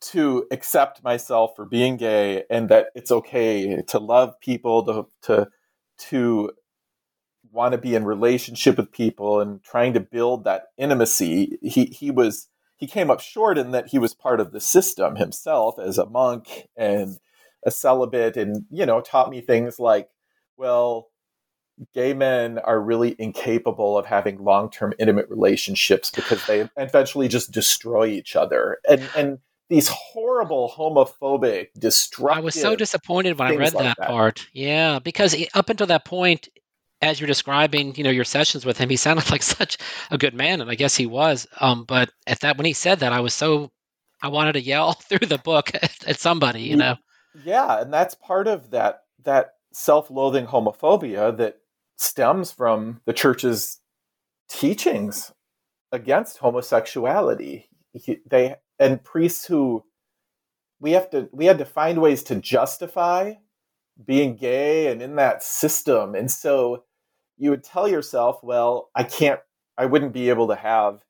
to 0.00 0.46
accept 0.50 1.02
myself 1.02 1.52
for 1.56 1.64
being 1.64 1.96
gay 1.96 2.44
and 2.50 2.68
that 2.68 2.88
it's 2.94 3.10
okay 3.10 3.82
to 3.82 3.98
love 3.98 4.38
people 4.40 4.84
to 4.84 5.06
to 5.22 5.48
to 5.98 6.50
want 7.50 7.72
to 7.72 7.78
be 7.78 7.94
in 7.94 8.04
relationship 8.04 8.76
with 8.76 8.92
people 8.92 9.40
and 9.40 9.62
trying 9.62 9.94
to 9.94 10.00
build 10.00 10.44
that 10.44 10.64
intimacy. 10.76 11.58
He 11.62 11.86
he 11.86 12.10
was 12.10 12.48
he 12.76 12.86
came 12.86 13.10
up 13.10 13.20
short 13.20 13.58
in 13.58 13.70
that 13.72 13.88
he 13.88 13.98
was 13.98 14.14
part 14.14 14.40
of 14.40 14.52
the 14.52 14.60
system 14.60 15.16
himself 15.16 15.78
as 15.78 15.98
a 15.98 16.06
monk 16.06 16.68
and 16.76 17.18
a 17.64 17.70
celibate 17.70 18.36
and 18.36 18.64
you 18.70 18.86
know 18.86 19.00
taught 19.00 19.30
me 19.30 19.40
things 19.40 19.80
like 19.80 20.08
well 20.56 21.08
gay 21.94 22.14
men 22.14 22.58
are 22.58 22.80
really 22.80 23.14
incapable 23.18 23.98
of 23.98 24.06
having 24.06 24.42
long-term 24.42 24.94
intimate 24.98 25.28
relationships 25.28 26.10
because 26.10 26.44
they 26.46 26.68
eventually 26.76 27.28
just 27.28 27.50
destroy 27.50 28.06
each 28.06 28.34
other. 28.34 28.78
And 28.88 29.08
and 29.16 29.38
these 29.68 29.88
horrible 29.88 30.72
homophobic 30.76 31.68
destructive 31.78 32.38
I 32.38 32.44
was 32.44 32.54
so 32.54 32.76
disappointed 32.76 33.38
when 33.38 33.48
I 33.48 33.56
read 33.56 33.74
like 33.74 33.84
that, 33.84 33.96
that. 33.98 34.08
part. 34.08 34.46
Yeah, 34.52 34.98
because 35.00 35.34
up 35.54 35.68
until 35.70 35.88
that 35.88 36.04
point, 36.04 36.48
as 37.02 37.20
you're 37.20 37.26
describing, 37.26 37.94
you 37.96 38.04
know, 38.04 38.10
your 38.10 38.24
sessions 38.24 38.64
with 38.64 38.78
him, 38.78 38.88
he 38.88 38.96
sounded 38.96 39.30
like 39.30 39.42
such 39.42 39.78
a 40.10 40.18
good 40.18 40.34
man, 40.34 40.60
and 40.60 40.70
I 40.70 40.74
guess 40.76 40.96
he 40.96 41.06
was. 41.06 41.46
Um, 41.60 41.84
but 41.84 42.10
at 42.26 42.40
that 42.40 42.56
when 42.56 42.66
he 42.66 42.72
said 42.72 43.00
that, 43.00 43.12
I 43.12 43.20
was 43.20 43.34
so 43.34 43.70
I 44.22 44.28
wanted 44.28 44.52
to 44.52 44.62
yell 44.62 44.92
through 45.08 45.26
the 45.26 45.38
book 45.38 45.70
at, 45.74 45.92
at 46.06 46.20
somebody, 46.20 46.62
you 46.62 46.76
know. 46.76 46.96
yeah 47.44 47.82
and 47.82 47.92
that's 47.92 48.14
part 48.14 48.48
of 48.48 48.70
that 48.70 49.00
that 49.24 49.54
self-loathing 49.72 50.46
homophobia 50.46 51.36
that 51.36 51.58
stems 51.98 52.50
from 52.50 53.00
the 53.04 53.12
church's 53.12 53.78
teachings 54.48 55.32
against 55.92 56.38
homosexuality 56.38 57.68
He- 57.92 58.20
they 58.26 58.56
and 58.78 59.02
priests 59.02 59.46
who 59.46 59.84
we 60.80 60.92
have 60.92 61.10
to 61.10 61.28
we 61.32 61.46
had 61.46 61.58
to 61.58 61.64
find 61.64 62.00
ways 62.00 62.22
to 62.24 62.36
justify 62.36 63.34
being 64.04 64.36
gay 64.36 64.88
and 64.88 65.00
in 65.02 65.16
that 65.16 65.42
system. 65.42 66.14
And 66.14 66.30
so 66.30 66.84
you 67.38 67.50
would 67.50 67.64
tell 67.64 67.86
yourself 67.88 68.42
well 68.42 68.90
i 68.94 69.02
can't 69.02 69.40
i 69.76 69.84
wouldn't 69.86 70.12
be 70.14 70.30
able 70.30 70.48
to 70.48 70.54
have 70.56 71.02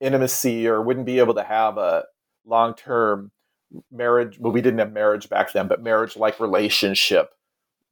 intimacy 0.00 0.68
or 0.68 0.80
wouldn't 0.82 1.06
be 1.06 1.18
able 1.18 1.34
to 1.34 1.42
have 1.42 1.78
a 1.78 2.04
long-term 2.46 3.30
marriage. 3.90 4.38
Well 4.38 4.52
we 4.52 4.60
didn't 4.62 4.78
have 4.80 4.92
marriage 4.92 5.28
back 5.28 5.52
then 5.52 5.66
but 5.68 5.82
marriage 5.82 6.16
like 6.16 6.38
relationship 6.40 7.30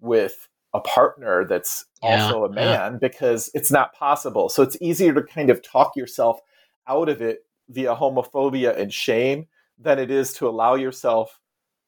with 0.01 0.49
a 0.75 0.81
partner 0.81 1.45
that's 1.45 1.85
Yeah, 2.03 2.25
also 2.27 2.45
a 2.45 2.49
yeah. 2.49 2.55
man 2.55 2.99
because 2.99 3.51
it's 3.55 3.71
not 3.71 3.95
possible. 3.95 4.49
So 4.49 4.63
it's 4.63 4.77
easier 4.81 5.13
to 5.15 5.23
kind 5.23 5.51
of 5.51 5.63
talk 5.63 5.97
yourself 5.97 6.41
out 6.89 7.09
of 7.09 7.21
it 7.23 7.41
via 7.73 7.95
homophobia 7.95 8.77
and 8.79 8.93
shame 8.93 9.47
than 9.79 9.99
it 9.99 10.11
is 10.11 10.33
to 10.35 10.49
allow 10.49 10.75
yourself 10.75 11.41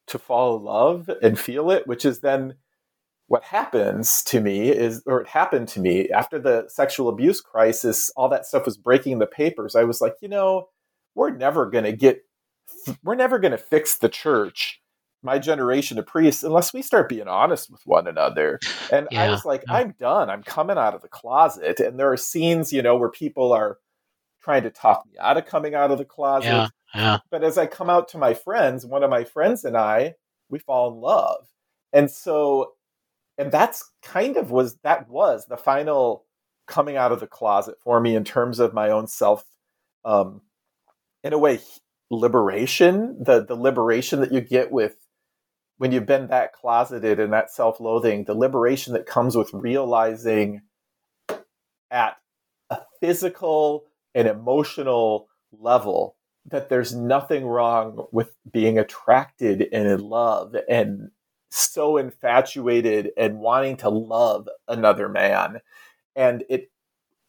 to 0.06 0.18
fall 0.18 0.56
in 0.56 0.64
love 0.64 1.10
and 1.22 1.38
feel 1.38 1.70
it 1.70 1.86
which 1.86 2.04
is 2.04 2.20
then 2.20 2.54
what 3.26 3.42
happens 3.42 4.22
to 4.22 4.40
me 4.40 4.70
is 4.70 5.02
or 5.06 5.20
it 5.20 5.28
happened 5.28 5.68
to 5.68 5.80
me 5.80 6.08
after 6.10 6.38
the 6.38 6.66
sexual 6.68 7.08
abuse 7.08 7.40
crisis 7.40 8.10
all 8.16 8.28
that 8.28 8.46
stuff 8.46 8.66
was 8.66 8.76
breaking 8.76 9.12
in 9.12 9.18
the 9.18 9.26
papers. 9.26 9.74
I 9.74 9.84
was 9.84 10.00
like 10.00 10.14
you 10.20 10.28
know 10.28 10.68
we're 11.14 11.30
never 11.30 11.66
going 11.70 11.84
to 11.84 11.92
get 11.92 12.22
we're 13.02 13.14
never 13.14 13.38
going 13.38 13.52
to 13.52 13.58
fix 13.58 13.98
the 13.98 14.08
church 14.08 14.80
my 15.22 15.38
generation 15.38 15.98
of 15.98 16.06
priests 16.06 16.42
unless 16.42 16.74
we 16.74 16.82
start 16.82 17.08
being 17.08 17.28
honest 17.28 17.70
with 17.70 17.80
one 17.86 18.06
another. 18.06 18.60
And 18.92 19.08
i 19.16 19.30
was 19.30 19.44
like 19.46 19.64
i'm 19.68 19.94
done. 19.98 20.28
I'm 20.28 20.42
coming 20.42 20.76
out 20.76 20.94
of 20.94 21.00
the 21.00 21.08
closet. 21.08 21.80
And 21.80 21.98
there 21.98 22.12
are 22.12 22.16
scenes 22.16 22.72
you 22.72 22.82
know 22.82 22.96
where 22.96 23.10
people 23.10 23.52
are 23.52 23.78
trying 24.44 24.62
to 24.64 24.70
talk 24.70 25.04
me 25.06 25.12
out 25.18 25.38
of 25.38 25.46
coming 25.46 25.74
out 25.74 25.90
of 25.90 25.98
the 25.98 26.04
closet 26.04 26.48
Yeah, 26.48 26.68
yeah. 26.94 27.18
but 27.30 27.42
as 27.42 27.56
I 27.56 27.66
come 27.66 27.88
out 27.88 28.08
to 28.08 28.18
my 28.18 28.34
friends, 28.34 28.84
one 28.84 29.02
of 29.02 29.10
my 29.10 29.24
friends 29.24 29.64
and 29.64 29.76
I, 29.76 30.14
we 30.50 30.58
fall 30.58 30.92
in 30.92 31.00
love. 31.00 31.48
And 31.92 32.10
so, 32.10 32.72
and 33.38 33.50
that's 33.50 33.90
kind 34.02 34.36
of 34.36 34.50
was, 34.50 34.76
that 34.82 35.08
was 35.08 35.46
the 35.46 35.56
final 35.56 36.26
coming 36.66 36.96
out 36.96 37.12
of 37.12 37.20
the 37.20 37.26
closet 37.26 37.76
for 37.82 38.00
me 38.00 38.14
in 38.14 38.24
terms 38.24 38.58
of 38.60 38.74
my 38.74 38.90
own 38.90 39.06
self, 39.06 39.44
um, 40.04 40.42
in 41.22 41.32
a 41.32 41.38
way, 41.38 41.60
liberation, 42.10 43.16
the, 43.18 43.44
the 43.44 43.56
liberation 43.56 44.20
that 44.20 44.32
you 44.32 44.40
get 44.40 44.70
with 44.70 44.96
when 45.78 45.90
you've 45.90 46.06
been 46.06 46.28
that 46.28 46.52
closeted 46.52 47.18
and 47.18 47.32
that 47.32 47.50
self 47.50 47.80
loathing, 47.80 48.24
the 48.24 48.34
liberation 48.34 48.92
that 48.92 49.06
comes 49.06 49.36
with 49.36 49.50
realizing 49.52 50.62
at 51.90 52.16
a 52.70 52.80
physical 53.00 53.86
and 54.14 54.28
emotional 54.28 55.28
level 55.52 56.16
that 56.46 56.68
there's 56.68 56.94
nothing 56.94 57.46
wrong 57.46 58.06
with 58.12 58.32
being 58.52 58.78
attracted 58.78 59.68
and 59.72 59.88
in 59.88 60.00
love 60.00 60.56
and 60.68 61.10
so 61.50 61.96
infatuated 61.98 63.10
and 63.16 63.38
wanting 63.38 63.76
to 63.78 63.88
love 63.88 64.48
another 64.68 65.08
man. 65.08 65.60
And 66.16 66.44
it 66.50 66.70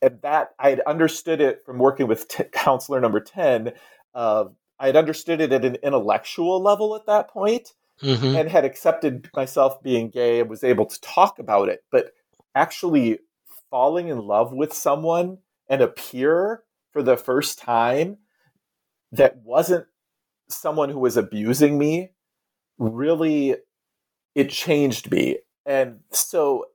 and 0.02 0.22
that 0.24 0.52
i 0.60 0.70
had 0.72 0.82
understood 0.82 1.42
it 1.42 1.64
from 1.66 1.80
working 1.80 2.08
with 2.08 2.28
t- 2.30 2.44
counselor 2.54 3.02
number 3.02 3.20
10 3.22 3.74
uh, 4.16 4.46
i 4.80 4.88
had 4.88 4.98
understood 4.98 5.42
it 5.42 5.54
at 5.54 5.66
an 5.66 5.76
intellectual 5.84 6.62
level 6.62 6.96
at 6.96 7.06
that 7.08 7.30
point 7.30 7.70
hmm 8.02 8.36
and 8.36 8.50
had 8.50 8.66
accepted 8.66 9.30
myself 9.36 9.84
being 9.84 10.10
gay 10.10 10.42
and 10.42 10.50
was 10.50 10.64
able 10.66 10.88
to 10.88 11.02
talk 11.02 11.40
about 11.40 11.70
it. 11.70 11.84
But 11.92 12.14
actually 12.56 13.20
falling 13.72 14.10
in 14.10 14.20
love 14.20 14.54
with 14.54 14.74
someone 14.74 15.40
and 15.70 15.82
a 15.82 15.90
peer 15.90 16.64
for 16.96 17.04
the 17.04 17.18
first 17.18 17.60
time 17.60 18.16
that 19.12 19.36
wasn't 19.44 19.86
someone 20.48 20.88
who 20.88 21.00
was 21.00 21.18
abusing 21.18 21.78
me 21.78 22.12
really 22.78 23.58
it 24.34 24.50
changed 24.50 25.12
me. 25.12 25.40
And 25.66 26.00
so 26.12 26.68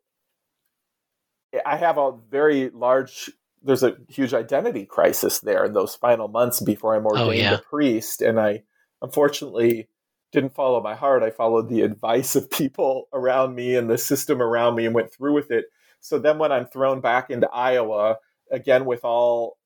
i 1.65 1.75
have 1.75 1.97
a 1.97 2.13
very 2.31 2.69
large 2.71 3.31
there's 3.63 3.83
a 3.83 3.97
huge 4.09 4.33
identity 4.33 4.87
crisis 4.87 5.41
there 5.41 5.65
in 5.65 5.73
those 5.73 5.97
final 5.97 6.29
months 6.29 6.61
before 6.61 6.95
i'm 6.95 7.07
oh, 7.07 7.11
ordained 7.11 7.39
yeah. 7.39 7.55
a 7.55 7.59
priest. 7.59 8.21
And 8.21 8.39
i 8.39 8.63
unfortunately 9.01 9.89
didn't 10.33 10.55
follow 10.55 10.83
my 10.83 10.95
heart. 10.95 11.23
I 11.23 11.31
followed 11.31 11.71
the 11.71 11.81
advice 11.81 12.37
of 12.37 12.51
people 12.51 13.09
around 13.15 13.55
me 13.55 13.75
and 13.75 13.89
the 13.89 13.97
system 13.97 14.43
around 14.43 14.75
me 14.75 14.85
and 14.85 14.95
went 14.95 15.11
through 15.11 15.33
with 15.33 15.51
it. 15.51 15.65
So 16.01 16.19
then 16.19 16.37
when 16.37 16.53
i'm 16.53 16.67
thrown 16.67 17.01
back 17.01 17.31
into 17.31 17.49
iowa 17.49 18.19
again 18.51 18.85
with 18.85 19.03
all 19.03 19.57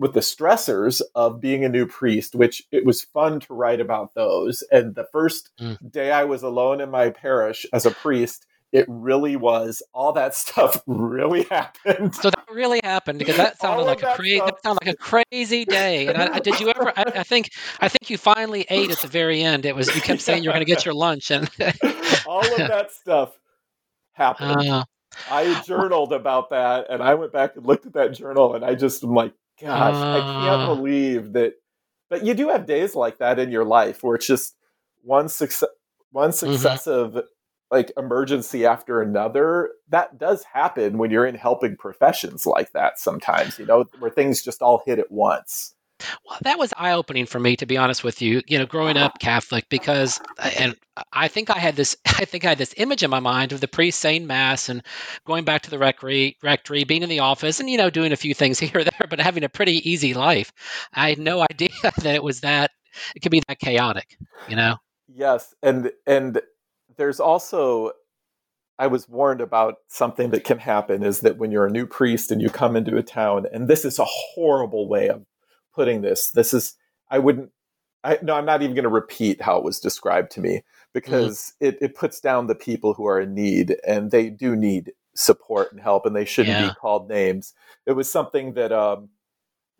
with 0.00 0.14
the 0.14 0.20
stressors 0.20 1.02
of 1.14 1.40
being 1.40 1.62
a 1.64 1.68
new 1.68 1.86
priest, 1.86 2.34
which 2.34 2.62
it 2.72 2.84
was 2.86 3.02
fun 3.02 3.38
to 3.38 3.54
write 3.54 3.80
about 3.80 4.14
those. 4.14 4.64
And 4.72 4.94
the 4.94 5.06
first 5.12 5.50
Mm. 5.60 5.92
day 5.92 6.10
I 6.10 6.24
was 6.24 6.42
alone 6.42 6.80
in 6.80 6.90
my 6.90 7.10
parish 7.10 7.66
as 7.72 7.84
a 7.84 7.90
priest, 7.90 8.46
it 8.72 8.86
really 8.88 9.36
was 9.36 9.82
all 9.92 10.12
that 10.12 10.34
stuff 10.34 10.82
really 10.86 11.42
happened. 11.44 12.14
So 12.14 12.30
that 12.30 12.44
really 12.50 12.80
happened 12.82 13.18
because 13.18 13.36
that 13.36 13.60
sounded 13.60 13.82
like 13.82 14.02
a 14.02 14.14
crazy. 14.16 14.40
That 14.40 14.62
sounded 14.62 14.86
like 14.86 14.94
a 14.94 14.96
crazy 14.96 15.64
day. 15.66 16.06
And 16.08 16.16
I, 16.16 16.36
I, 16.36 16.38
did 16.40 16.58
you 16.60 16.70
ever? 16.70 16.92
I, 16.96 17.04
I 17.16 17.22
think 17.22 17.50
I 17.80 17.88
think 17.88 18.08
you 18.08 18.16
finally 18.16 18.64
ate 18.70 18.90
at 18.90 18.98
the 19.00 19.08
very 19.08 19.42
end. 19.42 19.66
It 19.66 19.76
was 19.76 19.94
you 19.94 20.00
kept 20.00 20.22
saying 20.22 20.42
you 20.42 20.48
were 20.48 20.54
going 20.54 20.64
to 20.64 20.72
get 20.72 20.84
your 20.84 20.94
lunch, 20.94 21.30
and 21.30 21.48
all 22.26 22.40
of 22.40 22.56
that 22.56 22.90
stuff 22.92 23.36
happened. 24.12 24.62
uh, 24.66 24.84
I 25.30 25.62
journaled 25.66 26.12
about 26.12 26.50
that 26.50 26.86
and 26.90 27.02
I 27.02 27.14
went 27.14 27.32
back 27.32 27.56
and 27.56 27.66
looked 27.66 27.86
at 27.86 27.92
that 27.94 28.12
journal 28.12 28.54
and 28.54 28.64
I 28.64 28.74
just 28.74 29.02
am 29.04 29.14
like, 29.14 29.32
gosh, 29.60 29.94
I 29.94 30.18
can't 30.20 30.62
Ah. 30.62 30.74
believe 30.74 31.32
that. 31.34 31.54
But 32.08 32.24
you 32.24 32.34
do 32.34 32.48
have 32.48 32.66
days 32.66 32.94
like 32.96 33.18
that 33.18 33.38
in 33.38 33.50
your 33.52 33.64
life 33.64 34.02
where 34.02 34.16
it's 34.16 34.26
just 34.26 34.56
one 35.02 35.28
success, 35.28 35.68
one 36.10 36.30
Mm-hmm. 36.30 36.52
successive 36.52 37.22
like 37.70 37.92
emergency 37.96 38.66
after 38.66 39.00
another. 39.00 39.70
That 39.88 40.18
does 40.18 40.42
happen 40.42 40.98
when 40.98 41.12
you're 41.12 41.26
in 41.26 41.36
helping 41.36 41.76
professions 41.76 42.44
like 42.46 42.72
that 42.72 42.98
sometimes, 42.98 43.58
you 43.60 43.66
know, 43.66 43.84
where 44.00 44.10
things 44.10 44.42
just 44.42 44.60
all 44.60 44.82
hit 44.84 44.98
at 44.98 45.12
once. 45.12 45.74
Well, 46.24 46.38
that 46.42 46.58
was 46.58 46.72
eye 46.76 46.92
opening 46.92 47.26
for 47.26 47.38
me, 47.38 47.56
to 47.56 47.66
be 47.66 47.76
honest 47.76 48.04
with 48.04 48.22
you. 48.22 48.42
You 48.46 48.58
know, 48.58 48.66
growing 48.66 48.96
up 48.96 49.18
Catholic, 49.18 49.68
because 49.68 50.20
uh, 50.38 50.50
and 50.58 50.76
I 51.12 51.28
think 51.28 51.50
I 51.50 51.58
had 51.58 51.76
this, 51.76 51.96
I 52.06 52.24
think 52.24 52.44
I 52.44 52.50
had 52.50 52.58
this 52.58 52.74
image 52.76 53.02
in 53.02 53.10
my 53.10 53.20
mind 53.20 53.52
of 53.52 53.60
the 53.60 53.68
priest 53.68 54.00
saying 54.00 54.26
mass 54.26 54.68
and 54.68 54.82
going 55.26 55.44
back 55.44 55.62
to 55.62 55.70
the 55.70 55.78
rectory, 55.78 56.36
rectory, 56.42 56.84
being 56.84 57.02
in 57.02 57.08
the 57.08 57.20
office, 57.20 57.60
and 57.60 57.68
you 57.68 57.78
know, 57.78 57.90
doing 57.90 58.12
a 58.12 58.16
few 58.16 58.34
things 58.34 58.58
here 58.60 58.70
or 58.74 58.84
there, 58.84 59.06
but 59.08 59.20
having 59.20 59.44
a 59.44 59.48
pretty 59.48 59.88
easy 59.88 60.14
life. 60.14 60.52
I 60.92 61.10
had 61.10 61.18
no 61.18 61.40
idea 61.50 61.70
that 61.82 62.06
it 62.06 62.22
was 62.22 62.40
that. 62.40 62.70
It 63.14 63.20
could 63.20 63.32
be 63.32 63.42
that 63.48 63.58
chaotic. 63.58 64.16
You 64.48 64.56
know. 64.56 64.76
Yes, 65.08 65.54
and 65.62 65.90
and 66.06 66.40
there's 66.96 67.20
also 67.20 67.92
I 68.80 68.86
was 68.86 69.06
warned 69.06 69.42
about 69.42 69.76
something 69.88 70.30
that 70.30 70.44
can 70.44 70.58
happen 70.58 71.02
is 71.02 71.20
that 71.20 71.36
when 71.36 71.52
you're 71.52 71.66
a 71.66 71.70
new 71.70 71.86
priest 71.86 72.30
and 72.30 72.40
you 72.40 72.48
come 72.48 72.76
into 72.76 72.96
a 72.96 73.02
town, 73.02 73.44
and 73.52 73.68
this 73.68 73.84
is 73.84 73.98
a 73.98 74.06
horrible 74.06 74.88
way 74.88 75.08
of 75.08 75.26
putting 75.74 76.02
this. 76.02 76.30
This 76.30 76.52
is 76.54 76.74
I 77.10 77.18
wouldn't 77.18 77.50
I 78.04 78.18
no, 78.22 78.34
I'm 78.34 78.46
not 78.46 78.62
even 78.62 78.74
going 78.74 78.84
to 78.84 78.88
repeat 78.88 79.42
how 79.42 79.56
it 79.58 79.64
was 79.64 79.78
described 79.80 80.30
to 80.32 80.40
me 80.40 80.62
because 80.94 81.52
it, 81.60 81.78
it 81.80 81.94
puts 81.94 82.20
down 82.20 82.46
the 82.46 82.54
people 82.54 82.94
who 82.94 83.06
are 83.06 83.20
in 83.20 83.34
need 83.34 83.76
and 83.86 84.10
they 84.10 84.30
do 84.30 84.56
need 84.56 84.92
support 85.14 85.70
and 85.72 85.80
help, 85.80 86.06
and 86.06 86.14
they 86.16 86.24
shouldn't 86.24 86.56
Yeah. 86.58 86.68
be 86.68 86.74
called 86.74 87.08
names. 87.08 87.52
It 87.86 87.92
was 87.92 88.10
something 88.10 88.54
that 88.54 88.72
um, 88.72 89.10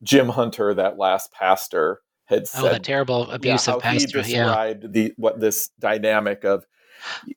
Jim 0.03 0.29
Hunter, 0.29 0.75
that 0.75 0.99
last 0.99 1.33
pastor, 1.33 2.01
had 2.27 2.47
said. 2.47 2.59
Oh, 2.61 2.63
said 2.65 2.73
that 2.75 2.85
terrible 2.85 3.27
yeah, 3.29 3.35
abusive 3.35 3.75
he 3.77 3.81
pastor. 3.81 4.19
Yeah. 4.19 4.23
described 4.23 4.93
the 4.93 5.13
what 5.17 5.41
this 5.41 5.71
dynamic 5.79 6.45
of 6.45 6.67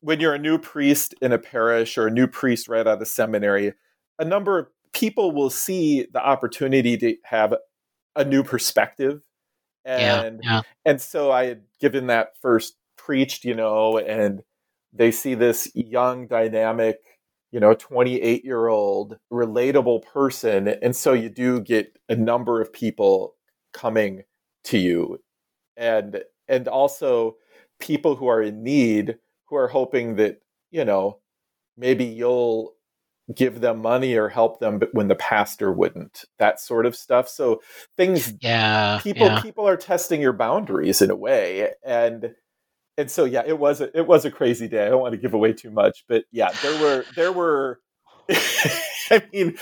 when 0.02 0.20
you're 0.20 0.34
a 0.34 0.40
new 0.40 0.58
priest 0.58 1.16
in 1.22 1.32
a 1.32 1.40
parish 1.40 1.98
or 1.98 2.08
a 2.08 2.12
new 2.12 2.28
priest 2.28 2.68
right 2.68 2.86
out 2.86 3.02
of 3.02 3.08
seminary, 3.08 3.74
a 4.20 4.26
number 4.26 4.60
of 4.60 4.68
people 4.92 5.32
will 5.32 5.50
see 5.50 6.06
the 6.12 6.24
opportunity 6.24 6.98
to 6.98 7.16
have 7.24 7.56
a 8.16 8.24
new 8.26 8.44
perspective. 8.44 9.22
Yeah. 9.86 10.22
And 10.22 10.42
Yeah. 10.44 10.62
and 10.86 11.02
so 11.02 11.32
I 11.32 11.46
had 11.46 11.64
given 11.80 12.08
that 12.08 12.38
first 12.42 12.78
preached, 12.98 13.46
you 13.46 13.56
know, 13.56 13.98
and 13.98 14.44
they 14.94 15.12
see 15.12 15.36
this 15.36 15.72
young, 15.76 16.28
dynamic, 16.28 16.98
you 17.52 17.60
know, 17.60 17.74
28 17.76 18.46
year 18.46 18.68
old, 18.68 19.18
relatable 19.32 20.04
person. 20.06 20.68
And 20.70 20.96
so 20.96 21.14
you 21.14 21.30
do 21.30 21.62
get 21.62 21.98
a 22.10 22.16
number 22.16 22.62
of 22.62 22.72
people 22.74 23.36
coming 23.74 24.24
to 24.66 24.78
you. 24.78 25.20
And 25.78 26.24
and 26.48 26.68
also 26.68 27.38
people 27.80 28.16
who 28.16 28.28
are 28.28 28.42
in 28.42 28.64
need 28.64 29.18
who 29.46 29.56
are 29.58 29.68
hoping 29.68 30.16
that, 30.18 30.42
you 30.72 30.86
know, 30.86 31.20
maybe 31.78 32.06
you'll 32.06 32.76
give 33.36 33.62
them 33.62 33.82
money 33.82 34.16
or 34.16 34.28
help 34.30 34.60
them 34.60 34.80
but 34.80 34.90
when 34.94 35.08
the 35.08 35.16
pastor 35.16 35.72
wouldn't. 35.72 36.26
That 36.40 36.60
sort 36.60 36.86
of 36.86 36.96
stuff. 36.96 37.30
So 37.30 37.62
things 37.98 38.34
Yeah. 38.42 39.00
people 39.02 39.28
yeah. 39.28 39.42
people 39.42 39.68
are 39.68 39.78
testing 39.78 40.22
your 40.22 40.34
boundaries 40.34 41.02
in 41.02 41.10
a 41.12 41.16
way 41.16 41.72
and 41.86 42.34
and 42.98 43.10
so 43.10 43.26
yeah 43.26 43.44
it 43.46 43.58
was 43.58 43.82
a, 43.82 43.98
it 43.98 44.06
was 44.08 44.24
a 44.26 44.32
crazy 44.32 44.68
day 44.68 44.86
i 44.86 44.90
don't 44.90 45.02
want 45.02 45.14
to 45.14 45.18
give 45.18 45.34
away 45.34 45.52
too 45.54 45.72
much 45.72 46.04
but 46.08 46.26
yeah 46.32 46.52
there 46.62 46.80
were 46.82 47.06
there 47.16 47.32
were 47.32 47.80
i 48.32 49.22
mean 49.34 49.58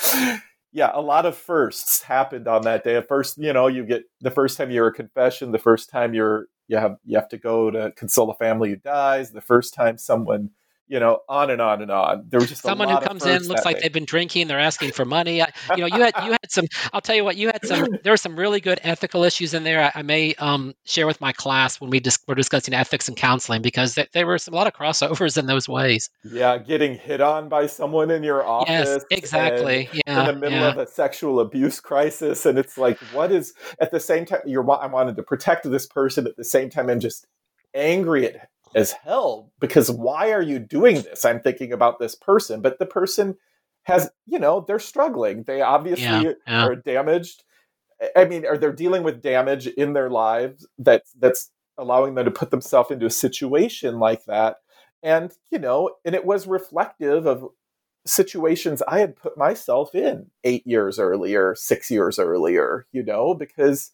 yeah 0.73 0.91
a 0.93 1.01
lot 1.01 1.25
of 1.25 1.35
firsts 1.37 2.01
happened 2.01 2.47
on 2.47 2.63
that 2.63 2.83
day 2.83 2.95
at 2.95 3.07
first 3.07 3.37
you 3.37 3.53
know 3.53 3.67
you 3.67 3.85
get 3.85 4.03
the 4.21 4.31
first 4.31 4.57
time 4.57 4.71
you're 4.71 4.87
a 4.87 4.93
confession 4.93 5.51
the 5.51 5.59
first 5.59 5.89
time 5.89 6.13
you're 6.13 6.47
you 6.67 6.77
have 6.77 6.95
you 7.05 7.17
have 7.17 7.29
to 7.29 7.37
go 7.37 7.71
to 7.71 7.91
console 7.95 8.29
a 8.31 8.35
family 8.35 8.69
who 8.69 8.75
dies 8.77 9.31
the 9.31 9.41
first 9.41 9.73
time 9.73 9.97
someone 9.97 10.49
you 10.91 10.99
know 10.99 11.19
on 11.29 11.49
and 11.49 11.61
on 11.61 11.81
and 11.81 11.89
on 11.89 12.25
there 12.27 12.39
was 12.39 12.49
just 12.49 12.61
Someone 12.61 12.89
who 12.89 12.99
comes 12.99 13.25
in 13.25 13.43
looks 13.47 13.65
like 13.65 13.79
they've 13.79 13.91
been 13.91 14.05
drinking. 14.05 14.47
They're 14.47 14.59
asking 14.59 14.91
for 14.91 15.05
money. 15.05 15.41
I, 15.41 15.51
you 15.75 15.77
know, 15.77 15.87
you 15.87 16.03
had 16.03 16.13
you 16.23 16.31
had 16.31 16.51
some. 16.51 16.65
I'll 16.93 17.01
tell 17.01 17.15
you 17.15 17.23
what. 17.23 17.37
You 17.37 17.47
had 17.47 17.65
some. 17.65 17.97
There 18.03 18.13
were 18.13 18.17
some 18.17 18.35
really 18.35 18.59
good 18.59 18.79
ethical 18.83 19.23
issues 19.23 19.53
in 19.53 19.63
there. 19.63 19.83
I, 19.83 19.99
I 19.99 20.01
may 20.03 20.35
um, 20.35 20.73
share 20.85 21.07
with 21.07 21.19
my 21.21 21.31
class 21.31 21.79
when 21.79 21.89
we 21.89 21.99
dis- 21.99 22.19
were 22.27 22.35
discussing 22.35 22.73
ethics 22.73 23.07
and 23.07 23.17
counseling 23.17 23.61
because 23.61 23.95
th- 23.95 24.09
there 24.13 24.27
were 24.27 24.37
some, 24.37 24.53
a 24.53 24.57
lot 24.57 24.67
of 24.67 24.73
crossovers 24.73 25.37
in 25.37 25.45
those 25.45 25.69
ways. 25.69 26.09
yeah 26.23 26.57
getting 26.57 26.95
hit 26.95 27.21
on 27.21 27.49
by 27.49 27.67
someone 27.67 28.11
in 28.11 28.23
your 28.23 28.45
office 28.45 28.69
yes, 28.69 28.87
and- 28.87 29.03
exactly. 29.11 29.89
in 30.05 30.25
the 30.25 30.33
middle 30.33 30.59
yeah. 30.59 30.71
of 30.71 30.77
a 30.77 30.87
sexual 30.87 31.39
abuse 31.39 31.79
crisis 31.79 32.45
and 32.45 32.57
it's 32.57 32.77
like 32.77 32.97
what 33.13 33.31
is 33.31 33.53
at 33.79 33.91
the 33.91 33.99
same 33.99 34.25
time 34.25 34.41
you're 34.45 34.69
i 34.71 34.87
wanted 34.87 35.15
to 35.15 35.23
protect 35.23 35.69
this 35.69 35.87
person 35.87 36.27
at 36.27 36.35
the 36.35 36.43
same 36.43 36.69
time 36.69 36.89
i'm 36.89 36.99
just 36.99 37.27
angry 37.73 38.27
at, 38.27 38.49
as 38.75 38.91
hell 38.91 39.51
because 39.59 39.89
why 39.91 40.31
are 40.31 40.41
you 40.41 40.59
doing 40.59 41.01
this? 41.01 41.25
I'm 41.25 41.39
thinking 41.41 41.73
about 41.73 41.99
this 41.99 42.15
person 42.15 42.61
but 42.61 42.79
the 42.79 42.85
person 42.85 43.37
has 43.83 44.09
you 44.25 44.39
know 44.39 44.63
they're 44.67 44.79
struggling. 44.79 45.43
They 45.43 45.61
obviously 45.61 46.05
Yeah, 46.05 46.33
yeah. 46.47 46.65
are 46.65 46.75
damaged. 46.75 47.43
I 48.15 48.25
mean 48.25 48.45
are 48.45 48.57
they're 48.57 48.73
dealing 48.73 49.03
with 49.03 49.21
damage 49.21 49.67
in 49.67 49.93
their 49.93 50.09
lives 50.09 50.67
that's 50.77 51.11
that's 51.13 51.51
allowing 51.77 52.15
them 52.15 52.25
to 52.25 52.31
put 52.31 52.51
themselves 52.51 52.91
into 52.91 53.05
a 53.05 53.11
situation 53.11 53.99
like 53.99 54.25
that? 54.25 54.57
And 55.03 55.31
you 55.51 55.59
know 55.59 55.95
and 56.05 56.15
it 56.15 56.25
was 56.25 56.47
reflective 56.47 57.25
of 57.25 57.47
situations 58.05 58.81
I 58.87 58.99
had 58.99 59.15
put 59.15 59.37
myself 59.37 59.93
in 59.93 60.31
eight 60.43 60.65
years 60.65 60.97
earlier, 60.97 61.53
six 61.55 61.91
years 61.91 62.17
earlier, 62.17 62.87
you 62.91 63.03
know, 63.03 63.33
because 63.35 63.91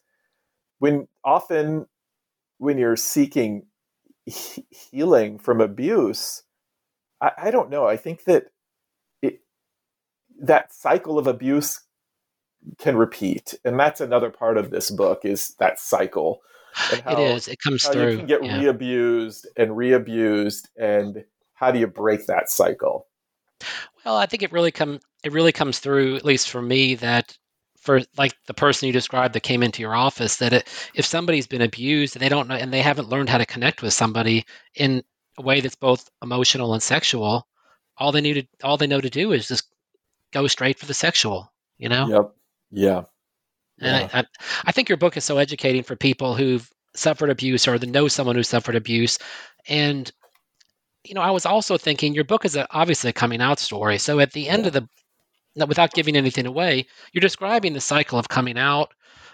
when 0.78 1.08
often 1.24 1.86
when 2.58 2.78
you're 2.78 2.96
seeking 2.96 3.66
healing 4.28 5.38
from 5.38 5.60
abuse, 5.60 6.42
I, 7.20 7.30
I 7.38 7.50
don't 7.50 7.70
know. 7.70 7.86
I 7.86 7.96
think 7.96 8.24
that 8.24 8.46
it, 9.22 9.40
that 10.40 10.72
cycle 10.72 11.18
of 11.18 11.26
abuse 11.26 11.80
can 12.78 12.96
repeat, 12.96 13.54
and 13.64 13.78
that's 13.78 14.00
another 14.00 14.30
part 14.30 14.56
of 14.56 14.70
this 14.70 14.90
book 14.90 15.24
is 15.24 15.54
that 15.58 15.78
cycle. 15.78 16.40
And 16.92 17.00
how, 17.02 17.12
it 17.12 17.18
is. 17.18 17.48
It 17.48 17.58
comes 17.60 17.84
through. 17.84 18.10
you 18.10 18.16
can 18.18 18.26
get 18.26 18.44
yeah. 18.44 18.58
re-abused 18.58 19.48
and 19.56 19.76
re-abused, 19.76 20.68
and 20.76 21.24
how 21.54 21.70
do 21.70 21.78
you 21.78 21.86
break 21.86 22.26
that 22.26 22.50
cycle? 22.50 23.06
Well, 24.04 24.16
I 24.16 24.26
think 24.26 24.42
it 24.42 24.52
really 24.52 24.70
come 24.70 25.00
it 25.24 25.32
really 25.32 25.52
comes 25.52 25.80
through, 25.80 26.16
at 26.16 26.24
least 26.24 26.50
for 26.50 26.62
me, 26.62 26.94
that 26.96 27.36
for 27.88 28.02
like 28.18 28.34
the 28.46 28.52
person 28.52 28.86
you 28.86 28.92
described 28.92 29.34
that 29.34 29.40
came 29.40 29.62
into 29.62 29.80
your 29.80 29.96
office, 29.96 30.36
that 30.36 30.52
it, 30.52 30.68
if 30.94 31.06
somebody's 31.06 31.46
been 31.46 31.62
abused 31.62 32.14
and 32.14 32.22
they 32.22 32.28
don't 32.28 32.46
know 32.46 32.54
and 32.54 32.70
they 32.70 32.82
haven't 32.82 33.08
learned 33.08 33.30
how 33.30 33.38
to 33.38 33.46
connect 33.46 33.80
with 33.80 33.94
somebody 33.94 34.44
in 34.74 35.02
a 35.38 35.42
way 35.42 35.62
that's 35.62 35.74
both 35.74 36.10
emotional 36.22 36.74
and 36.74 36.82
sexual, 36.82 37.48
all 37.96 38.12
they 38.12 38.20
need 38.20 38.34
to 38.34 38.46
all 38.62 38.76
they 38.76 38.86
know 38.86 39.00
to 39.00 39.08
do 39.08 39.32
is 39.32 39.48
just 39.48 39.72
go 40.34 40.46
straight 40.46 40.78
for 40.78 40.84
the 40.84 40.92
sexual, 40.92 41.50
you 41.78 41.88
know. 41.88 42.08
Yep. 42.08 42.34
Yeah. 42.72 43.02
And 43.80 43.96
I, 43.96 44.18
I, 44.18 44.24
I 44.66 44.72
think 44.72 44.90
your 44.90 44.98
book 44.98 45.16
is 45.16 45.24
so 45.24 45.38
educating 45.38 45.82
for 45.82 45.96
people 45.96 46.34
who've 46.34 46.70
suffered 46.94 47.30
abuse 47.30 47.66
or 47.66 47.78
know 47.78 48.06
someone 48.08 48.36
who 48.36 48.42
suffered 48.42 48.76
abuse. 48.76 49.18
And, 49.66 50.12
you 51.04 51.14
know, 51.14 51.22
I 51.22 51.30
was 51.30 51.46
also 51.46 51.78
thinking 51.78 52.12
your 52.12 52.24
book 52.24 52.44
is 52.44 52.54
a, 52.54 52.66
obviously 52.70 53.08
a 53.08 53.14
coming 53.14 53.40
out 53.40 53.58
story. 53.58 53.96
So 53.96 54.20
at 54.20 54.32
the 54.32 54.46
end 54.46 54.66
of 54.66 54.74
the, 54.74 54.86
no, 55.58 55.66
without 55.66 55.92
giving 55.92 56.16
anything 56.16 56.46
away, 56.46 56.86
you're 57.12 57.20
describing 57.20 57.72
the 57.74 57.80
cycle 57.80 58.18
of 58.18 58.28
coming 58.28 58.58
out, 58.58 58.92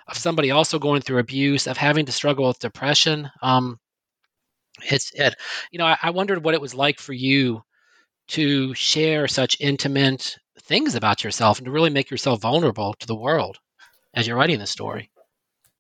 of 0.09 0.17
somebody 0.19 0.51
also 0.51 0.79
going 0.79 1.01
through 1.03 1.19
abuse, 1.19 1.67
of 1.67 1.77
having 1.77 2.07
to 2.07 2.13
struggle 2.13 2.49
with 2.49 2.59
depression. 2.59 3.31
Um, 3.43 3.79
it's, 4.91 5.13
it, 5.15 5.37
you 5.71 5.79
know, 5.79 5.87
I, 5.87 5.97
I 6.03 6.11
wondered 6.11 6.45
what 6.45 6.55
it 6.55 6.61
was 6.61 6.75
like 6.75 6.99
for 6.99 7.13
you 7.13 7.63
to 8.29 8.75
share 8.75 9.29
such 9.29 9.61
intimate 9.61 10.37
things 10.63 10.95
about 10.95 11.23
yourself 11.23 11.59
and 11.59 11.67
to 11.67 11.71
really 11.71 11.91
make 11.91 12.11
yourself 12.11 12.41
vulnerable 12.41 12.95
to 12.99 13.07
the 13.07 13.15
world 13.15 13.59
as 14.15 14.27
you're 14.27 14.37
writing 14.37 14.59
the 14.59 14.67
story. 14.67 15.11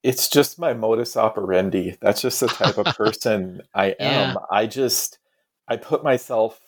it's 0.03 0.28
just 0.28 0.59
my 0.59 0.74
modus 0.74 1.16
operandi. 1.16 1.97
That's 2.01 2.20
just 2.20 2.40
the 2.40 2.49
type 2.49 2.76
of 2.78 2.84
person 2.97 3.62
I 3.74 3.86
am. 3.99 4.34
Yeah. 4.34 4.36
I 4.51 4.66
just 4.66 5.18
I 5.66 5.76
put 5.76 6.05
myself 6.05 6.61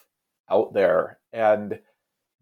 out 0.51 0.72
there 0.72 1.18
and 1.33 1.79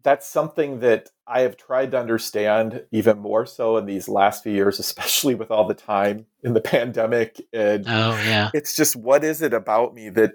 that's 0.05 0.27
something 0.27 0.81
that 0.81 1.09
I 1.27 1.41
have 1.41 1.57
tried 1.57 1.91
to 1.91 1.99
understand 1.99 2.83
even 2.91 3.17
more 3.17 3.47
so 3.47 3.75
in 3.77 3.87
these 3.87 4.07
last 4.07 4.43
few 4.43 4.53
years, 4.53 4.79
especially 4.79 5.35
with 5.35 5.51
all 5.51 5.67
the 5.67 5.73
time 5.73 6.27
in 6.43 6.53
the 6.53 6.61
pandemic. 6.61 7.41
And 7.51 7.85
Oh 7.87 8.11
yeah, 8.25 8.51
it's 8.53 8.75
just 8.75 8.95
what 8.95 9.23
is 9.23 9.41
it 9.41 9.53
about 9.53 9.93
me 9.93 10.09
that 10.11 10.33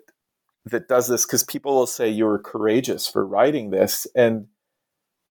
that 0.67 0.89
does 0.89 1.09
this? 1.09 1.25
Because 1.25 1.45
people 1.45 1.75
will 1.75 1.87
say 1.87 2.09
you 2.09 2.27
were 2.27 2.39
courageous 2.39 3.09
for 3.09 3.25
writing 3.25 3.71
this, 3.71 4.07
and 4.15 4.49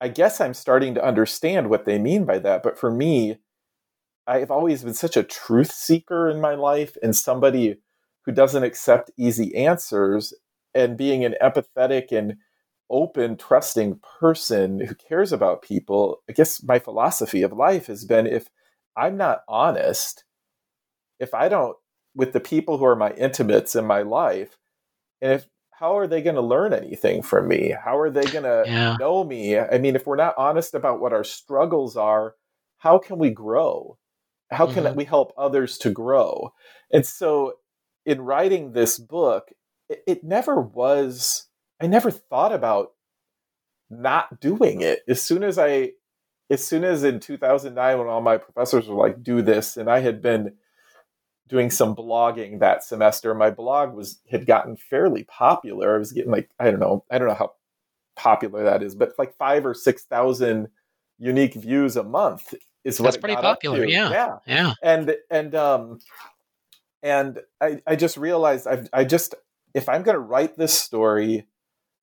I 0.02 0.08
guess 0.08 0.40
I'm 0.40 0.54
starting 0.54 0.96
to 0.96 1.06
understand 1.06 1.70
what 1.70 1.86
they 1.86 2.00
mean 2.00 2.26
by 2.26 2.40
that. 2.40 2.64
But 2.64 2.80
for 2.80 2.90
me, 2.90 3.38
I've 4.26 4.52
always 4.52 4.84
been 4.84 4.94
such 4.94 5.18
a 5.18 5.24
truth 5.24 5.72
seeker 5.72 6.30
in 6.30 6.40
my 6.40 6.56
life 6.56 6.96
and 7.04 7.16
somebody 7.16 7.78
who 8.26 8.32
doesn't 8.32 8.64
accept 8.64 9.12
easy 9.18 9.54
answers 9.56 10.34
and 10.74 10.98
being 10.98 11.26
an 11.26 11.36
empathetic 11.42 12.12
and 12.12 12.36
open, 12.90 13.38
trusting 13.38 14.00
person 14.20 14.80
who 14.80 14.96
cares 14.96 15.32
about 15.34 15.62
people. 15.62 16.22
I 16.30 16.34
guess 16.34 16.64
my 16.64 16.80
philosophy 16.80 17.44
of 17.44 17.54
life 17.54 17.88
has 17.88 18.06
been 18.06 18.28
if 18.28 18.50
I'm 18.98 19.18
not 19.18 19.42
honest, 19.48 20.24
if 21.20 21.34
I 21.34 21.50
don't, 21.50 21.78
with 22.16 22.34
the 22.34 22.40
people 22.40 22.78
who 22.78 22.86
are 22.86 22.96
my 22.96 23.12
intimates 23.14 23.76
in 23.76 23.86
my 23.86 24.02
life, 24.02 24.58
and 25.22 25.34
if 25.34 25.48
how 25.72 25.98
are 25.98 26.08
they 26.08 26.22
going 26.22 26.36
to 26.36 26.42
learn 26.42 26.74
anything 26.74 27.24
from 27.24 27.48
me? 27.50 27.72
How 27.84 28.00
are 28.00 28.12
they 28.12 28.30
going 28.30 28.46
to 28.46 28.70
Yeah. 28.70 28.96
know 29.00 29.24
me? 29.26 29.60
I 29.60 29.78
mean, 29.80 29.96
if 29.96 30.08
we're 30.08 30.16
not 30.18 30.36
honest 30.38 30.76
about 30.76 31.02
what 31.02 31.14
our 31.14 31.24
struggles 31.26 31.98
are, 31.98 32.36
how 32.80 33.00
can 33.00 33.20
we 33.20 33.32
grow? 33.32 33.98
How 34.52 34.68
can 34.68 34.86
Mhm. 34.86 34.96
we 34.96 35.06
help 35.06 35.34
others 35.38 35.78
to 35.80 35.92
grow? 35.92 36.54
And 36.94 37.06
so, 37.06 37.56
in 38.06 38.22
writing 38.22 38.74
this 38.74 39.00
book, 39.00 39.50
it, 39.90 40.04
it 40.08 40.24
never 40.24 40.62
was, 40.62 41.49
I 41.82 41.88
never 41.88 42.11
thought 42.11 42.53
about 42.53 42.93
not 43.89 44.39
doing 44.39 44.82
it. 44.82 45.03
As 45.07 45.21
soon 45.21 45.43
as 45.43 45.57
I, 45.57 45.91
as 46.49 46.65
soon 46.65 46.84
as 46.84 47.03
in 47.03 47.19
2009, 47.19 47.97
when 47.97 48.07
all 48.07 48.21
my 48.21 48.38
professors 48.38 48.88
were 48.88 48.95
like, 48.95 49.23
do 49.23 49.41
this, 49.41 49.77
and 49.77 49.89
I 49.89 49.99
had 49.99 50.21
been 50.21 50.53
doing 51.47 51.71
some 51.71 51.95
blogging 51.95 52.59
that 52.59 52.84
semester, 52.84 53.34
my 53.34 53.49
blog 53.49 53.93
was 53.93 54.19
had 54.30 54.45
gotten 54.45 54.75
fairly 54.75 55.23
popular. 55.23 55.95
I 55.95 55.99
was 55.99 56.11
getting 56.11 56.32
like, 56.32 56.49
I 56.59 56.69
don't 56.69 56.80
know, 56.80 57.03
I 57.09 57.17
don't 57.17 57.27
know 57.27 57.34
how 57.34 57.53
popular 58.15 58.63
that 58.63 58.84
is, 58.84 58.95
but 58.95 59.13
like 59.17 59.36
five 59.38 59.65
or 59.65 59.73
6,000 59.73 60.67
unique 61.17 61.55
views 61.55 61.95
a 61.95 62.03
month 62.03 62.53
is 62.84 62.99
what 62.99 63.05
That's 63.05 63.17
pretty 63.17 63.36
popular, 63.36 63.86
yeah. 63.86 64.09
Yeah 64.09 64.38
yeah, 64.45 64.73
and 64.82 65.15
and 65.30 65.53
um 65.55 65.99
and 67.03 67.39
I, 67.61 67.82
I 67.86 67.95
just 67.95 68.17
realized 68.17 68.67
I've, 68.67 68.88
I 68.93 69.03
just 69.03 69.36
if 69.73 69.88
I'm 69.88 70.03
going 70.03 70.15
to 70.15 70.21
write 70.21 70.57
this 70.57 70.73
story, 70.73 71.45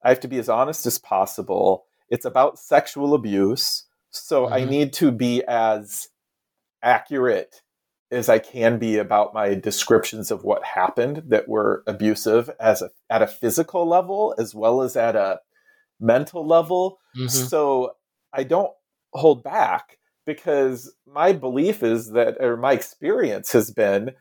I 0.06 0.10
have 0.10 0.20
to 0.20 0.28
be 0.28 0.38
as 0.38 0.48
honest 0.48 0.86
as 0.86 0.98
possible. 1.00 1.84
it's 2.08 2.24
about 2.24 2.60
sexual 2.60 3.12
abuse. 3.12 3.84
So 4.10 4.44
mm-hmm. 4.44 4.54
I 4.54 4.64
need 4.64 4.92
to 4.94 5.10
be 5.10 5.42
as 5.42 6.08
accurate 6.80 7.62
as 8.12 8.28
I 8.28 8.38
can 8.38 8.78
be 8.78 8.98
about 8.98 9.34
my 9.34 9.54
descriptions 9.54 10.30
of 10.30 10.44
what 10.44 10.62
happened 10.62 11.24
that 11.26 11.48
were 11.48 11.82
abusive 11.88 12.48
as 12.60 12.82
a, 12.82 12.90
at 13.10 13.22
a 13.22 13.26
physical 13.26 13.84
level 13.84 14.32
as 14.38 14.54
well 14.54 14.82
as 14.82 14.96
at 14.96 15.16
a 15.16 15.40
mental 15.98 16.46
level. 16.46 17.00
Mm-hmm. 17.16 17.26
So 17.26 17.96
I 18.32 18.44
don't 18.44 18.70
hold 19.12 19.42
back 19.42 19.98
because 20.24 20.94
my 21.04 21.32
belief 21.32 21.82
is 21.82 22.12
that, 22.12 22.36
or 22.38 22.56
my 22.56 22.74
experience 22.74 23.50
has 23.50 23.72
been 23.72 24.12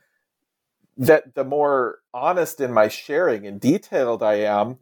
that 0.96 1.36
the 1.36 1.44
more 1.44 1.98
honest 2.12 2.60
in 2.60 2.72
my 2.72 2.88
sharing 2.88 3.46
and 3.46 3.60
detailed 3.60 4.24
I 4.24 4.34
am, 4.40 4.78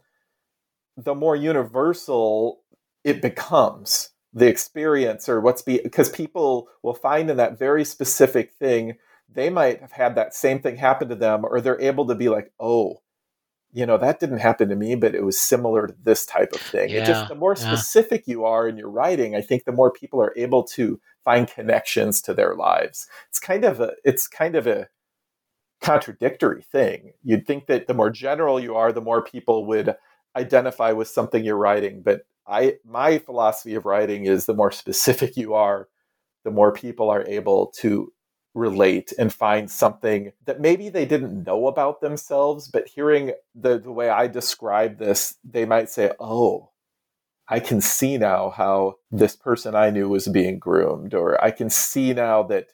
the 0.96 1.14
more 1.14 1.36
universal 1.36 2.60
it 3.02 3.20
becomes 3.20 4.10
the 4.32 4.48
experience 4.48 5.28
or 5.28 5.40
what's 5.40 5.62
be 5.62 5.80
because 5.82 6.08
people 6.08 6.68
will 6.82 6.94
find 6.94 7.30
in 7.30 7.36
that 7.36 7.58
very 7.58 7.84
specific 7.84 8.52
thing 8.52 8.94
they 9.32 9.50
might 9.50 9.80
have 9.80 9.92
had 9.92 10.14
that 10.14 10.34
same 10.34 10.60
thing 10.60 10.76
happen 10.76 11.08
to 11.08 11.14
them 11.14 11.44
or 11.44 11.60
they're 11.60 11.80
able 11.80 12.06
to 12.06 12.14
be 12.14 12.28
like 12.28 12.52
oh 12.60 13.00
you 13.72 13.84
know 13.84 13.98
that 13.98 14.20
didn't 14.20 14.38
happen 14.38 14.68
to 14.68 14.76
me 14.76 14.94
but 14.94 15.14
it 15.14 15.24
was 15.24 15.38
similar 15.38 15.86
to 15.86 15.94
this 16.02 16.24
type 16.24 16.52
of 16.52 16.60
thing. 16.60 16.90
Yeah, 16.90 17.04
just 17.04 17.28
the 17.28 17.34
more 17.34 17.56
specific 17.56 18.24
yeah. 18.26 18.32
you 18.32 18.44
are 18.44 18.68
in 18.68 18.76
your 18.76 18.90
writing 18.90 19.34
i 19.34 19.40
think 19.40 19.64
the 19.64 19.72
more 19.72 19.90
people 19.90 20.20
are 20.20 20.32
able 20.36 20.62
to 20.62 21.00
find 21.24 21.48
connections 21.48 22.20
to 22.22 22.34
their 22.34 22.54
lives. 22.54 23.08
It's 23.30 23.40
kind 23.40 23.64
of 23.64 23.80
a 23.80 23.92
it's 24.04 24.28
kind 24.28 24.54
of 24.54 24.66
a 24.66 24.88
contradictory 25.80 26.62
thing. 26.62 27.12
You'd 27.22 27.46
think 27.46 27.66
that 27.66 27.86
the 27.86 27.94
more 27.94 28.10
general 28.10 28.60
you 28.60 28.76
are 28.76 28.92
the 28.92 29.00
more 29.00 29.22
people 29.22 29.66
would 29.66 29.96
identify 30.36 30.92
with 30.92 31.08
something 31.08 31.44
you're 31.44 31.56
writing 31.56 32.02
but 32.02 32.26
i 32.46 32.74
my 32.84 33.18
philosophy 33.18 33.74
of 33.74 33.84
writing 33.84 34.26
is 34.26 34.46
the 34.46 34.54
more 34.54 34.72
specific 34.72 35.36
you 35.36 35.54
are 35.54 35.88
the 36.44 36.50
more 36.50 36.72
people 36.72 37.10
are 37.10 37.24
able 37.26 37.68
to 37.68 38.12
relate 38.54 39.12
and 39.18 39.32
find 39.32 39.70
something 39.70 40.32
that 40.46 40.60
maybe 40.60 40.88
they 40.88 41.04
didn't 41.04 41.44
know 41.44 41.66
about 41.66 42.00
themselves, 42.00 42.68
but 42.68 42.86
hearing 42.86 43.32
the, 43.54 43.78
the 43.78 43.92
way 43.92 44.08
I 44.08 44.28
describe 44.28 44.98
this, 44.98 45.36
they 45.44 45.64
might 45.64 45.90
say, 45.90 46.12
oh, 46.20 46.70
I 47.48 47.60
can 47.60 47.80
see 47.80 48.16
now 48.16 48.50
how 48.50 48.94
this 49.10 49.36
person 49.36 49.74
I 49.74 49.90
knew 49.90 50.08
was 50.08 50.28
being 50.28 50.58
groomed, 50.58 51.14
or 51.14 51.42
I 51.44 51.50
can 51.50 51.68
see 51.68 52.14
now 52.14 52.42
that 52.44 52.68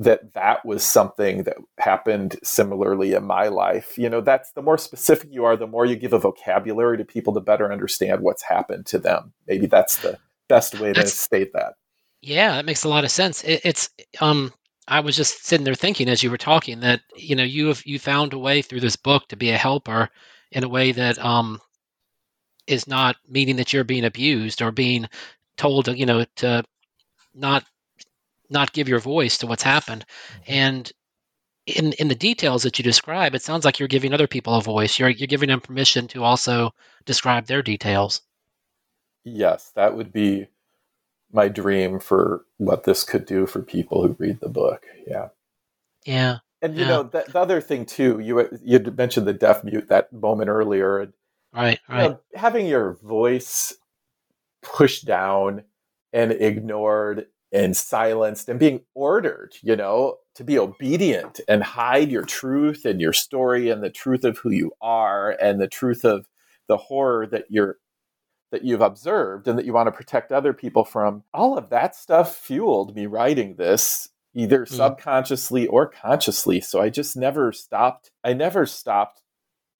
that 0.00 0.32
that 0.32 0.64
was 0.64 0.82
something 0.82 1.42
that 1.42 1.58
happened 1.78 2.38
similarly 2.42 3.12
in 3.12 3.22
my 3.22 3.48
life. 3.48 3.98
You 3.98 4.08
know, 4.08 4.22
that's 4.22 4.50
the 4.52 4.62
more 4.62 4.78
specific 4.78 5.28
you 5.30 5.44
are, 5.44 5.58
the 5.58 5.66
more 5.66 5.84
you 5.84 5.94
give 5.94 6.14
a 6.14 6.18
vocabulary 6.18 6.96
to 6.96 7.04
people 7.04 7.34
to 7.34 7.40
better 7.40 7.70
understand 7.70 8.22
what's 8.22 8.42
happened 8.42 8.86
to 8.86 8.98
them. 8.98 9.34
Maybe 9.46 9.66
that's 9.66 9.98
the 9.98 10.18
best 10.48 10.80
way 10.80 10.92
that's, 10.92 11.10
to 11.10 11.16
state 11.18 11.52
that. 11.52 11.74
Yeah, 12.22 12.56
that 12.56 12.64
makes 12.64 12.84
a 12.84 12.88
lot 12.88 13.04
of 13.04 13.10
sense. 13.10 13.44
It, 13.44 13.60
it's 13.62 13.90
um 14.22 14.54
I 14.88 15.00
was 15.00 15.16
just 15.16 15.44
sitting 15.44 15.64
there 15.64 15.74
thinking 15.74 16.08
as 16.08 16.22
you 16.22 16.30
were 16.30 16.38
talking 16.38 16.80
that 16.80 17.02
you 17.14 17.36
know 17.36 17.44
you 17.44 17.68
have 17.68 17.82
you 17.84 17.98
found 17.98 18.32
a 18.32 18.38
way 18.38 18.62
through 18.62 18.80
this 18.80 18.96
book 18.96 19.28
to 19.28 19.36
be 19.36 19.50
a 19.50 19.58
helper 19.58 20.08
in 20.50 20.64
a 20.64 20.68
way 20.68 20.92
that 20.92 21.22
um, 21.22 21.60
is 22.66 22.88
not 22.88 23.16
meaning 23.28 23.56
that 23.56 23.74
you're 23.74 23.84
being 23.84 24.06
abused 24.06 24.62
or 24.62 24.72
being 24.72 25.08
told 25.58 25.88
you 25.88 26.06
know 26.06 26.24
to 26.36 26.64
not 27.34 27.64
not 28.50 28.72
give 28.72 28.88
your 28.88 29.00
voice 29.00 29.38
to 29.38 29.46
what's 29.46 29.62
happened 29.62 30.04
mm-hmm. 30.32 30.52
and 30.52 30.92
in 31.66 31.92
in 31.94 32.08
the 32.08 32.14
details 32.14 32.62
that 32.62 32.78
you 32.78 32.82
describe 32.82 33.34
it 33.34 33.42
sounds 33.42 33.64
like 33.64 33.78
you're 33.78 33.88
giving 33.88 34.12
other 34.12 34.26
people 34.26 34.54
a 34.54 34.62
voice 34.62 34.98
you're 34.98 35.10
you're 35.10 35.26
giving 35.26 35.48
them 35.48 35.60
permission 35.60 36.08
to 36.08 36.24
also 36.24 36.70
describe 37.04 37.46
their 37.46 37.62
details 37.62 38.22
yes 39.24 39.72
that 39.74 39.96
would 39.96 40.12
be 40.12 40.48
my 41.32 41.48
dream 41.48 41.98
for 41.98 42.44
what 42.58 42.84
this 42.84 43.04
could 43.04 43.24
do 43.24 43.46
for 43.46 43.62
people 43.62 44.06
who 44.06 44.16
read 44.18 44.40
the 44.40 44.48
book. 44.48 44.84
Yeah. 45.06 45.28
Yeah. 46.04 46.38
And 46.62 46.76
you 46.76 46.82
yeah. 46.82 46.88
know 46.88 47.02
the, 47.04 47.24
the, 47.28 47.38
other 47.38 47.60
thing 47.60 47.86
too, 47.86 48.18
you 48.18 48.48
you 48.62 48.78
mentioned 48.96 49.26
the 49.26 49.32
deaf 49.32 49.64
mute 49.64 49.88
that 49.88 50.12
moment 50.12 50.50
earlier. 50.50 51.12
Right, 51.54 51.80
right. 51.88 52.02
You 52.02 52.08
know, 52.10 52.20
having 52.34 52.66
your 52.66 52.94
voice 53.02 53.74
pushed 54.62 55.06
down 55.06 55.64
and 56.12 56.32
ignored 56.32 57.26
and 57.52 57.76
silenced 57.76 58.48
and 58.48 58.60
being 58.60 58.80
ordered, 58.94 59.54
you 59.62 59.74
know, 59.76 60.16
to 60.34 60.44
be 60.44 60.58
obedient 60.58 61.40
and 61.48 61.62
hide 61.62 62.10
your 62.10 62.24
truth 62.24 62.84
and 62.84 63.00
your 63.00 63.12
story 63.12 63.70
and 63.70 63.82
the 63.82 63.90
truth 63.90 64.24
of 64.24 64.38
who 64.38 64.50
you 64.50 64.72
are 64.80 65.36
and 65.40 65.60
the 65.60 65.68
truth 65.68 66.04
of 66.04 66.26
the 66.68 66.76
horror 66.76 67.26
that 67.26 67.46
you're 67.48 67.78
that 68.52 68.64
you've 68.64 68.80
observed 68.80 69.46
and 69.46 69.58
that 69.58 69.64
you 69.64 69.72
want 69.72 69.86
to 69.86 69.92
protect 69.92 70.32
other 70.32 70.52
people 70.52 70.84
from. 70.84 71.22
All 71.32 71.56
of 71.56 71.70
that 71.70 71.94
stuff 71.94 72.34
fueled 72.36 72.96
me 72.96 73.06
writing 73.06 73.56
this 73.56 74.08
either 74.34 74.64
mm. 74.64 74.68
subconsciously 74.68 75.66
or 75.66 75.88
consciously. 75.88 76.60
So 76.60 76.80
I 76.80 76.88
just 76.90 77.16
never 77.16 77.52
stopped. 77.52 78.10
I 78.24 78.32
never 78.32 78.66
stopped 78.66 79.22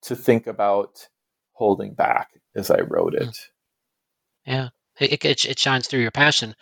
to 0.02 0.16
think 0.16 0.46
about 0.46 1.08
holding 1.52 1.94
back 1.94 2.30
as 2.54 2.70
I 2.70 2.80
wrote 2.80 3.14
it. 3.14 3.36
Yeah. 4.46 4.68
It, 5.00 5.24
it, 5.24 5.44
it, 5.44 5.58
shines 5.58 5.86
through 5.86 6.00
your 6.00 6.10
passion, 6.10 6.54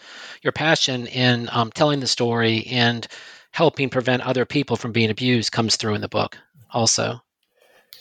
your 0.43 0.53
passion 0.53 1.07
in 1.07 1.49
um, 1.53 1.71
telling 1.73 2.01
the 2.01 2.07
story 2.07 2.67
and 2.69 3.07
helping 3.51 3.91
prevent 3.91 4.23
other 4.23 4.45
people 4.45 4.77
from 4.77 4.93
being 4.93 5.11
abused 5.11 5.53
comes 5.53 5.77
through 5.77 5.95
in 5.95 6.01
the 6.01 6.09
book 6.09 6.39
also. 6.71 7.21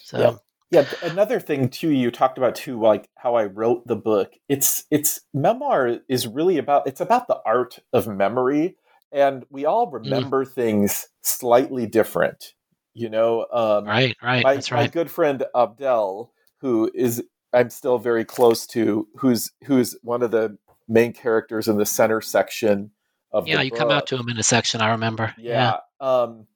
So 0.03 0.19
yeah. 0.19 0.35
Yeah, 0.69 0.85
another 1.01 1.39
thing 1.39 1.69
too 1.69 1.91
you 1.91 2.11
talked 2.11 2.37
about 2.37 2.55
too 2.55 2.77
like 2.77 3.09
how 3.15 3.35
I 3.35 3.45
wrote 3.45 3.87
the 3.87 3.95
book. 3.95 4.33
It's 4.49 4.83
it's 4.91 5.21
memoir 5.33 5.99
is 6.09 6.27
really 6.27 6.57
about 6.57 6.87
it's 6.87 6.99
about 6.99 7.29
the 7.29 7.39
art 7.45 7.79
of 7.93 8.05
memory 8.05 8.75
and 9.11 9.45
we 9.49 9.65
all 9.65 9.87
mm. 9.87 9.93
remember 9.93 10.45
mm. 10.45 10.51
things 10.51 11.07
slightly 11.21 11.85
different. 11.85 12.53
You 12.93 13.09
know, 13.09 13.45
um, 13.53 13.85
right, 13.85 14.17
right. 14.21 14.43
My, 14.43 14.55
That's 14.55 14.71
right. 14.71 14.81
My 14.81 14.87
good 14.87 15.11
friend 15.11 15.43
Abdel, 15.55 16.33
who 16.61 16.89
is 16.93 17.23
I'm 17.57 17.69
still 17.69 17.97
very 17.97 18.23
close 18.23 18.67
to, 18.67 19.07
who's 19.17 19.51
who's 19.63 19.97
one 20.03 20.21
of 20.21 20.31
the 20.31 20.57
main 20.87 21.13
characters 21.13 21.67
in 21.67 21.77
the 21.77 21.85
center 21.85 22.21
section 22.21 22.91
of 23.31 23.47
yeah. 23.47 23.61
you 23.61 23.71
book. 23.71 23.79
come 23.79 23.91
out 23.91 24.07
to 24.07 24.17
him 24.17 24.29
in 24.29 24.37
a 24.37 24.43
section. 24.43 24.81
I 24.81 24.91
remember. 24.91 25.33
Yeah. 25.37 25.79
yeah. 25.99 26.07
Um, 26.07 26.47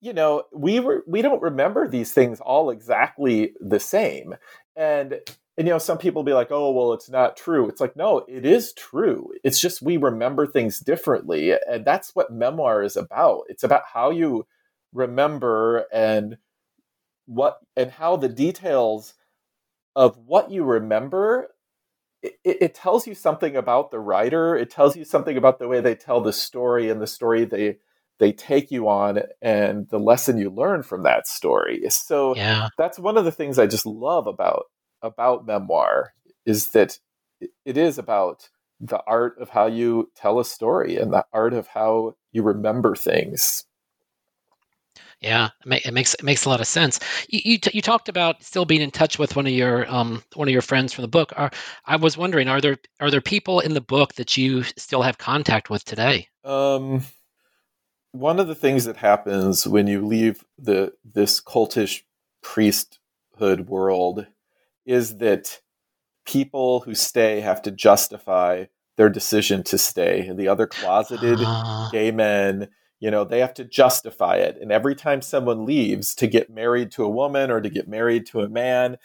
you 0.00 0.12
know, 0.12 0.44
we 0.52 0.80
were 0.80 1.04
we 1.06 1.22
don't 1.22 1.42
remember 1.42 1.86
these 1.86 2.12
things 2.12 2.40
all 2.40 2.70
exactly 2.70 3.52
the 3.60 3.78
same. 3.78 4.34
And 4.74 5.20
and 5.58 5.66
you 5.66 5.74
know, 5.74 5.78
some 5.78 5.98
people 5.98 6.22
be 6.22 6.32
like, 6.32 6.50
"Oh, 6.50 6.70
well, 6.72 6.94
it's 6.94 7.10
not 7.10 7.36
true." 7.36 7.68
It's 7.68 7.80
like, 7.80 7.94
no, 7.94 8.24
it 8.26 8.46
is 8.46 8.72
true. 8.72 9.30
It's 9.44 9.60
just 9.60 9.82
we 9.82 9.98
remember 9.98 10.46
things 10.46 10.80
differently, 10.80 11.52
and 11.68 11.84
that's 11.84 12.14
what 12.14 12.32
memoir 12.32 12.82
is 12.82 12.96
about. 12.96 13.42
It's 13.48 13.62
about 13.62 13.82
how 13.92 14.10
you 14.10 14.46
remember 14.94 15.84
and 15.92 16.38
what 17.26 17.58
and 17.76 17.90
how 17.90 18.16
the 18.16 18.30
details 18.30 19.14
of 19.96 20.16
what 20.18 20.50
you 20.50 20.64
remember 20.64 21.48
it, 22.22 22.36
it, 22.44 22.74
tells 22.74 23.06
you 23.06 23.14
something 23.14 23.56
about 23.56 23.90
the 23.90 23.98
writer 23.98 24.56
it 24.56 24.70
tells 24.70 24.96
you 24.96 25.04
something 25.04 25.36
about 25.36 25.58
the 25.58 25.68
way 25.68 25.80
they 25.80 25.94
tell 25.94 26.20
the 26.20 26.32
story 26.32 26.88
and 26.88 27.00
the 27.00 27.06
story 27.06 27.44
they 27.44 27.76
they 28.22 28.30
take 28.30 28.70
you 28.70 28.88
on 28.88 29.20
and 29.40 29.88
the 29.88 29.98
lesson 29.98 30.38
you 30.38 30.48
learn 30.48 30.84
from 30.84 31.02
that 31.02 31.26
story. 31.26 31.82
So 31.90 32.36
yeah. 32.36 32.68
that's 32.78 32.96
one 32.96 33.16
of 33.16 33.24
the 33.24 33.32
things 33.32 33.58
I 33.58 33.66
just 33.66 33.84
love 33.84 34.28
about 34.28 34.66
about 35.02 35.44
memoir 35.44 36.14
is 36.46 36.68
that 36.68 37.00
it 37.64 37.76
is 37.76 37.98
about 37.98 38.48
the 38.78 39.02
art 39.08 39.34
of 39.40 39.48
how 39.48 39.66
you 39.66 40.08
tell 40.14 40.38
a 40.38 40.44
story 40.44 40.96
and 40.96 41.12
the 41.12 41.24
art 41.32 41.52
of 41.52 41.66
how 41.66 42.14
you 42.30 42.44
remember 42.44 42.94
things. 42.94 43.64
Yeah, 45.22 45.50
it 45.64 45.94
makes 45.94 46.14
it 46.14 46.24
makes 46.24 46.44
a 46.44 46.48
lot 46.48 46.60
of 46.60 46.66
sense. 46.66 46.98
You 47.28 47.40
you, 47.44 47.58
t- 47.58 47.70
you, 47.72 47.80
talked 47.80 48.08
about 48.08 48.42
still 48.42 48.64
being 48.64 48.80
in 48.80 48.90
touch 48.90 49.20
with 49.20 49.36
one 49.36 49.46
of 49.46 49.52
your 49.52 49.88
um 49.88 50.22
one 50.34 50.48
of 50.48 50.52
your 50.52 50.62
friends 50.62 50.92
from 50.92 51.02
the 51.02 51.08
book. 51.08 51.32
Are, 51.36 51.52
I 51.86 51.96
was 51.96 52.18
wondering, 52.18 52.48
are 52.48 52.60
there 52.60 52.78
are 52.98 53.10
there 53.10 53.20
people 53.20 53.60
in 53.60 53.72
the 53.72 53.80
book 53.80 54.14
that 54.14 54.36
you 54.36 54.64
still 54.76 55.02
have 55.02 55.18
contact 55.18 55.70
with 55.70 55.84
today? 55.84 56.26
Um, 56.44 57.04
one 58.10 58.40
of 58.40 58.48
the 58.48 58.56
things 58.56 58.84
that 58.84 58.96
happens 58.96 59.66
when 59.66 59.86
you 59.86 60.04
leave 60.04 60.44
the 60.58 60.92
this 61.04 61.40
cultish 61.40 62.02
priesthood 62.42 63.68
world 63.68 64.26
is 64.84 65.18
that 65.18 65.60
people 66.26 66.80
who 66.80 66.94
stay 66.94 67.40
have 67.40 67.62
to 67.62 67.70
justify 67.70 68.64
their 68.96 69.08
decision 69.08 69.62
to 69.64 69.78
stay. 69.78 70.30
The 70.34 70.48
other 70.48 70.66
closeted 70.66 71.38
uh. 71.40 71.90
gay 71.90 72.10
men, 72.10 72.68
you 73.02 73.10
know, 73.10 73.24
they 73.24 73.40
have 73.40 73.52
to 73.54 73.64
justify 73.64 74.36
it. 74.36 74.56
And 74.62 74.70
every 74.70 74.94
time 74.94 75.22
someone 75.22 75.66
leaves 75.66 76.14
to 76.14 76.28
get 76.28 76.48
married 76.48 76.92
to 76.92 77.02
a 77.02 77.10
woman 77.10 77.50
or 77.50 77.60
to 77.60 77.68
get 77.68 77.88
married 77.88 78.26
to 78.26 78.42
a 78.42 78.48
man, 78.48 78.96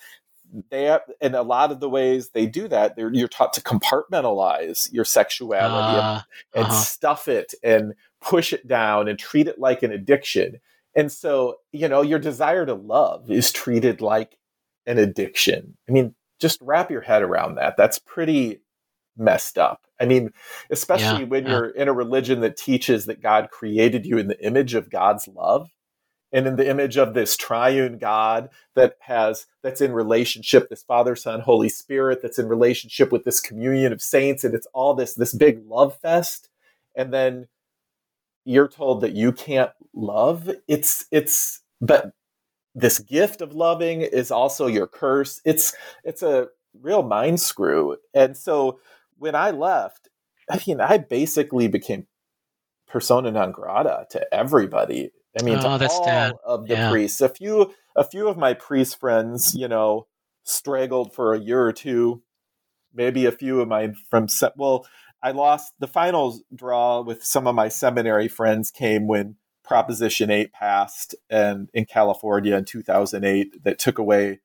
they 0.69 0.83
have, 0.83 1.01
in 1.19 1.33
a 1.33 1.41
lot 1.41 1.71
of 1.71 1.79
the 1.79 1.89
ways 1.89 2.29
they 2.29 2.45
do 2.45 2.67
that, 2.67 2.93
you're 2.95 3.27
taught 3.27 3.53
to 3.53 3.61
compartmentalize 3.61 4.93
your 4.93 5.03
sexuality 5.03 5.97
uh, 5.97 6.13
and, 6.13 6.23
and 6.53 6.65
uh-huh. 6.65 6.79
stuff 6.79 7.27
it 7.27 7.55
and 7.63 7.95
push 8.21 8.53
it 8.53 8.67
down 8.67 9.07
and 9.07 9.17
treat 9.17 9.47
it 9.47 9.57
like 9.57 9.81
an 9.81 9.91
addiction. 9.91 10.59
And 10.95 11.11
so, 11.11 11.55
you 11.71 11.87
know, 11.87 12.03
your 12.03 12.19
desire 12.19 12.67
to 12.67 12.75
love 12.75 13.31
is 13.31 13.51
treated 13.51 13.99
like 13.99 14.37
an 14.85 14.99
addiction. 14.99 15.75
I 15.89 15.91
mean, 15.91 16.13
just 16.39 16.61
wrap 16.61 16.91
your 16.91 17.01
head 17.01 17.23
around 17.23 17.55
that. 17.55 17.77
That's 17.77 17.97
pretty 17.97 18.61
messed 19.17 19.57
up. 19.57 19.87
I 19.99 20.05
mean, 20.05 20.31
especially 20.71 21.23
Yeah, 21.23 21.25
when 21.25 21.45
yeah. 21.45 21.51
you're 21.51 21.69
in 21.69 21.87
a 21.89 21.93
religion 21.93 22.41
that 22.41 22.57
teaches 22.57 23.05
that 23.07 23.21
God 23.21 23.49
created 23.51 24.05
you 24.05 24.17
in 24.17 24.27
the 24.27 24.43
image 24.45 24.75
of 24.75 24.89
God's 24.91 25.27
love 25.27 25.69
and 26.33 26.47
in 26.47 26.57
the 26.57 26.69
image 26.69 26.97
of 26.97 27.13
this 27.15 27.37
triune 27.37 27.97
God 27.99 28.49
that 28.75 28.95
has 29.01 29.47
that's 29.63 29.81
in 29.81 29.93
relationship 29.93 30.69
this 30.69 30.83
Father, 30.83 31.15
Son, 31.15 31.41
Holy 31.41 31.69
Spirit 31.69 32.21
that's 32.23 32.39
in 32.39 32.47
relationship 32.49 33.11
with 33.11 33.25
this 33.25 33.41
communion 33.41 33.93
of 33.93 34.01
saints 34.01 34.43
and 34.45 34.55
it's 34.55 34.67
all 34.73 34.95
this 34.95 35.15
this 35.15 35.33
big 35.33 35.61
love 35.67 35.97
fest 36.01 36.49
and 36.95 37.13
then 37.13 37.47
you're 38.45 38.67
told 38.67 39.01
that 39.01 39.13
you 39.13 39.31
can't 39.31 39.71
love. 39.93 40.49
It's 40.67 41.05
it's 41.11 41.61
but 41.81 42.11
this 42.75 42.99
gift 42.99 43.41
of 43.41 43.53
loving 43.53 44.01
is 44.01 44.31
also 44.31 44.67
your 44.67 44.87
curse. 44.87 45.41
It's 45.45 45.75
it's 46.03 46.23
a 46.23 46.47
real 46.81 47.03
mind 47.03 47.39
screw. 47.41 47.97
And 48.13 48.35
so 48.37 48.79
when 49.17 49.35
I 49.35 49.51
left, 49.51 50.07
I 50.49 50.59
mean, 50.67 50.79
I 50.81 50.97
basically 50.97 51.67
became 51.67 52.07
persona 52.87 53.31
non 53.31 53.51
grata 53.51 54.05
to 54.11 54.33
everybody. 54.33 55.11
I 55.39 55.43
mean, 55.43 55.59
Oh, 55.59 55.77
to 55.77 55.87
all 55.87 56.03
sad. 56.05 56.33
of 56.45 56.67
the 56.67 56.75
Yeah. 56.75 56.89
priests. 56.89 57.21
A 57.21 57.29
few, 57.29 57.73
a 57.95 58.03
few 58.03 58.27
of 58.27 58.37
my 58.37 58.53
priest 58.53 58.99
friends, 58.99 59.53
you 59.55 59.67
know, 59.67 60.07
straggled 60.43 61.13
for 61.13 61.33
a 61.33 61.39
year 61.39 61.61
or 61.61 61.73
two. 61.73 62.23
Maybe 62.93 63.25
a 63.25 63.31
few 63.31 63.61
of 63.61 63.67
my 63.67 63.93
from 64.09 64.27
se- 64.29 64.51
well, 64.55 64.87
I 65.21 65.31
lost 65.31 65.73
the 65.79 65.87
finals 65.87 66.43
draw 66.55 67.01
with 67.01 67.23
some 67.23 67.45
of 67.47 67.55
my 67.55 67.67
seminary 67.67 68.27
friends 68.27 68.71
came 68.71 69.07
when 69.07 69.35
Proposition 69.63 70.31
8 70.31 70.53
passed 70.53 71.13
and 71.29 71.69
in 71.73 71.85
California 71.85 72.55
in 72.55 72.63
2008 72.65 73.63
that 73.63 73.77
took 73.79 73.97
away 73.99 74.39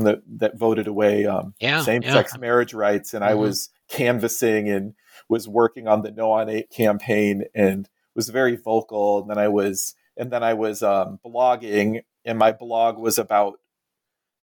that, 0.00 0.22
that 0.38 0.56
voted 0.58 0.86
away 0.86 1.26
um, 1.26 1.54
Yeah, 1.60 1.82
same-sex 1.82 2.32
yeah. 2.34 2.40
marriage 2.40 2.72
rights 2.72 3.12
and 3.14 3.24
I 3.24 3.32
Mhm. 3.32 3.38
was 3.40 3.68
canvassing 3.88 4.68
and 4.68 4.94
was 5.28 5.46
working 5.48 5.86
on 5.88 6.02
the 6.02 6.10
No 6.12 6.32
on 6.32 6.48
8 6.48 6.70
campaign 6.70 7.44
and 7.54 7.88
was 8.14 8.28
very 8.28 8.56
vocal 8.56 9.20
and 9.20 9.28
then 9.30 9.38
I 9.38 9.48
was 9.48 9.94
and 10.16 10.30
then 10.30 10.42
I 10.42 10.54
was 10.54 10.82
um, 10.82 11.18
blogging 11.24 12.02
and 12.24 12.38
my 12.38 12.52
blog 12.52 12.98
was 12.98 13.18
about 13.18 13.58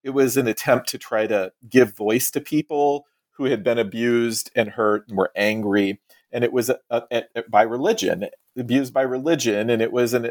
it 0.03 0.11
was 0.11 0.37
an 0.37 0.49
attempt 0.49 0.89
to 0.91 0.99
try 0.99 1.27
to 1.27 1.53
give 1.69 1.97
voice 1.97 2.31
to 2.33 2.41
people 2.41 3.07
who 3.37 3.45
had 3.45 3.63
been 3.65 3.79
abused 3.79 4.51
and 4.55 4.71
hurt 4.71 5.09
and 5.09 5.17
were 5.17 5.31
angry 5.37 6.01
and 6.33 6.45
it 6.45 6.53
was 6.53 6.71
uh, 6.71 7.01
uh, 7.11 7.21
by 7.51 7.63
religion 7.63 8.27
abused 8.59 8.93
by 8.93 9.03
religion 9.03 9.71
and 9.71 9.81
it 9.81 9.93
was 9.93 10.13
an 10.13 10.31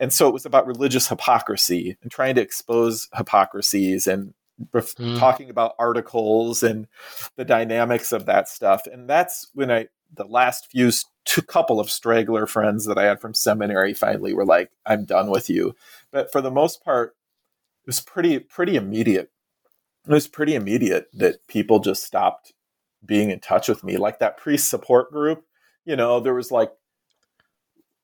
and 0.00 0.12
so 0.12 0.26
it 0.28 0.32
was 0.32 0.46
about 0.46 0.66
religious 0.66 1.08
hypocrisy 1.08 1.96
and 2.02 2.10
trying 2.10 2.34
to 2.34 2.40
expose 2.40 3.08
hypocrisies 3.14 4.06
and 4.06 4.32
Mm. 4.72 5.18
talking 5.18 5.50
about 5.50 5.74
articles 5.78 6.62
and 6.62 6.88
the 7.36 7.44
dynamics 7.44 8.12
of 8.12 8.26
that 8.26 8.48
stuff. 8.48 8.86
And 8.86 9.08
that's 9.08 9.48
when 9.54 9.70
i 9.70 9.88
the 10.12 10.24
last 10.24 10.70
few 10.70 10.90
two 11.24 11.42
couple 11.42 11.78
of 11.78 11.90
straggler 11.90 12.46
friends 12.46 12.86
that 12.86 12.96
i 12.98 13.04
had 13.04 13.20
from 13.20 13.34
seminary 13.34 13.92
finally 13.92 14.32
were 14.32 14.46
like 14.46 14.70
i'm 14.86 15.04
done 15.04 15.30
with 15.30 15.48
you. 15.48 15.74
But 16.10 16.32
for 16.32 16.40
the 16.40 16.50
most 16.50 16.82
part 16.82 17.14
it 17.84 17.88
was 17.88 18.00
pretty 18.00 18.38
pretty 18.38 18.76
immediate. 18.76 19.30
It 20.06 20.12
was 20.12 20.26
pretty 20.26 20.54
immediate 20.54 21.08
that 21.12 21.46
people 21.46 21.78
just 21.80 22.04
stopped 22.04 22.52
being 23.04 23.30
in 23.30 23.40
touch 23.40 23.68
with 23.68 23.84
me. 23.84 23.96
Like 23.96 24.18
that 24.18 24.38
priest 24.38 24.68
support 24.68 25.12
group 25.12 25.44
you 25.84 25.96
know 25.96 26.20
there 26.20 26.34
was 26.34 26.50
like 26.50 26.72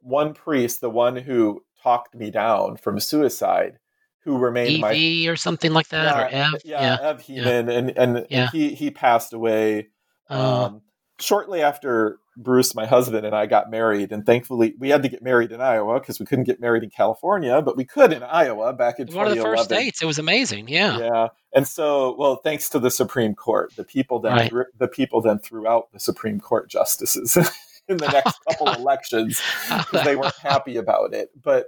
one 0.00 0.34
priest 0.34 0.80
the 0.80 0.90
one 0.90 1.16
who 1.16 1.64
talked 1.82 2.14
me 2.14 2.30
down 2.30 2.76
from 2.76 3.00
suicide 3.00 3.78
who 4.24 4.38
remained 4.38 4.80
my 4.80 4.92
EV 4.94 5.30
or 5.32 5.36
something 5.36 5.72
like 5.72 5.88
that, 5.88 6.16
or 6.16 6.26
Ev. 6.28 6.52
yeah, 6.64 6.80
Yeah. 7.02 7.08
Ev 7.08 7.20
Heeman, 7.22 7.68
and 7.76 7.90
and, 7.96 8.26
Yeah. 8.30 8.50
he 8.50 8.74
he 8.74 8.90
passed 8.90 9.32
away 9.32 9.88
Oh, 10.30 10.64
um, 10.64 10.82
shortly 11.20 11.60
after 11.62 12.18
Bruce, 12.36 12.74
my 12.74 12.86
husband, 12.86 13.24
and 13.26 13.36
I 13.36 13.46
got 13.46 13.70
married, 13.70 14.10
and 14.10 14.24
thankfully 14.26 14.74
we 14.78 14.88
had 14.88 15.02
to 15.04 15.08
get 15.08 15.22
married 15.22 15.52
in 15.52 15.60
Iowa 15.60 16.00
because 16.00 16.18
we 16.18 16.26
couldn't 16.26 16.44
get 16.44 16.58
married 16.60 16.82
in 16.82 16.90
California, 16.90 17.60
but 17.62 17.76
we 17.76 17.84
could 17.84 18.12
in 18.12 18.22
Iowa 18.24 18.72
back 18.72 18.98
in 18.98 19.06
one 19.08 19.28
of 19.28 19.36
the 19.36 19.42
first 19.42 19.64
states. 19.64 20.02
It 20.02 20.06
was 20.06 20.18
amazing. 20.18 20.66
Yeah. 20.68 20.98
Yeah, 20.98 21.28
and 21.54 21.68
so 21.68 22.16
well, 22.18 22.36
thanks 22.36 22.68
to 22.70 22.78
the 22.80 22.90
Supreme 22.90 23.34
Court, 23.34 23.72
the 23.76 23.84
people 23.84 24.18
then 24.18 24.32
Right. 24.32 24.50
threw, 24.50 24.64
the 24.78 24.88
people 24.88 25.20
then 25.20 25.38
threw 25.38 25.68
out 25.68 25.92
the 25.92 26.00
Supreme 26.00 26.40
Court 26.40 26.68
justices 26.70 27.36
in 27.88 27.98
the 27.98 28.08
next 28.08 28.34
Oh, 28.48 28.50
couple 28.52 28.66
God. 28.68 28.78
elections 28.80 29.40
because 29.68 30.04
they 30.04 30.16
weren't 30.16 30.34
happy 30.42 30.76
about 30.78 31.12
it. 31.14 31.28
But 31.40 31.66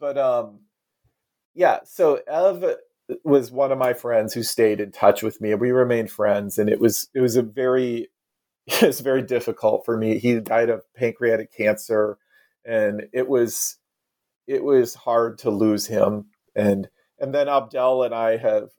but 0.00 0.16
um 0.18 0.60
yeah, 1.60 1.80
so 1.84 2.20
Ev 2.26 2.64
was 3.22 3.52
one 3.52 3.70
of 3.70 3.76
my 3.76 3.92
friends 3.92 4.32
who 4.32 4.42
stayed 4.42 4.80
in 4.80 4.90
touch 4.92 5.22
with 5.22 5.42
me 5.42 5.52
and 5.52 5.60
we 5.60 5.72
remained 5.72 6.10
friends 6.10 6.58
and 6.58 6.70
it 6.70 6.80
was 6.80 7.10
it 7.14 7.20
was 7.20 7.36
a 7.36 7.42
very 7.42 8.08
it 8.66 8.82
was 8.82 9.00
very 9.00 9.20
difficult 9.22 9.84
for 9.84 9.98
me. 9.98 10.18
He 10.18 10.40
died 10.40 10.70
of 10.70 10.82
pancreatic 10.94 11.52
cancer 11.52 12.16
and 12.64 13.02
it 13.12 13.28
was 13.28 13.76
it 14.46 14.64
was 14.64 14.94
hard 14.94 15.38
to 15.40 15.50
lose 15.50 15.86
him 15.86 16.28
and 16.56 16.88
and 17.18 17.34
then 17.34 17.48
Abdel 17.48 18.04
and 18.04 18.14
I 18.14 18.38
have 18.38 18.70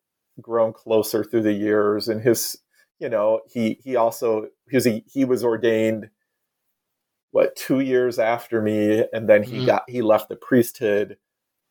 grown 0.42 0.74
closer 0.74 1.24
through 1.24 1.44
the 1.44 1.54
years 1.54 2.08
and 2.08 2.20
his 2.24 2.58
you 3.00 3.10
know 3.10 3.42
he 3.54 3.80
he 3.84 3.96
also 3.96 4.48
he 4.72 4.78
was 4.78 4.88
he 5.06 5.24
was 5.26 5.44
ordained 5.44 6.10
what 7.32 7.56
two 7.56 7.80
years 7.82 8.18
after 8.20 8.60
me 8.60 9.06
and 9.14 9.30
then 9.30 9.44
he 9.44 9.62
Mhm. 9.62 9.66
got 9.68 9.84
he 9.90 10.02
left 10.02 10.30
the 10.30 10.36
priesthood 10.36 11.18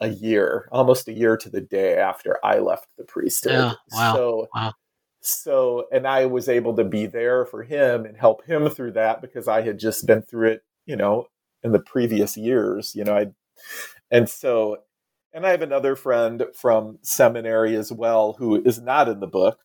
a 0.01 0.09
year 0.09 0.69
almost 0.73 1.09
a 1.09 1.13
year 1.13 1.37
to 1.37 1.49
the 1.51 1.61
day 1.61 1.97
after 1.97 2.39
i 2.45 2.59
left 2.59 2.89
the 2.99 3.05
priesthood 3.05 3.53
Yeah, 3.53 3.75
wow, 3.93 4.15
so 4.15 4.49
wow. 4.55 4.73
so 5.21 5.87
and 5.93 6.07
i 6.07 6.27
was 6.27 6.49
able 6.49 6.75
to 6.77 6.85
be 6.85 7.07
there 7.07 7.45
for 7.45 7.63
him 7.63 8.05
and 8.07 8.17
help 8.17 8.45
him 8.47 8.69
through 8.71 8.93
that 8.93 9.21
because 9.21 9.49
i 9.49 9.63
had 9.63 9.79
just 9.79 10.07
been 10.07 10.23
through 10.23 10.51
it 10.53 10.63
you 10.87 10.97
know 10.97 11.27
in 11.63 11.73
the 11.73 11.81
previous 11.81 12.37
years 12.37 12.95
you 12.95 13.05
know 13.05 13.17
i 13.17 13.27
and 14.11 14.29
so 14.29 14.79
and 15.33 15.47
i 15.47 15.51
have 15.51 15.63
another 15.63 15.95
friend 15.97 16.45
from 16.55 16.99
seminary 17.03 17.77
as 17.77 17.93
well 17.93 18.33
who 18.39 18.63
is 18.65 18.81
not 18.81 19.09
in 19.09 19.21
the 19.21 19.27
book 19.27 19.59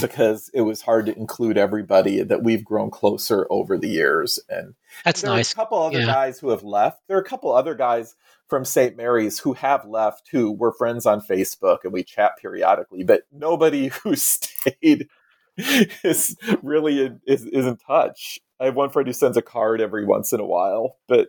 because 0.00 0.50
it 0.52 0.62
was 0.62 0.82
hard 0.82 1.06
to 1.06 1.16
include 1.16 1.56
everybody 1.56 2.22
that 2.22 2.42
we've 2.42 2.64
grown 2.64 2.90
closer 2.90 3.46
over 3.50 3.78
the 3.78 3.88
years 3.88 4.38
and 4.48 4.74
That's 5.04 5.22
there 5.22 5.30
nice. 5.30 5.52
are 5.52 5.54
a 5.54 5.56
couple 5.64 5.78
other 5.78 6.00
Yeah. 6.00 6.06
guys 6.06 6.38
who 6.40 6.50
have 6.50 6.64
left. 6.64 7.00
There 7.06 7.16
are 7.16 7.20
a 7.20 7.24
couple 7.24 7.54
other 7.54 7.74
guys 7.74 8.16
from 8.48 8.64
St. 8.64 8.96
Mary's 8.96 9.38
who 9.40 9.54
have 9.54 9.84
left 9.84 10.28
who 10.30 10.52
were 10.52 10.72
friends 10.72 11.06
on 11.06 11.20
Facebook 11.20 11.78
and 11.84 11.92
we 11.92 12.04
chat 12.04 12.32
periodically, 12.40 13.02
but 13.04 13.22
nobody 13.32 13.88
who 14.02 14.14
stayed 14.16 15.08
is 15.56 16.36
really 16.62 17.06
in, 17.06 17.20
is, 17.26 17.44
is 17.46 17.66
in 17.66 17.76
touch. 17.76 18.38
I 18.60 18.66
have 18.66 18.76
one 18.76 18.90
friend 18.90 19.06
who 19.06 19.12
sends 19.12 19.36
a 19.36 19.42
card 19.42 19.80
every 19.80 20.04
once 20.04 20.32
in 20.32 20.40
a 20.40 20.46
while, 20.46 20.96
but 21.08 21.28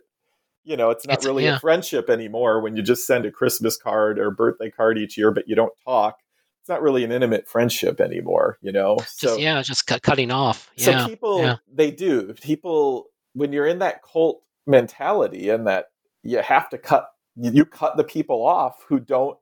you 0.63 0.75
know, 0.75 0.89
it's 0.89 1.07
not 1.07 1.13
It's- 1.13 1.25
really 1.25 1.45
yeah. 1.45 1.55
a 1.55 1.59
friendship 1.59 2.09
anymore 2.09 2.61
when 2.61 2.75
you 2.75 2.83
just 2.83 3.07
send 3.07 3.25
a 3.25 3.31
Christmas 3.31 3.77
card 3.77 4.19
or 4.19 4.31
birthday 4.31 4.69
card 4.69 4.97
each 4.97 5.17
year, 5.17 5.31
but 5.31 5.47
you 5.47 5.55
don't 5.55 5.71
talk. 5.85 6.17
It's 6.61 6.69
not 6.69 6.81
really 6.81 7.05
an 7.05 7.13
intimate 7.13 7.47
friendship 7.47 8.01
anymore, 8.01 8.57
you 8.61 8.73
know? 8.73 8.97
Just 9.17 9.39
yeah, 9.39 9.61
just 9.61 9.87
cut, 9.87 10.01
cutting 10.01 10.29
off. 10.31 10.69
So 10.77 10.91
Yeah. 10.91 11.07
people, 11.07 11.39
yeah. 11.39 11.55
they 11.71 11.91
do. 11.91 12.33
People, 12.33 13.05
when 13.33 13.53
you're 13.53 13.65
in 13.65 13.79
that 13.79 14.01
cult 14.03 14.41
mentality 14.65 15.47
and 15.49 15.65
that 15.67 15.85
you 16.27 16.41
have 16.41 16.69
to 16.69 16.77
cut, 16.77 17.09
you, 17.37 17.65
cut 17.65 17.95
the 17.95 18.03
people 18.03 18.45
off 18.45 18.83
who 18.87 18.99
don't, 18.99 19.37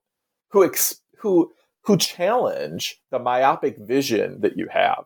who 0.49 0.63
ex, 0.63 1.01
who 1.17 1.51
who 1.81 1.97
challenge 1.97 3.01
the 3.11 3.19
myopic 3.19 3.77
vision 3.79 4.41
that 4.41 4.57
you 4.57 4.67
have, 4.71 5.05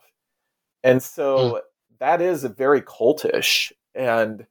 and 0.83 1.01
so 1.01 1.61
that 1.99 2.21
is 2.21 2.43
a 2.43 2.49
very 2.49 2.81
cultish. 2.81 3.71
And 3.95 4.45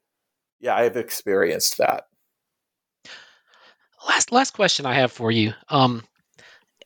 yeah, 0.60 0.74
I've 0.74 0.96
experienced 0.96 1.78
that. 1.78 2.08
last 4.08 4.32
last 4.32 4.52
question 4.52 4.86
I 4.86 4.94
have 4.94 5.12
for 5.12 5.30
you. 5.30 5.52
Um, 5.68 6.02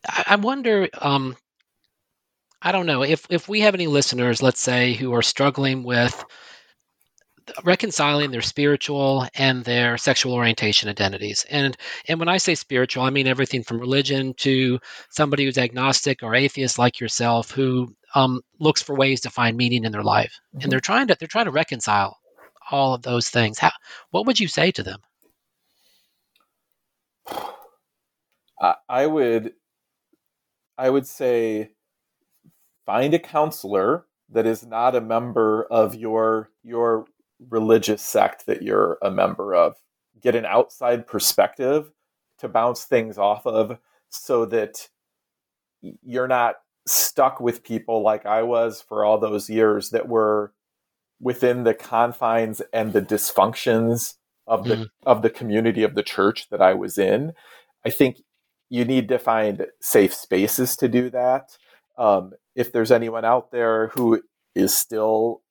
I, 0.09 0.25
I 0.29 0.37
wonder. 0.37 0.89
Um, 1.01 1.37
I 2.61 2.73
don't 2.73 2.87
know 2.87 3.03
if 3.03 3.27
if 3.31 3.49
we 3.49 3.61
have 3.61 3.75
any 3.75 3.87
listeners, 3.87 4.43
let's 4.43 4.61
say, 4.61 4.95
who 4.95 5.13
are 5.15 5.23
struggling 5.23 5.85
with 5.85 6.25
reconciling 7.65 8.31
their 8.31 8.43
spiritual 8.43 9.27
and 9.35 9.65
their 9.65 9.99
sexual 9.99 10.35
orientation 10.35 10.89
identities. 10.89 11.47
And 11.51 11.77
and 12.09 12.19
when 12.19 12.29
I 12.29 12.39
say 12.39 12.55
spiritual, 12.55 13.05
I 13.05 13.11
mean 13.11 13.27
everything 13.27 13.63
from 13.63 13.81
religion 13.81 14.35
to 14.39 14.79
somebody 15.11 15.45
who's 15.45 15.59
agnostic 15.59 16.23
or 16.23 16.35
atheist 16.35 16.79
like 16.79 17.01
yourself, 17.01 17.51
who 17.51 17.95
um, 18.15 18.43
looks 18.61 18.83
for 18.83 18.95
ways 18.97 19.21
to 19.23 19.31
find 19.31 19.57
meaning 19.57 19.85
in 19.85 19.93
their 19.93 20.03
life, 20.05 20.39
Mhm. 20.55 20.65
and 20.65 20.73
they're 20.73 20.81
trying 20.81 21.09
to 21.09 21.17
they're 21.19 21.29
trying 21.29 21.47
to 21.47 21.51
reconcile 21.53 22.19
all 22.71 22.95
of 22.95 23.03
those 23.03 23.29
things. 23.31 23.59
How 23.59 23.73
what 24.11 24.27
would 24.27 24.41
you 24.41 24.49
say 24.49 24.71
to 24.73 24.83
them? 24.83 25.01
I, 28.61 28.75
I 28.89 29.07
would, 29.07 29.55
I 30.79 30.91
would 30.91 31.07
say, 31.07 31.73
find 32.87 33.15
a 33.15 33.19
counselor 33.19 34.07
that 34.31 34.47
is 34.47 34.65
not 34.65 34.95
a 34.97 35.01
member 35.01 35.65
of 35.65 35.95
your 35.95 36.51
your 36.63 37.07
religious 37.49 38.03
sect 38.03 38.47
that 38.47 38.63
you're 38.63 38.99
a 39.03 39.11
member 39.11 39.55
of. 39.55 39.75
Get 40.21 40.35
an 40.35 40.47
outside 40.47 41.07
perspective 41.07 41.91
to 42.39 42.49
bounce 42.49 42.85
things 42.85 43.19
off 43.19 43.47
of, 43.47 43.79
so 44.09 44.45
that 44.47 44.89
you're 45.81 46.29
not 46.29 46.57
stuck 46.87 47.41
with 47.41 47.65
people 47.65 48.03
like 48.03 48.27
I 48.27 48.43
was 48.43 48.83
for 48.83 49.05
all 49.05 49.19
those 49.19 49.49
years 49.49 49.91
that 49.91 50.09
were 50.09 50.53
within 51.21 51.63
the 51.65 51.75
confines 51.75 52.61
and 52.73 52.93
the 52.93 53.03
dysfunctions 53.03 54.15
of 54.47 54.65
the 54.65 54.75
mm. 54.75 54.87
of 55.07 55.23
the 55.23 55.31
community 55.31 55.85
of 55.85 55.95
the 55.95 56.03
church 56.03 56.49
that 56.51 56.61
I 56.61 56.75
was 56.75 56.99
in. 56.99 57.33
I 57.87 57.91
think 57.91 58.23
you 58.69 58.85
need 58.85 59.09
to 59.09 59.19
find 59.19 59.67
safe 59.81 60.13
spaces 60.13 60.77
to 60.77 60.89
do 60.89 61.11
that. 61.11 61.57
Um, 61.97 62.33
if 62.55 62.73
there's 62.73 62.91
anyone 62.91 63.25
out 63.25 63.51
there 63.51 63.89
who 63.89 64.23
is 64.55 64.77
still 64.77 65.43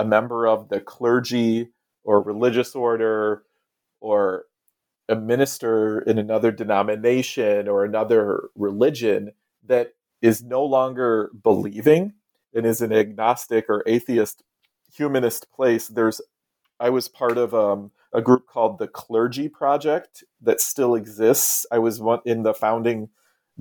a 0.00 0.06
member 0.06 0.48
of 0.48 0.70
the 0.70 0.80
clergy 0.80 1.70
or 2.04 2.22
religious 2.22 2.74
order 2.74 3.44
or 4.00 4.46
a 5.08 5.16
minister 5.16 6.00
in 6.00 6.18
another 6.18 6.52
denomination 6.52 7.68
or 7.68 7.84
another 7.84 8.50
religion 8.56 9.32
that 9.66 9.94
is 10.22 10.42
no 10.42 10.64
longer 10.64 11.30
believing 11.42 12.14
and 12.54 12.66
is 12.66 12.80
an 12.82 12.92
agnostic 12.92 13.66
or 13.68 13.84
atheist 13.86 14.42
humanist 14.94 15.50
place 15.52 15.88
there's 15.88 16.20
i 16.80 16.90
was 16.90 17.08
part 17.08 17.38
of 17.38 17.54
um, 17.54 17.92
a 18.12 18.22
group 18.22 18.46
called 18.46 18.78
the 18.78 18.88
clergy 18.88 19.48
project 19.48 20.24
that 20.42 20.60
still 20.60 20.96
exists. 20.96 21.66
I 21.72 21.78
was 21.78 22.00
one 22.00 22.20
in 22.26 22.44
the 22.44 22.54
founding 22.54 23.10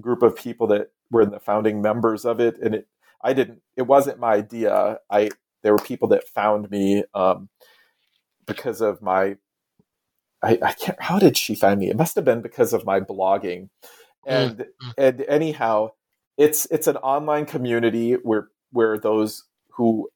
group 0.02 0.24
of 0.24 0.36
people 0.36 0.68
that 0.70 0.92
were 1.12 1.24
in 1.24 1.32
the 1.32 1.42
founding 1.42 1.82
members 1.82 2.26
of 2.26 2.40
it 2.40 2.58
and 2.62 2.76
it 2.76 2.88
i 3.24 3.34
didn't 3.34 3.62
it 3.78 3.84
wasn't 3.84 4.20
my 4.20 4.34
idea. 4.36 5.00
I 5.12 5.32
there 5.64 5.74
were 5.74 5.80
people 5.80 6.08
that 6.10 6.28
found 6.28 6.70
me 6.70 7.04
um, 7.14 7.50
because 8.46 8.82
of 8.82 9.02
my 9.02 9.36
I, 10.42 10.58
I 10.62 10.74
can't 10.74 11.02
how 11.02 11.20
did 11.20 11.38
she 11.38 11.56
find 11.56 11.80
me 11.80 11.90
it 11.90 11.98
must 11.98 12.16
have 12.16 12.26
been 12.26 12.42
because 12.42 12.74
of 12.74 12.86
my 12.86 13.00
blogging 13.00 13.70
hmm. 14.26 14.30
and 14.30 14.58
mm-hmm. 14.58 14.90
and 14.98 15.22
anyhow 15.22 15.90
it's 16.38 16.66
it's 16.72 16.88
an 16.88 16.98
online 16.98 17.46
community 17.46 18.14
where 18.14 18.48
where 18.72 18.98
those 18.98 19.44
who 19.72 20.10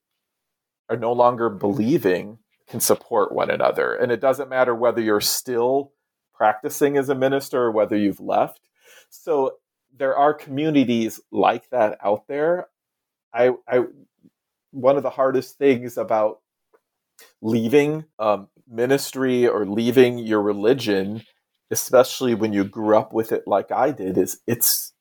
are 0.90 0.98
no 0.98 1.12
longer 1.14 1.50
believing 1.50 2.40
can 2.68 2.80
support 2.80 3.34
one 3.34 3.50
another 3.50 3.94
and 3.94 4.12
it 4.12 4.22
doesn't 4.22 4.50
matter 4.50 4.74
whether 4.74 5.02
you're 5.02 5.22
still 5.22 5.92
practicing 6.34 6.98
as 6.98 7.10
a 7.10 7.16
minister 7.16 7.64
or 7.64 7.72
whether 7.72 7.98
you've 7.98 8.20
left 8.20 8.62
so 9.10 9.58
there 9.96 10.16
are 10.16 10.34
communities 10.34 11.20
like 11.32 11.70
that 11.70 11.98
out 12.04 12.28
there 12.28 12.68
i 13.34 13.52
i 13.68 13.84
one 14.74 14.98
of 14.98 15.04
the 15.04 15.10
hardest 15.10 15.58
things 15.58 15.98
about 15.98 16.40
leaving 17.42 18.06
um, 18.20 18.48
ministry 18.68 19.48
or 19.48 19.66
leaving 19.66 20.18
your 20.18 20.42
religion, 20.42 21.22
especially 21.72 22.36
when 22.36 22.54
you 22.54 22.64
grew 22.64 22.98
up 22.98 23.14
with 23.14 23.32
it 23.32 23.44
like 23.48 23.72
I 23.72 23.92
did, 23.92 24.18
is 24.18 24.40
it's 24.48 24.94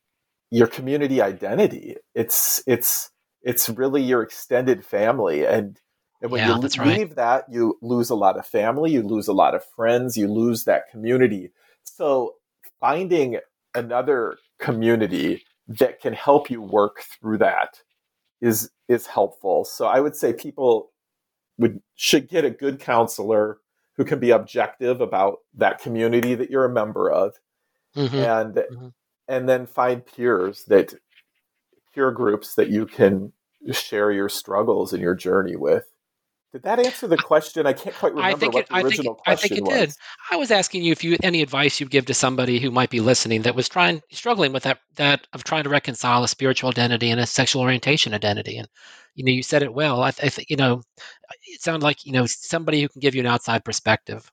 your 0.50 0.66
community 0.66 1.22
identity. 1.22 1.96
It's 2.14 2.62
it's 2.66 3.10
it's 3.42 3.68
really 3.68 4.02
your 4.02 4.22
extended 4.22 4.84
family, 4.84 5.44
and 5.44 5.80
and 6.20 6.30
when 6.30 6.40
yeah, 6.40 6.54
you 6.54 6.60
leave 6.60 6.78
right. 6.78 7.16
that, 7.16 7.44
you 7.50 7.78
lose 7.82 8.10
a 8.10 8.14
lot 8.14 8.38
of 8.38 8.46
family, 8.46 8.92
you 8.92 9.02
lose 9.02 9.26
a 9.26 9.32
lot 9.32 9.54
of 9.54 9.64
friends, 9.74 10.16
you 10.16 10.28
lose 10.28 10.64
that 10.64 10.88
community. 10.90 11.50
So 11.82 12.34
finding 12.78 13.38
another 13.74 14.36
community 14.60 15.42
that 15.66 16.00
can 16.00 16.12
help 16.12 16.50
you 16.50 16.62
work 16.62 17.02
through 17.20 17.38
that 17.38 17.82
is 18.43 18.70
is 18.88 19.07
helpful. 19.07 19.64
So 19.64 19.86
I 19.86 20.01
would 20.01 20.14
say 20.14 20.34
people 20.34 20.90
would 21.57 21.80
should 21.95 22.28
get 22.28 22.45
a 22.45 22.51
good 22.51 22.80
counselor 22.80 23.59
who 23.97 24.05
can 24.05 24.18
be 24.18 24.30
objective 24.30 25.01
about 25.01 25.38
that 25.55 25.80
community 25.80 26.34
that 26.34 26.51
you're 26.51 26.64
a 26.64 26.72
member 26.72 27.11
of 27.11 27.34
mm-hmm. 27.97 28.16
and 28.16 28.55
mm-hmm. 28.55 28.88
and 29.28 29.49
then 29.49 29.64
find 29.64 30.05
peers 30.05 30.64
that 30.64 30.95
peer 31.95 32.11
groups 32.11 32.57
that 32.57 32.68
you 32.68 32.84
can 32.84 33.32
share 33.70 34.11
your 34.11 34.28
struggles 34.28 34.93
and 34.93 35.01
your 35.01 35.14
journey 35.14 35.57
with 35.57 35.91
did 36.53 36.64
that 36.64 36.78
answer 36.78 37.07
the 37.07 37.16
question? 37.16 37.66
I 37.66 37.72
can't 37.72 37.96
quite 37.96 38.14
remember 38.14 38.50
what 38.50 38.64
it, 38.64 38.68
the 38.68 38.76
original 38.76 39.22
I 39.24 39.36
think, 39.36 39.53
question 39.53 39.57
I 39.57 39.57
think 39.57 39.59
it 39.59 39.64
was. 39.64 39.94
did. 39.94 39.96
I 40.30 40.36
was 40.36 40.50
asking 40.50 40.82
you 40.82 40.92
if 40.92 41.03
you 41.03 41.16
any 41.22 41.40
advice 41.40 41.80
you'd 41.80 41.90
give 41.90 42.05
to 42.07 42.14
somebody 42.14 42.61
who 42.61 42.70
might 42.70 42.90
be 42.90 43.00
listening 43.00 43.42
that 43.42 43.55
was 43.55 43.70
trying 43.70 44.03
struggling 44.11 44.53
with 44.53 44.64
that 44.64 44.80
that 44.96 45.26
of 45.32 45.44
trying 45.44 45.64
to 45.64 45.70
reconcile 45.70 46.22
a 46.24 46.28
spiritual 46.28 46.68
identity 46.68 47.11
and 47.11 47.18
a 47.18 47.26
sexual 47.26 47.62
orientation 47.62 48.12
identity. 48.12 48.59
And 48.59 48.68
you 49.14 49.24
know, 49.24 49.32
you 49.32 49.42
said 49.42 49.62
it 49.62 49.72
well. 49.72 50.03
I, 50.03 50.09
I 50.09 50.28
think 50.28 50.50
you 50.50 50.57
know, 50.57 50.82
it 51.46 51.62
sounded 51.62 51.82
like 51.82 52.05
you 52.05 52.12
know 52.12 52.26
somebody 52.26 52.82
who 52.82 52.88
can 52.88 53.00
give 53.00 53.14
you 53.14 53.22
an 53.22 53.26
outside 53.26 53.64
perspective, 53.64 54.30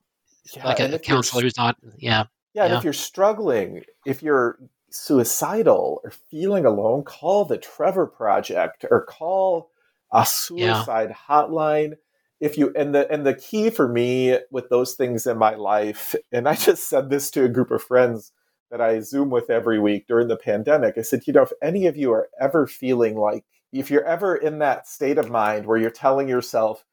yeah, 0.54 0.66
like 0.66 0.80
a, 0.80 0.94
a 0.94 0.98
counselor 0.98 1.42
who's 1.42 1.56
not. 1.56 1.76
Yeah. 1.96 2.24
Yeah, 2.52 2.66
yeah. 2.66 2.78
if 2.78 2.84
you're 2.84 2.92
struggling, 2.92 3.84
if 4.04 4.22
you're 4.22 4.58
suicidal 4.90 6.00
or 6.04 6.12
feeling 6.30 6.66
alone, 6.66 7.04
call 7.04 7.44
the 7.46 7.56
Trevor 7.56 8.06
Project 8.06 8.84
or 8.90 9.04
call 9.04 9.70
a 10.12 10.26
suicide 10.26 11.10
yeah. 11.10 11.16
hotline 11.28 11.94
if 12.40 12.56
you 12.56 12.72
and 12.74 12.94
the 12.94 13.10
and 13.12 13.26
the 13.26 13.34
key 13.34 13.70
for 13.70 13.88
me 13.88 14.38
with 14.50 14.68
those 14.70 14.94
things 14.94 15.26
in 15.26 15.38
my 15.38 15.54
life 15.54 16.14
and 16.32 16.48
i 16.48 16.54
just 16.54 16.88
said 16.88 17.10
this 17.10 17.30
to 17.30 17.44
a 17.44 17.48
group 17.48 17.70
of 17.70 17.82
friends 17.82 18.32
that 18.70 18.80
i 18.80 19.00
zoom 19.00 19.30
with 19.30 19.50
every 19.50 19.78
week 19.78 20.06
during 20.06 20.28
the 20.28 20.36
pandemic 20.36 20.96
i 20.98 21.02
said 21.02 21.22
you 21.26 21.32
know 21.32 21.42
if 21.42 21.52
any 21.62 21.86
of 21.86 21.96
you 21.96 22.12
are 22.12 22.28
ever 22.40 22.66
feeling 22.66 23.16
like 23.16 23.44
if 23.72 23.90
you're 23.90 24.04
ever 24.04 24.34
in 24.34 24.58
that 24.58 24.88
state 24.88 25.18
of 25.18 25.30
mind 25.30 25.66
where 25.66 25.78
you're 25.78 25.90
telling 25.90 26.28
yourself 26.28 26.84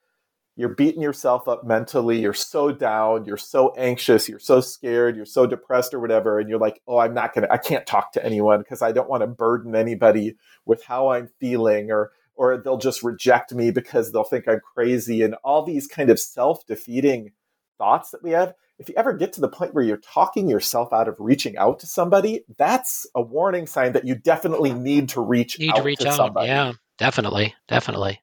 you're 0.58 0.70
beating 0.70 1.02
yourself 1.02 1.48
up 1.48 1.64
mentally 1.64 2.20
you're 2.20 2.34
so 2.34 2.72
down 2.72 3.26
you're 3.26 3.38
so 3.38 3.74
anxious 3.78 4.28
you're 4.28 4.40
so 4.40 4.60
scared 4.60 5.16
you're 5.16 5.26
so 5.26 5.46
depressed 5.46 5.94
or 5.94 6.00
whatever 6.00 6.40
and 6.40 6.50
you're 6.50 6.60
like 6.60 6.82
oh 6.88 6.98
i'm 6.98 7.14
not 7.14 7.34
gonna 7.34 7.48
i 7.52 7.58
can't 7.58 7.86
talk 7.86 8.12
to 8.12 8.26
anyone 8.26 8.60
because 8.60 8.82
i 8.82 8.92
don't 8.92 9.10
want 9.10 9.22
to 9.22 9.28
burden 9.28 9.76
anybody 9.76 10.36
with 10.66 10.84
how 10.84 11.10
i'm 11.10 11.30
feeling 11.40 11.92
or 11.92 12.12
or 12.38 12.58
they'll 12.58 12.78
just 12.78 13.04
reject 13.04 13.54
me 13.54 13.72
because 13.72 14.12
they'll 14.12 14.24
think 14.24 14.48
I'm 14.48 14.62
crazy 14.74 15.24
and 15.24 15.36
all 15.44 15.64
these 15.64 15.88
kind 15.88 16.10
of 16.10 16.20
self-defeating 16.20 17.32
thoughts 17.78 18.12
that 18.12 18.24
we 18.24 18.32
have. 18.32 18.54
If 18.80 18.90
you 18.90 18.96
ever 18.96 19.14
get 19.14 19.34
to 19.34 19.42
the 19.42 19.50
point 19.50 19.74
where 19.74 19.84
you're 19.84 19.98
talking 19.98 20.48
yourself 20.48 20.94
out 20.94 21.08
of 21.08 21.16
reaching 21.20 21.58
out 21.58 21.80
to 21.80 21.88
somebody, 21.88 22.44
that's 22.58 23.08
a 23.16 23.22
warning 23.22 23.66
sign 23.66 23.94
that 23.94 24.06
you 24.06 24.14
definitely 24.14 24.72
need 24.72 25.10
to 25.10 25.22
reach 25.22 25.60
need 25.60 25.72
out 25.72 25.78
to 25.78 25.84
reach 25.84 26.00
to 26.00 26.10
out. 26.10 26.16
somebody. 26.16 26.48
Yeah, 26.48 26.74
definitely, 27.00 27.56
definitely. 27.68 28.22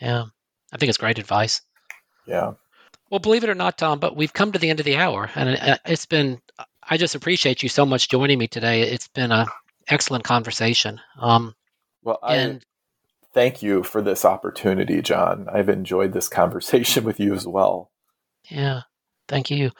Yeah, 0.00 0.24
I 0.70 0.76
think 0.76 0.90
it's 0.90 0.98
great 0.98 1.18
advice. 1.18 1.62
Yeah. 2.26 2.52
Well, 3.10 3.20
believe 3.20 3.42
it 3.42 3.50
or 3.50 3.54
not, 3.54 3.78
Tom, 3.78 3.98
but 3.98 4.16
we've 4.16 4.32
come 4.32 4.52
to 4.52 4.58
the 4.58 4.70
end 4.70 4.80
of 4.80 4.86
the 4.86 4.96
hour, 4.96 5.30
and 5.34 5.58
uh, 5.58 5.78
it's 5.86 6.06
been. 6.06 6.40
I 6.82 6.96
just 6.96 7.14
appreciate 7.14 7.62
you 7.62 7.68
so 7.68 7.86
much 7.86 8.08
joining 8.08 8.38
me 8.38 8.48
today. 8.48 8.82
It's 8.82 9.08
been 9.08 9.32
a 9.32 9.46
excellent 9.88 10.24
conversation. 10.24 11.00
Um, 11.18 11.54
well, 12.02 12.18
I, 12.22 12.36
and 12.36 12.64
thank 13.32 13.62
you 13.62 13.82
for 13.82 14.02
this 14.02 14.24
opportunity, 14.24 15.02
John. 15.02 15.46
I've 15.52 15.68
enjoyed 15.68 16.12
this 16.12 16.28
conversation 16.28 17.04
with 17.04 17.20
you 17.20 17.34
as 17.34 17.46
well. 17.46 17.90
Yeah, 18.48 18.82
thank 19.28 19.50
you. 19.50 19.70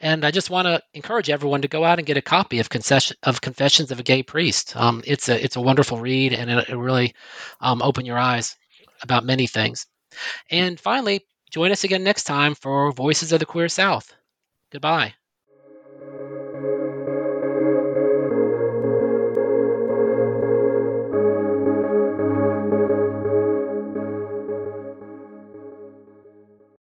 And 0.00 0.24
I 0.24 0.30
just 0.30 0.50
want 0.50 0.66
to 0.66 0.82
encourage 0.94 1.30
everyone 1.30 1.62
to 1.62 1.68
go 1.68 1.84
out 1.84 1.98
and 1.98 2.06
get 2.06 2.16
a 2.16 2.22
copy 2.22 2.60
of 2.60 2.68
of 3.22 3.40
Confessions 3.40 3.90
of 3.90 4.00
a 4.00 4.02
Gay 4.02 4.22
Priest. 4.22 4.76
Um, 4.76 5.02
it's 5.06 5.28
a 5.28 5.42
it's 5.42 5.56
a 5.56 5.60
wonderful 5.60 5.98
read, 5.98 6.32
and 6.32 6.50
it, 6.50 6.68
it 6.68 6.76
really 6.76 7.14
um, 7.60 7.82
open 7.82 8.06
your 8.06 8.18
eyes 8.18 8.56
about 9.02 9.24
many 9.24 9.46
things. 9.46 9.86
And 10.50 10.78
finally, 10.78 11.24
join 11.50 11.72
us 11.72 11.84
again 11.84 12.04
next 12.04 12.24
time 12.24 12.54
for 12.54 12.92
Voices 12.92 13.32
of 13.32 13.40
the 13.40 13.46
Queer 13.46 13.68
South. 13.68 14.12
Goodbye. 14.72 15.14